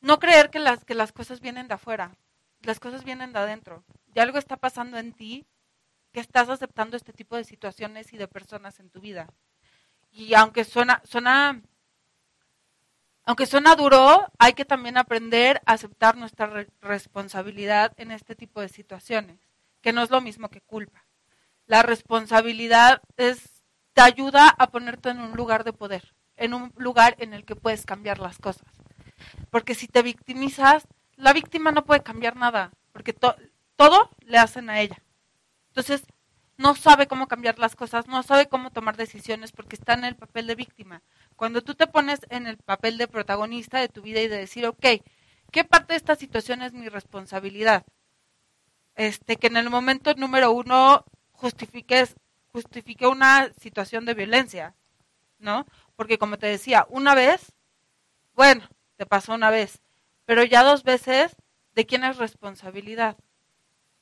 no 0.00 0.18
creer 0.18 0.50
que 0.50 0.58
las, 0.58 0.84
que 0.84 0.94
las 0.94 1.12
cosas 1.12 1.40
vienen 1.40 1.68
de 1.68 1.74
afuera, 1.74 2.16
las 2.62 2.80
cosas 2.80 3.04
vienen 3.04 3.32
de 3.32 3.38
adentro. 3.38 3.84
Y 4.14 4.20
algo 4.20 4.38
está 4.38 4.56
pasando 4.56 4.98
en 4.98 5.12
ti 5.12 5.46
que 6.12 6.20
estás 6.20 6.48
aceptando 6.48 6.96
este 6.96 7.12
tipo 7.12 7.36
de 7.36 7.44
situaciones 7.44 8.12
y 8.12 8.16
de 8.16 8.28
personas 8.28 8.78
en 8.80 8.90
tu 8.90 9.00
vida. 9.00 9.28
Y 10.10 10.34
aunque 10.34 10.64
suena, 10.64 11.02
suena 11.04 11.60
aunque 13.24 13.46
suena 13.46 13.74
duro, 13.74 14.30
hay 14.38 14.52
que 14.52 14.64
también 14.64 14.98
aprender 14.98 15.62
a 15.64 15.72
aceptar 15.72 16.16
nuestra 16.16 16.66
responsabilidad 16.82 17.92
en 17.96 18.10
este 18.10 18.34
tipo 18.34 18.60
de 18.60 18.68
situaciones, 18.68 19.38
que 19.80 19.92
no 19.92 20.02
es 20.02 20.10
lo 20.10 20.20
mismo 20.20 20.50
que 20.50 20.60
culpa. 20.60 21.06
La 21.66 21.82
responsabilidad 21.82 23.00
es, 23.16 23.64
te 23.94 24.02
ayuda 24.02 24.48
a 24.48 24.66
ponerte 24.70 25.08
en 25.08 25.20
un 25.20 25.32
lugar 25.32 25.64
de 25.64 25.72
poder, 25.72 26.14
en 26.36 26.52
un 26.52 26.72
lugar 26.76 27.16
en 27.18 27.32
el 27.32 27.46
que 27.46 27.56
puedes 27.56 27.86
cambiar 27.86 28.18
las 28.18 28.38
cosas. 28.38 28.68
Porque 29.50 29.74
si 29.74 29.88
te 29.88 30.02
victimizas, 30.02 30.86
la 31.16 31.32
víctima 31.32 31.72
no 31.72 31.86
puede 31.86 32.02
cambiar 32.02 32.36
nada, 32.36 32.72
porque 32.92 33.14
todo 33.14 34.10
le 34.20 34.38
hacen 34.38 34.68
a 34.68 34.80
ella. 34.80 35.02
Entonces, 35.68 36.04
no 36.56 36.74
sabe 36.74 37.06
cómo 37.06 37.26
cambiar 37.26 37.58
las 37.58 37.74
cosas, 37.74 38.06
no 38.06 38.22
sabe 38.22 38.48
cómo 38.48 38.70
tomar 38.70 38.96
decisiones 38.96 39.52
porque 39.52 39.76
está 39.76 39.94
en 39.94 40.04
el 40.04 40.16
papel 40.16 40.46
de 40.46 40.54
víctima. 40.54 41.02
Cuando 41.36 41.62
tú 41.62 41.74
te 41.74 41.86
pones 41.86 42.20
en 42.30 42.46
el 42.46 42.56
papel 42.56 42.98
de 42.98 43.08
protagonista 43.08 43.80
de 43.80 43.88
tu 43.88 44.02
vida 44.02 44.20
y 44.20 44.28
de 44.28 44.38
decir, 44.38 44.66
ok, 44.66 44.86
¿qué 45.50 45.64
parte 45.64 45.94
de 45.94 45.98
esta 45.98 46.16
situación 46.16 46.62
es 46.62 46.72
mi 46.72 46.88
responsabilidad? 46.88 47.84
este, 48.96 49.36
que 49.36 49.48
en 49.48 49.56
el 49.56 49.70
momento 49.70 50.14
número 50.14 50.52
uno 50.52 51.04
justifiques, 51.32 52.16
justifique 52.52 53.06
una 53.06 53.52
situación 53.60 54.04
de 54.04 54.14
violencia, 54.14 54.74
¿no? 55.38 55.66
Porque 55.96 56.18
como 56.18 56.38
te 56.38 56.46
decía, 56.46 56.86
una 56.88 57.14
vez, 57.14 57.52
bueno, 58.34 58.68
te 58.96 59.06
pasó 59.06 59.34
una 59.34 59.50
vez, 59.50 59.80
pero 60.24 60.44
ya 60.44 60.62
dos 60.62 60.84
veces, 60.84 61.36
¿de 61.74 61.86
quién 61.86 62.04
es 62.04 62.16
responsabilidad? 62.16 63.16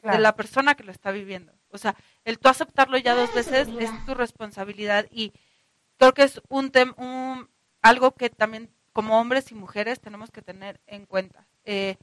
De 0.03 0.19
la 0.19 0.35
persona 0.35 0.75
que 0.75 0.83
lo 0.83 0.91
está 0.91 1.13
viviendo. 1.13 1.53
O 1.71 1.79
sea, 1.79 1.95
el 2.25 2.39
tú 2.39 2.49
aceptarlo 2.49 2.99
ya 2.99 3.15
dos 3.15 3.33
veces 3.35 3.69
es 3.79 3.91
tu 4.05 4.15
responsabilidad 4.15 5.07
y 5.11 5.33
creo 5.99 6.15
que 6.15 6.25
es 6.25 6.41
un, 6.49 6.73
un 6.97 7.49
algo 7.83 8.13
que 8.13 8.31
también 8.31 8.71
como 8.93 9.19
hombres 9.19 9.51
y 9.51 9.55
mujeres 9.55 10.01
tenemos 10.01 10.31
que 10.31 10.43
tener 10.43 10.81
en 10.87 11.07
cuenta. 11.07 11.47
Eh, 11.65 11.97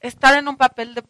estar 0.00 0.36
en 0.36 0.48
un 0.48 0.56
papel 0.56 0.94
de, 0.94 1.02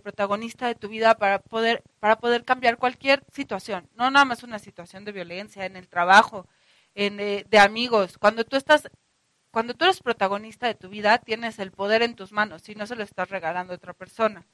protagonista 0.00 0.66
de 0.66 0.74
tu 0.74 0.88
vida 0.88 1.16
para 1.16 1.38
poder, 1.38 1.82
para 2.00 2.18
poder 2.18 2.44
cambiar 2.44 2.76
cualquier 2.76 3.24
situación, 3.32 3.88
no 3.94 4.10
nada 4.10 4.24
más 4.24 4.42
una 4.42 4.58
situación 4.58 5.04
de 5.04 5.12
violencia 5.12 5.64
en 5.64 5.76
el 5.76 5.88
trabajo, 5.88 6.48
en, 6.94 7.20
eh, 7.20 7.44
de 7.48 7.58
amigos. 7.58 8.18
Cuando 8.18 8.44
tú 8.44 8.56
estás, 8.56 8.88
cuando 9.52 9.74
tú 9.74 9.84
eres 9.84 10.00
protagonista 10.00 10.66
de 10.66 10.74
tu 10.74 10.88
vida, 10.88 11.18
tienes 11.18 11.58
el 11.58 11.70
poder 11.70 12.02
en 12.02 12.16
tus 12.16 12.32
manos 12.32 12.68
y 12.68 12.74
no 12.74 12.86
se 12.86 12.96
lo 12.96 13.04
estás 13.04 13.30
regalando 13.30 13.72
a 13.72 13.76
otra 13.76 13.92
persona. 13.92 14.44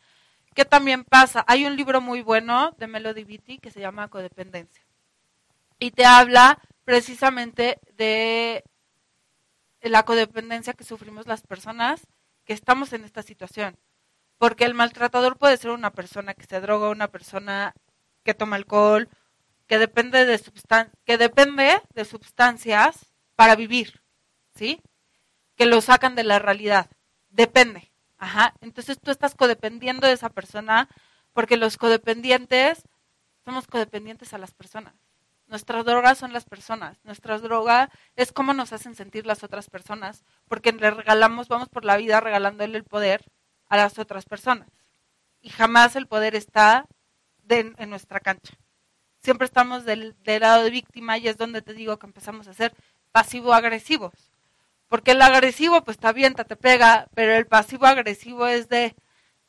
¿Qué 0.54 0.66
también 0.66 1.04
pasa? 1.04 1.44
Hay 1.48 1.64
un 1.64 1.76
libro 1.76 2.02
muy 2.02 2.20
bueno 2.20 2.74
de 2.78 2.86
Melody 2.86 3.24
Beatty 3.24 3.58
que 3.58 3.70
se 3.70 3.80
llama 3.80 4.08
Codependencia 4.08 4.84
y 5.82 5.90
te 5.90 6.04
habla 6.04 6.60
precisamente 6.84 7.80
de 7.96 8.62
la 9.80 10.04
codependencia 10.04 10.74
que 10.74 10.84
sufrimos 10.84 11.26
las 11.26 11.42
personas 11.42 12.06
que 12.44 12.52
estamos 12.52 12.92
en 12.92 13.02
esta 13.02 13.24
situación. 13.24 13.76
Porque 14.38 14.64
el 14.64 14.74
maltratador 14.74 15.38
puede 15.38 15.56
ser 15.56 15.72
una 15.72 15.90
persona 15.90 16.34
que 16.34 16.46
se 16.46 16.60
droga, 16.60 16.88
una 16.88 17.08
persona 17.08 17.74
que 18.22 18.32
toma 18.32 18.54
alcohol, 18.54 19.08
que 19.66 19.78
depende 19.78 20.24
de 20.24 20.40
que 21.04 21.18
depende 21.18 21.82
de 21.94 22.04
sustancias 22.04 23.12
para 23.34 23.56
vivir, 23.56 24.02
¿sí? 24.54 24.80
Que 25.56 25.66
lo 25.66 25.80
sacan 25.80 26.14
de 26.14 26.22
la 26.22 26.38
realidad. 26.38 26.90
Depende. 27.30 27.90
Ajá. 28.18 28.54
Entonces 28.60 29.00
tú 29.00 29.10
estás 29.10 29.34
codependiendo 29.34 30.06
de 30.06 30.12
esa 30.12 30.28
persona 30.28 30.88
porque 31.32 31.56
los 31.56 31.76
codependientes 31.76 32.84
somos 33.44 33.66
codependientes 33.66 34.32
a 34.32 34.38
las 34.38 34.54
personas. 34.54 34.94
Nuestra 35.52 35.82
droga 35.82 36.14
son 36.14 36.32
las 36.32 36.46
personas. 36.46 36.98
Nuestra 37.04 37.38
droga 37.38 37.90
es 38.16 38.32
cómo 38.32 38.54
nos 38.54 38.72
hacen 38.72 38.94
sentir 38.94 39.26
las 39.26 39.44
otras 39.44 39.68
personas, 39.68 40.24
porque 40.48 40.72
le 40.72 40.90
regalamos, 40.90 41.48
vamos 41.48 41.68
por 41.68 41.84
la 41.84 41.98
vida 41.98 42.20
regalándole 42.20 42.78
el 42.78 42.84
poder 42.84 43.22
a 43.68 43.76
las 43.76 43.98
otras 43.98 44.24
personas. 44.24 44.70
Y 45.42 45.50
jamás 45.50 45.94
el 45.94 46.06
poder 46.06 46.34
está 46.36 46.86
en 47.50 47.90
nuestra 47.90 48.20
cancha. 48.20 48.54
Siempre 49.22 49.44
estamos 49.44 49.84
del, 49.84 50.16
lado 50.24 50.64
de 50.64 50.70
víctima 50.70 51.18
y 51.18 51.28
es 51.28 51.36
donde 51.36 51.60
te 51.60 51.74
digo 51.74 51.98
que 51.98 52.06
empezamos 52.06 52.48
a 52.48 52.54
ser 52.54 52.74
pasivo-agresivos. 53.10 54.32
Porque 54.88 55.10
el 55.10 55.20
agresivo, 55.20 55.84
pues 55.84 55.98
te 55.98 56.06
avienta, 56.06 56.44
te 56.44 56.56
pega, 56.56 57.08
pero 57.12 57.34
el 57.34 57.46
pasivo-agresivo 57.46 58.46
es 58.46 58.70
de, 58.70 58.96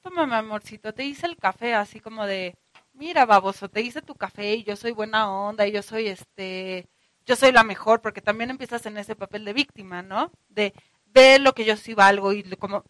toma 0.02 0.24
amorcito, 0.38 0.94
te 0.94 1.06
hice 1.06 1.28
el 1.28 1.38
café, 1.38 1.74
así 1.76 2.02
como 2.02 2.26
de, 2.26 2.58
mira, 2.94 3.26
baboso, 3.26 3.70
te 3.70 3.82
hice 3.82 4.02
tu 4.02 4.16
café 4.16 4.56
y 4.56 4.64
yo 4.64 4.76
soy 4.76 4.92
buena 4.92 5.32
onda 5.32 5.68
y 5.68 5.72
yo 5.72 5.82
soy 5.82 6.08
este, 6.08 6.88
yo 7.26 7.36
soy 7.36 7.52
la 7.52 7.64
mejor, 7.64 8.02
porque 8.02 8.22
también 8.22 8.50
empiezas 8.50 8.86
en 8.86 8.98
ese 8.98 9.16
papel 9.16 9.46
de 9.46 9.54
víctima, 9.54 10.02
¿no? 10.02 10.32
De 10.50 10.74
ve 11.06 11.40
lo 11.40 11.54
que 11.54 11.66
yo 11.66 11.78
sí 11.78 11.94
valgo 11.94 12.34
y 12.34 12.44
como, 12.58 12.84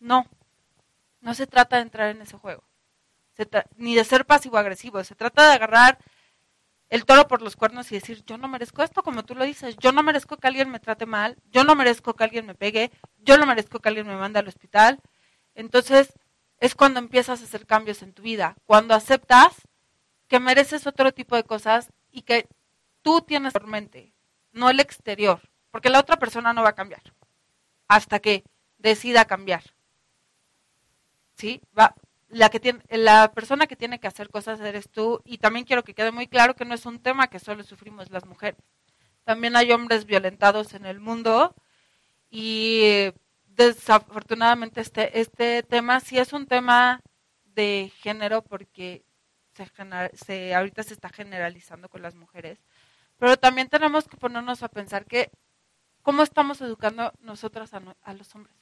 no, 0.00 0.26
no 1.20 1.34
se 1.34 1.46
trata 1.46 1.76
de 1.76 1.82
entrar 1.82 2.10
en 2.10 2.22
ese 2.22 2.36
juego, 2.36 2.64
ni 3.76 3.94
de 3.94 4.04
ser 4.04 4.26
pasivo-agresivo, 4.26 5.02
se 5.04 5.14
trata 5.14 5.48
de 5.48 5.54
agarrar 5.54 5.98
el 6.90 7.04
toro 7.04 7.28
por 7.28 7.40
los 7.40 7.56
cuernos 7.56 7.90
y 7.92 7.94
decir, 7.94 8.24
yo 8.24 8.36
no 8.36 8.48
merezco 8.48 8.82
esto, 8.82 9.02
como 9.02 9.24
tú 9.24 9.34
lo 9.34 9.44
dices, 9.44 9.76
yo 9.78 9.92
no 9.92 10.02
merezco 10.02 10.36
que 10.38 10.48
alguien 10.48 10.70
me 10.70 10.80
trate 10.80 11.06
mal, 11.06 11.36
yo 11.50 11.62
no 11.64 11.76
merezco 11.76 12.14
que 12.14 12.24
alguien 12.24 12.46
me 12.46 12.56
pegue, 12.56 12.90
yo 13.18 13.38
no 13.38 13.46
merezco 13.46 13.78
que 13.78 13.88
alguien 13.88 14.08
me 14.08 14.16
mande 14.16 14.40
al 14.40 14.48
hospital. 14.48 15.00
Entonces, 15.54 16.12
es 16.60 16.74
cuando 16.74 17.00
empiezas 17.00 17.40
a 17.40 17.44
hacer 17.44 17.66
cambios 17.66 18.02
en 18.02 18.12
tu 18.12 18.22
vida, 18.22 18.56
cuando 18.66 18.94
aceptas 18.94 19.68
que 20.28 20.38
mereces 20.38 20.86
otro 20.86 21.12
tipo 21.12 21.34
de 21.34 21.44
cosas 21.44 21.90
y 22.10 22.22
que 22.22 22.46
tú 23.02 23.22
tienes 23.22 23.52
por 23.54 23.66
mente, 23.66 24.12
no 24.52 24.70
el 24.70 24.78
exterior, 24.78 25.40
porque 25.70 25.90
la 25.90 25.98
otra 25.98 26.18
persona 26.18 26.52
no 26.52 26.62
va 26.62 26.70
a 26.70 26.74
cambiar 26.74 27.02
hasta 27.88 28.20
que 28.20 28.44
decida 28.78 29.24
cambiar. 29.24 29.64
¿Sí? 31.34 31.60
Va, 31.76 31.94
la, 32.28 32.48
que 32.48 32.60
tiene, 32.60 32.80
la 32.88 33.32
persona 33.32 33.66
que 33.66 33.74
tiene 33.74 33.98
que 33.98 34.06
hacer 34.06 34.28
cosas 34.28 34.60
eres 34.60 34.88
tú 34.88 35.20
y 35.24 35.38
también 35.38 35.64
quiero 35.64 35.82
que 35.82 35.94
quede 35.94 36.12
muy 36.12 36.28
claro 36.28 36.54
que 36.54 36.64
no 36.64 36.74
es 36.74 36.86
un 36.86 37.00
tema 37.00 37.26
que 37.28 37.40
solo 37.40 37.64
sufrimos 37.64 38.10
las 38.10 38.26
mujeres. 38.26 38.60
También 39.24 39.56
hay 39.56 39.72
hombres 39.72 40.06
violentados 40.06 40.74
en 40.74 40.86
el 40.86 41.00
mundo 41.00 41.54
y 42.30 43.12
desafortunadamente 43.56 44.80
este, 44.80 45.20
este 45.20 45.62
tema 45.62 46.00
sí 46.00 46.18
es 46.18 46.32
un 46.32 46.46
tema 46.46 47.00
de 47.44 47.92
género 47.96 48.42
porque 48.42 49.04
se, 49.54 49.70
se, 50.14 50.54
ahorita 50.54 50.82
se 50.82 50.94
está 50.94 51.08
generalizando 51.08 51.88
con 51.88 52.02
las 52.02 52.14
mujeres, 52.14 52.58
pero 53.18 53.36
también 53.36 53.68
tenemos 53.68 54.08
que 54.08 54.16
ponernos 54.16 54.62
a 54.62 54.68
pensar 54.68 55.04
que 55.04 55.30
cómo 56.02 56.22
estamos 56.22 56.60
educando 56.60 57.12
nosotras 57.20 57.74
a, 57.74 57.82
a 58.02 58.14
los 58.14 58.34
hombres. 58.34 58.56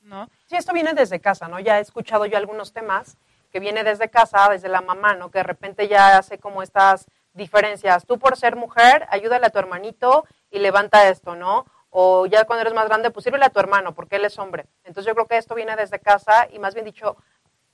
¿No? 0.00 0.28
Sí, 0.46 0.54
esto 0.54 0.72
viene 0.72 0.94
desde 0.94 1.20
casa, 1.20 1.48
¿no? 1.48 1.58
Ya 1.58 1.78
he 1.78 1.80
escuchado 1.80 2.26
yo 2.26 2.36
algunos 2.36 2.72
temas 2.72 3.18
que 3.50 3.58
viene 3.58 3.82
desde 3.82 4.08
casa, 4.08 4.48
desde 4.50 4.68
la 4.68 4.80
mamá, 4.80 5.14
¿no? 5.14 5.32
Que 5.32 5.38
de 5.38 5.44
repente 5.44 5.88
ya 5.88 6.16
hace 6.18 6.38
como 6.38 6.62
estas 6.62 7.06
diferencias. 7.32 8.06
Tú 8.06 8.18
por 8.18 8.36
ser 8.36 8.54
mujer, 8.54 9.06
ayúdale 9.10 9.46
a 9.46 9.50
tu 9.50 9.58
hermanito 9.58 10.24
y 10.50 10.60
levanta 10.60 11.08
esto, 11.08 11.34
¿no? 11.34 11.66
O 11.98 12.26
ya 12.26 12.44
cuando 12.44 12.60
eres 12.60 12.74
más 12.74 12.88
grande, 12.88 13.10
pues 13.10 13.24
sírvele 13.24 13.46
a 13.46 13.48
tu 13.48 13.58
hermano, 13.58 13.94
porque 13.94 14.16
él 14.16 14.26
es 14.26 14.38
hombre. 14.38 14.66
Entonces 14.84 15.08
yo 15.08 15.14
creo 15.14 15.26
que 15.26 15.38
esto 15.38 15.54
viene 15.54 15.76
desde 15.76 15.98
casa 15.98 16.46
y 16.52 16.58
más 16.58 16.74
bien 16.74 16.84
dicho, 16.84 17.16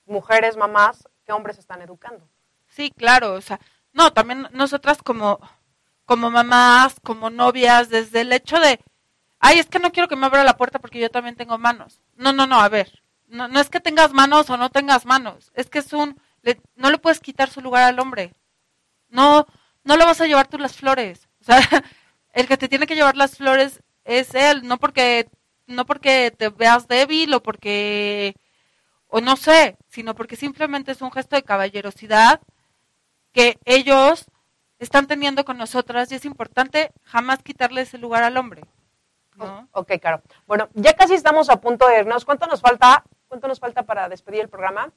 mujeres, 0.07 0.57
mamás, 0.57 1.09
¿qué 1.27 1.33
hombres 1.33 1.59
están 1.59 1.83
educando? 1.83 2.29
Sí, 2.69 2.93
claro, 2.97 3.33
o 3.33 3.41
sea, 3.41 3.59
no, 3.93 4.13
también 4.13 4.47
nosotras 4.53 5.03
como, 5.03 5.41
como 6.05 6.31
mamás, 6.31 7.01
como 7.03 7.31
novias, 7.31 7.89
desde 7.89 8.21
el 8.21 8.33
hecho 8.33 8.61
de, 8.61 8.79
ay, 9.41 9.59
es 9.59 9.67
que 9.67 9.81
no 9.81 9.91
quiero 9.91 10.09
que 10.09 10.15
me 10.15 10.27
abra 10.27 10.45
la 10.45 10.57
puerta 10.57 10.79
porque 10.79 11.01
yo 11.01 11.11
también 11.11 11.35
tengo 11.35 11.59
manos. 11.59 12.01
No, 12.15 12.33
no, 12.33 12.47
no, 12.47 12.61
a 12.61 12.69
ver, 12.69 13.03
no, 13.27 13.49
no 13.49 13.59
es 13.59 13.71
que 13.71 13.81
tengas 13.81 14.13
manos 14.13 14.49
o 14.51 14.57
no 14.57 14.71
tengas 14.71 15.05
manos, 15.05 15.51
es 15.57 15.69
que 15.69 15.81
es 15.81 15.93
un, 15.93 16.17
no 16.77 16.91
le 16.93 16.99
puedes 16.99 17.19
quitar 17.19 17.51
su 17.51 17.61
lugar 17.61 17.83
al 17.83 17.99
hombre. 17.99 18.33
No, 19.09 19.49
no 19.83 19.97
le 19.97 20.05
vas 20.05 20.21
a 20.21 20.27
llevar 20.27 20.47
tú 20.47 20.59
las 20.59 20.77
flores. 20.77 21.29
O 21.41 21.45
sea, 21.45 21.59
el 22.35 22.47
que 22.47 22.57
te 22.57 22.69
tiene 22.69 22.87
que 22.87 22.95
llevar 22.95 23.17
las 23.17 23.37
flores 23.37 23.83
es 24.05 24.35
él, 24.35 24.67
no 24.67 24.79
porque 24.79 25.29
no 25.67 25.87
porque 25.87 26.31
te 26.37 26.49
veas 26.49 26.89
débil 26.89 27.33
o 27.35 27.43
porque 27.43 28.35
o 29.09 29.21
no 29.21 29.37
sé, 29.37 29.77
sino 29.89 30.15
porque 30.15 30.37
simplemente 30.37 30.93
es 30.93 31.03
un 31.03 31.13
gesto 31.13 31.37
de 31.37 31.43
caballerosidad 31.43 32.41
que 33.33 33.59
ellos 33.65 34.27
están 34.79 35.07
teniendo 35.07 35.45
con 35.45 35.59
nosotras 35.59 36.11
y 36.11 36.17
es 36.17 36.25
importante 36.25 36.93
jamás 37.05 37.43
quitarle 37.43 37.83
ese 37.83 37.99
lugar 37.99 38.23
al 38.23 38.37
hombre. 38.37 38.63
¿no? 39.37 39.69
Ok, 39.73 39.93
claro. 40.01 40.23
Bueno, 40.47 40.69
ya 40.75 40.95
casi 40.95 41.15
estamos 41.15 41.49
a 41.49 41.61
punto 41.61 41.89
de 41.89 42.01
irnos. 42.01 42.25
¿Cuánto 42.25 42.47
nos 42.47 42.61
falta? 42.61 43.05
¿Cuánto 43.29 43.49
nos 43.49 43.61
falta 43.61 43.85
para 43.85 44.09
despedir 44.09 44.41
el 44.41 44.49
programa? 44.49 44.93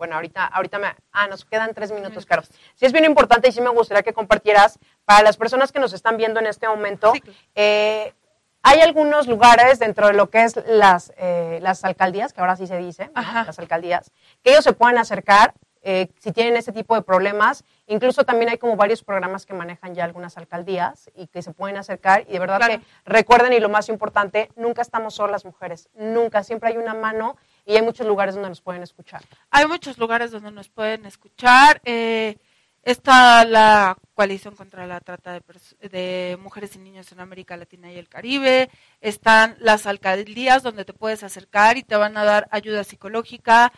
Bueno, 0.00 0.14
ahorita, 0.14 0.46
ahorita 0.46 0.78
me... 0.78 0.86
Ah, 1.12 1.26
nos 1.26 1.44
quedan 1.44 1.74
tres 1.74 1.92
minutos, 1.92 2.24
Caro. 2.24 2.42
Sí 2.74 2.86
es 2.86 2.92
bien 2.92 3.04
importante 3.04 3.50
y 3.50 3.52
sí 3.52 3.60
me 3.60 3.68
gustaría 3.68 4.02
que 4.02 4.14
compartieras 4.14 4.78
para 5.04 5.22
las 5.22 5.36
personas 5.36 5.72
que 5.72 5.78
nos 5.78 5.92
están 5.92 6.16
viendo 6.16 6.40
en 6.40 6.46
este 6.46 6.66
momento. 6.66 7.12
Eh, 7.54 8.14
hay 8.62 8.80
algunos 8.80 9.28
lugares 9.28 9.78
dentro 9.78 10.06
de 10.06 10.14
lo 10.14 10.30
que 10.30 10.44
es 10.44 10.58
las, 10.66 11.12
eh, 11.18 11.58
las 11.60 11.84
alcaldías, 11.84 12.32
que 12.32 12.40
ahora 12.40 12.56
sí 12.56 12.66
se 12.66 12.78
dice, 12.78 13.10
las 13.14 13.58
alcaldías, 13.58 14.10
que 14.42 14.52
ellos 14.52 14.64
se 14.64 14.72
puedan 14.72 14.96
acercar 14.96 15.52
eh, 15.82 16.08
si 16.18 16.32
tienen 16.32 16.56
ese 16.56 16.72
tipo 16.72 16.94
de 16.94 17.02
problemas. 17.02 17.64
Incluso 17.86 18.24
también 18.24 18.50
hay 18.50 18.56
como 18.56 18.76
varios 18.76 19.02
programas 19.02 19.44
que 19.44 19.52
manejan 19.52 19.94
ya 19.94 20.04
algunas 20.04 20.38
alcaldías 20.38 21.10
y 21.14 21.26
que 21.26 21.42
se 21.42 21.52
pueden 21.52 21.76
acercar. 21.76 22.24
Y 22.26 22.32
de 22.32 22.38
verdad 22.38 22.58
que 22.66 22.80
recuerden, 23.04 23.52
y 23.52 23.60
lo 23.60 23.68
más 23.68 23.90
importante, 23.90 24.50
nunca 24.56 24.80
estamos 24.80 25.14
solas 25.14 25.44
mujeres, 25.44 25.90
nunca, 25.94 26.42
siempre 26.42 26.70
hay 26.70 26.78
una 26.78 26.94
mano 26.94 27.36
y 27.70 27.76
hay 27.76 27.82
muchos 27.82 28.04
lugares 28.04 28.34
donde 28.34 28.48
nos 28.48 28.60
pueden 28.60 28.82
escuchar. 28.82 29.22
Hay 29.48 29.64
muchos 29.66 29.96
lugares 29.96 30.32
donde 30.32 30.50
nos 30.50 30.68
pueden 30.68 31.06
escuchar. 31.06 31.80
Eh, 31.84 32.36
está 32.82 33.44
la 33.44 33.96
coalición 34.14 34.56
contra 34.56 34.88
la 34.88 34.98
trata 34.98 35.34
de, 35.34 35.88
de, 35.88 36.36
mujeres 36.40 36.74
y 36.74 36.80
niños 36.80 37.12
en 37.12 37.20
América 37.20 37.56
Latina 37.56 37.92
y 37.92 37.96
el 37.96 38.08
Caribe. 38.08 38.70
Están 39.00 39.54
las 39.60 39.86
alcaldías 39.86 40.64
donde 40.64 40.84
te 40.84 40.94
puedes 40.94 41.22
acercar 41.22 41.76
y 41.76 41.84
te 41.84 41.94
van 41.94 42.16
a 42.16 42.24
dar 42.24 42.48
ayuda 42.50 42.82
psicológica. 42.82 43.72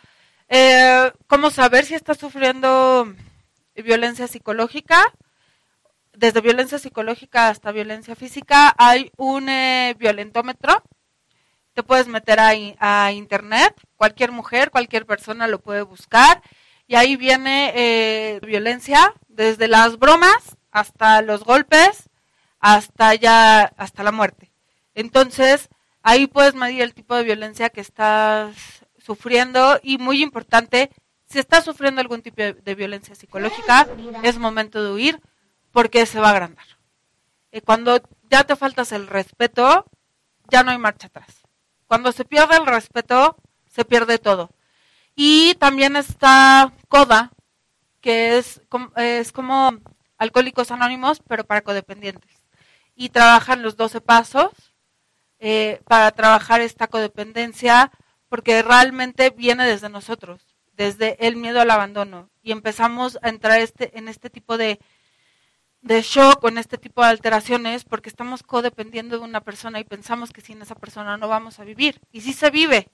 Eh, 0.49 1.11
¿Cómo 1.27 1.51
saber 1.51 1.85
si 1.85 1.93
estás 1.93 2.17
sufriendo 2.17 3.13
violencia 3.75 4.27
psicológica? 4.27 5.13
Desde 6.13 6.41
violencia 6.41 6.79
psicológica 6.79 7.49
hasta 7.49 7.71
violencia 7.71 8.15
física 8.15 8.73
hay 8.75 9.11
un 9.17 9.49
eh, 9.49 9.95
violentómetro 9.99 10.81
te 11.73 11.83
puedes 11.83 12.07
meter 12.07 12.39
a, 12.39 13.11
internet, 13.11 13.75
cualquier 13.95 14.31
mujer, 14.31 14.71
cualquier 14.71 15.05
persona 15.05 15.47
lo 15.47 15.59
puede 15.59 15.81
buscar 15.81 16.41
y 16.87 16.95
ahí 16.95 17.15
viene 17.15 17.71
eh, 17.75 18.39
violencia 18.41 19.13
desde 19.27 19.67
las 19.67 19.97
bromas 19.97 20.57
hasta 20.71 21.21
los 21.21 21.43
golpes 21.43 22.09
hasta 22.59 23.15
ya 23.15 23.63
hasta 23.77 24.03
la 24.03 24.11
muerte. 24.11 24.51
Entonces 24.93 25.69
ahí 26.01 26.27
puedes 26.27 26.55
medir 26.55 26.81
el 26.81 26.93
tipo 26.93 27.15
de 27.15 27.23
violencia 27.23 27.69
que 27.69 27.81
estás 27.81 28.85
sufriendo 28.97 29.79
y 29.81 29.97
muy 29.97 30.21
importante 30.21 30.91
si 31.25 31.39
estás 31.39 31.65
sufriendo 31.65 31.99
algún 31.99 32.21
tipo 32.21 32.41
de 32.41 32.75
violencia 32.75 33.15
psicológica 33.15 33.87
es 34.21 34.37
momento 34.37 34.83
de 34.83 34.91
huir 34.91 35.21
porque 35.71 36.05
se 36.05 36.19
va 36.19 36.27
a 36.27 36.31
agrandar. 36.31 36.65
Eh, 37.51 37.61
cuando 37.61 38.01
ya 38.29 38.43
te 38.43 38.55
faltas 38.55 38.91
el 38.91 39.07
respeto 39.07 39.85
ya 40.49 40.63
no 40.63 40.71
hay 40.71 40.77
marcha 40.77 41.07
atrás. 41.07 41.42
Cuando 41.93 42.11
se 42.11 42.25
pierde 42.25 42.57
el 42.57 42.65
respeto, 42.65 43.37
se 43.67 43.85
pierde 43.85 44.17
todo. 44.17 44.49
Y 45.15 45.53
también 45.59 45.95
está 45.95 46.73
CODA, 46.87 47.31
que 48.01 48.39
es, 48.39 48.63
es 48.95 49.31
como 49.31 49.77
Alcohólicos 50.17 50.71
Anónimos, 50.71 51.21
pero 51.27 51.43
para 51.43 51.61
codependientes. 51.61 52.31
Y 52.95 53.09
trabajan 53.09 53.61
los 53.61 53.77
12 53.77 54.01
pasos 54.01 54.49
eh, 55.37 55.81
para 55.87 56.09
trabajar 56.09 56.61
esta 56.61 56.87
codependencia, 56.87 57.91
porque 58.27 58.63
realmente 58.63 59.29
viene 59.29 59.63
desde 59.63 59.89
nosotros, 59.89 60.41
desde 60.71 61.27
el 61.27 61.35
miedo 61.35 61.61
al 61.61 61.69
abandono. 61.69 62.31
Y 62.41 62.53
empezamos 62.53 63.19
a 63.21 63.29
entrar 63.29 63.59
este, 63.59 63.95
en 63.99 64.07
este 64.07 64.31
tipo 64.31 64.57
de, 64.57 64.79
de 65.83 66.01
shock 66.01 66.45
en 66.47 66.57
este 66.57 66.77
tipo 66.77 67.01
de 67.01 67.09
alteraciones 67.09 67.83
porque 67.83 68.09
estamos 68.09 68.41
codependiendo 68.41 69.17
de 69.17 69.23
una 69.23 69.41
persona 69.41 69.79
y 69.79 69.83
pensamos 69.83 70.31
que 70.31 70.41
sin 70.41 70.61
esa 70.61 70.75
persona 70.75 71.17
no 71.17 71.27
vamos 71.27 71.59
a 71.59 71.65
vivir. 71.65 71.99
Y 72.11 72.21
sí 72.21 72.33
se 72.33 72.49
vive. 72.49 72.87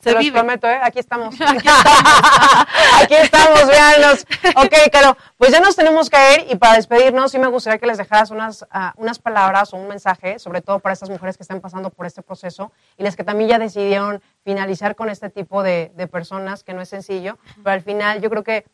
Se 0.00 0.12
Te 0.12 0.18
vive. 0.18 0.38
prometo, 0.38 0.68
¿eh? 0.68 0.78
Aquí 0.82 0.98
estamos. 0.98 1.34
Aquí 3.02 3.14
estamos. 3.14 3.66
véanlos. 3.66 4.26
Ok, 4.56 4.74
claro. 4.90 5.16
Pues 5.38 5.52
ya 5.52 5.60
nos 5.60 5.74
tenemos 5.74 6.10
que 6.10 6.18
ir 6.34 6.52
y 6.52 6.56
para 6.56 6.74
despedirnos 6.74 7.30
sí 7.32 7.38
me 7.38 7.46
gustaría 7.46 7.78
que 7.78 7.86
les 7.86 7.96
dejaras 7.96 8.30
unas, 8.30 8.62
uh, 8.62 8.92
unas 8.96 9.18
palabras 9.18 9.72
o 9.72 9.78
un 9.78 9.88
mensaje, 9.88 10.38
sobre 10.38 10.60
todo 10.60 10.80
para 10.80 10.92
estas 10.92 11.08
mujeres 11.08 11.38
que 11.38 11.42
están 11.44 11.62
pasando 11.62 11.88
por 11.88 12.04
este 12.04 12.20
proceso 12.20 12.72
y 12.98 13.04
las 13.04 13.16
que 13.16 13.24
también 13.24 13.48
ya 13.48 13.58
decidieron 13.58 14.20
finalizar 14.44 14.94
con 14.96 15.08
este 15.08 15.30
tipo 15.30 15.62
de, 15.62 15.90
de 15.96 16.06
personas, 16.08 16.62
que 16.62 16.74
no 16.74 16.82
es 16.82 16.90
sencillo, 16.90 17.38
pero 17.62 17.72
al 17.72 17.82
final 17.82 18.20
yo 18.20 18.28
creo 18.28 18.44
que 18.44 18.66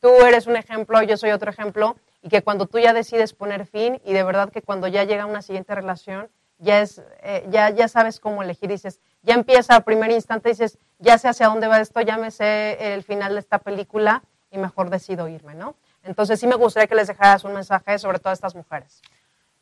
tú 0.00 0.10
eres 0.26 0.46
un 0.46 0.56
ejemplo, 0.56 1.00
yo 1.02 1.16
soy 1.16 1.30
otro 1.30 1.50
ejemplo 1.50 1.96
y 2.22 2.28
que 2.28 2.42
cuando 2.42 2.66
tú 2.66 2.78
ya 2.78 2.92
decides 2.92 3.32
poner 3.32 3.66
fin 3.66 4.00
y 4.04 4.12
de 4.12 4.22
verdad 4.22 4.50
que 4.50 4.62
cuando 4.62 4.88
ya 4.88 5.04
llega 5.04 5.26
una 5.26 5.42
siguiente 5.42 5.74
relación, 5.74 6.30
ya, 6.58 6.82
es, 6.82 7.02
eh, 7.22 7.46
ya, 7.48 7.70
ya 7.70 7.88
sabes 7.88 8.20
cómo 8.20 8.42
elegir, 8.42 8.68
dices, 8.68 9.00
ya 9.22 9.34
empieza 9.34 9.76
a 9.76 9.84
primer 9.84 10.10
instante, 10.10 10.50
dices, 10.50 10.78
ya 10.98 11.16
sé 11.16 11.28
hacia 11.28 11.48
dónde 11.48 11.66
va 11.66 11.80
esto, 11.80 12.00
ya 12.02 12.18
me 12.18 12.30
sé 12.30 12.94
el 12.94 13.02
final 13.02 13.34
de 13.34 13.40
esta 13.40 13.58
película 13.58 14.22
y 14.50 14.58
mejor 14.58 14.90
decido 14.90 15.28
irme, 15.28 15.54
¿no? 15.54 15.76
Entonces 16.02 16.38
sí 16.38 16.46
me 16.46 16.56
gustaría 16.56 16.86
que 16.86 16.94
les 16.94 17.08
dejaras 17.08 17.44
un 17.44 17.54
mensaje 17.54 17.98
sobre 17.98 18.18
todas 18.18 18.36
estas 18.38 18.54
mujeres. 18.54 19.00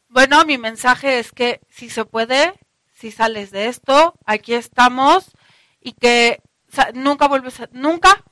Bueno, 0.09 0.45
mi 0.45 0.59
mensaje 0.59 1.19
es 1.19 1.33
que 1.33 1.61
si 1.69 1.91
se 1.91 2.05
puede, 2.05 2.55
si 2.93 3.11
sales 3.11 3.51
de 3.51 3.67
esto, 3.67 4.15
aquí 4.25 4.55
estamos 4.55 5.31
y 5.81 5.93
que 5.93 6.43
nunca 6.95 7.29
vuelves 7.29 7.61
a, 7.61 7.69
nunca 7.73 8.25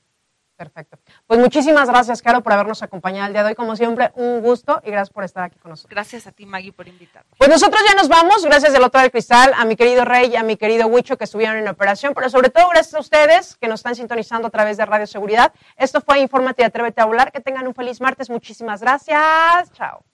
Perfecto. 0.62 0.96
Pues 1.26 1.40
muchísimas 1.40 1.88
gracias, 1.88 2.22
Caro, 2.22 2.40
por 2.42 2.52
habernos 2.52 2.84
acompañado 2.84 3.26
el 3.26 3.32
día 3.32 3.42
de 3.42 3.48
hoy. 3.48 3.54
Como 3.56 3.74
siempre, 3.74 4.12
un 4.14 4.40
gusto 4.42 4.80
y 4.84 4.90
gracias 4.90 5.10
por 5.10 5.24
estar 5.24 5.42
aquí 5.42 5.58
con 5.58 5.70
nosotros. 5.70 5.90
Gracias 5.90 6.28
a 6.28 6.32
ti, 6.32 6.46
Maggie, 6.46 6.72
por 6.72 6.86
invitarme. 6.86 7.28
Pues 7.36 7.50
nosotros 7.50 7.82
ya 7.88 7.96
nos 7.96 8.08
vamos. 8.08 8.44
Gracias 8.44 8.72
del 8.72 8.84
otro 8.84 9.00
del 9.00 9.10
cristal, 9.10 9.52
a 9.56 9.64
mi 9.64 9.74
querido 9.74 10.04
Rey 10.04 10.30
y 10.30 10.36
a 10.36 10.44
mi 10.44 10.56
querido 10.56 10.86
Huicho 10.86 11.18
que 11.18 11.24
estuvieron 11.24 11.56
en 11.56 11.66
operación, 11.66 12.14
pero 12.14 12.30
sobre 12.30 12.50
todo 12.50 12.68
gracias 12.68 12.94
a 12.94 13.00
ustedes 13.00 13.56
que 13.56 13.66
nos 13.66 13.80
están 13.80 13.96
sintonizando 13.96 14.46
a 14.46 14.50
través 14.50 14.76
de 14.76 14.86
Radio 14.86 15.08
Seguridad. 15.08 15.52
Esto 15.76 16.00
fue 16.00 16.20
Infórmate 16.20 16.62
y 16.62 16.64
Atrévete 16.64 17.00
a 17.00 17.06
Volar. 17.06 17.32
Que 17.32 17.40
tengan 17.40 17.66
un 17.66 17.74
feliz 17.74 18.00
martes. 18.00 18.30
Muchísimas 18.30 18.80
gracias. 18.80 19.72
Chao. 19.72 20.11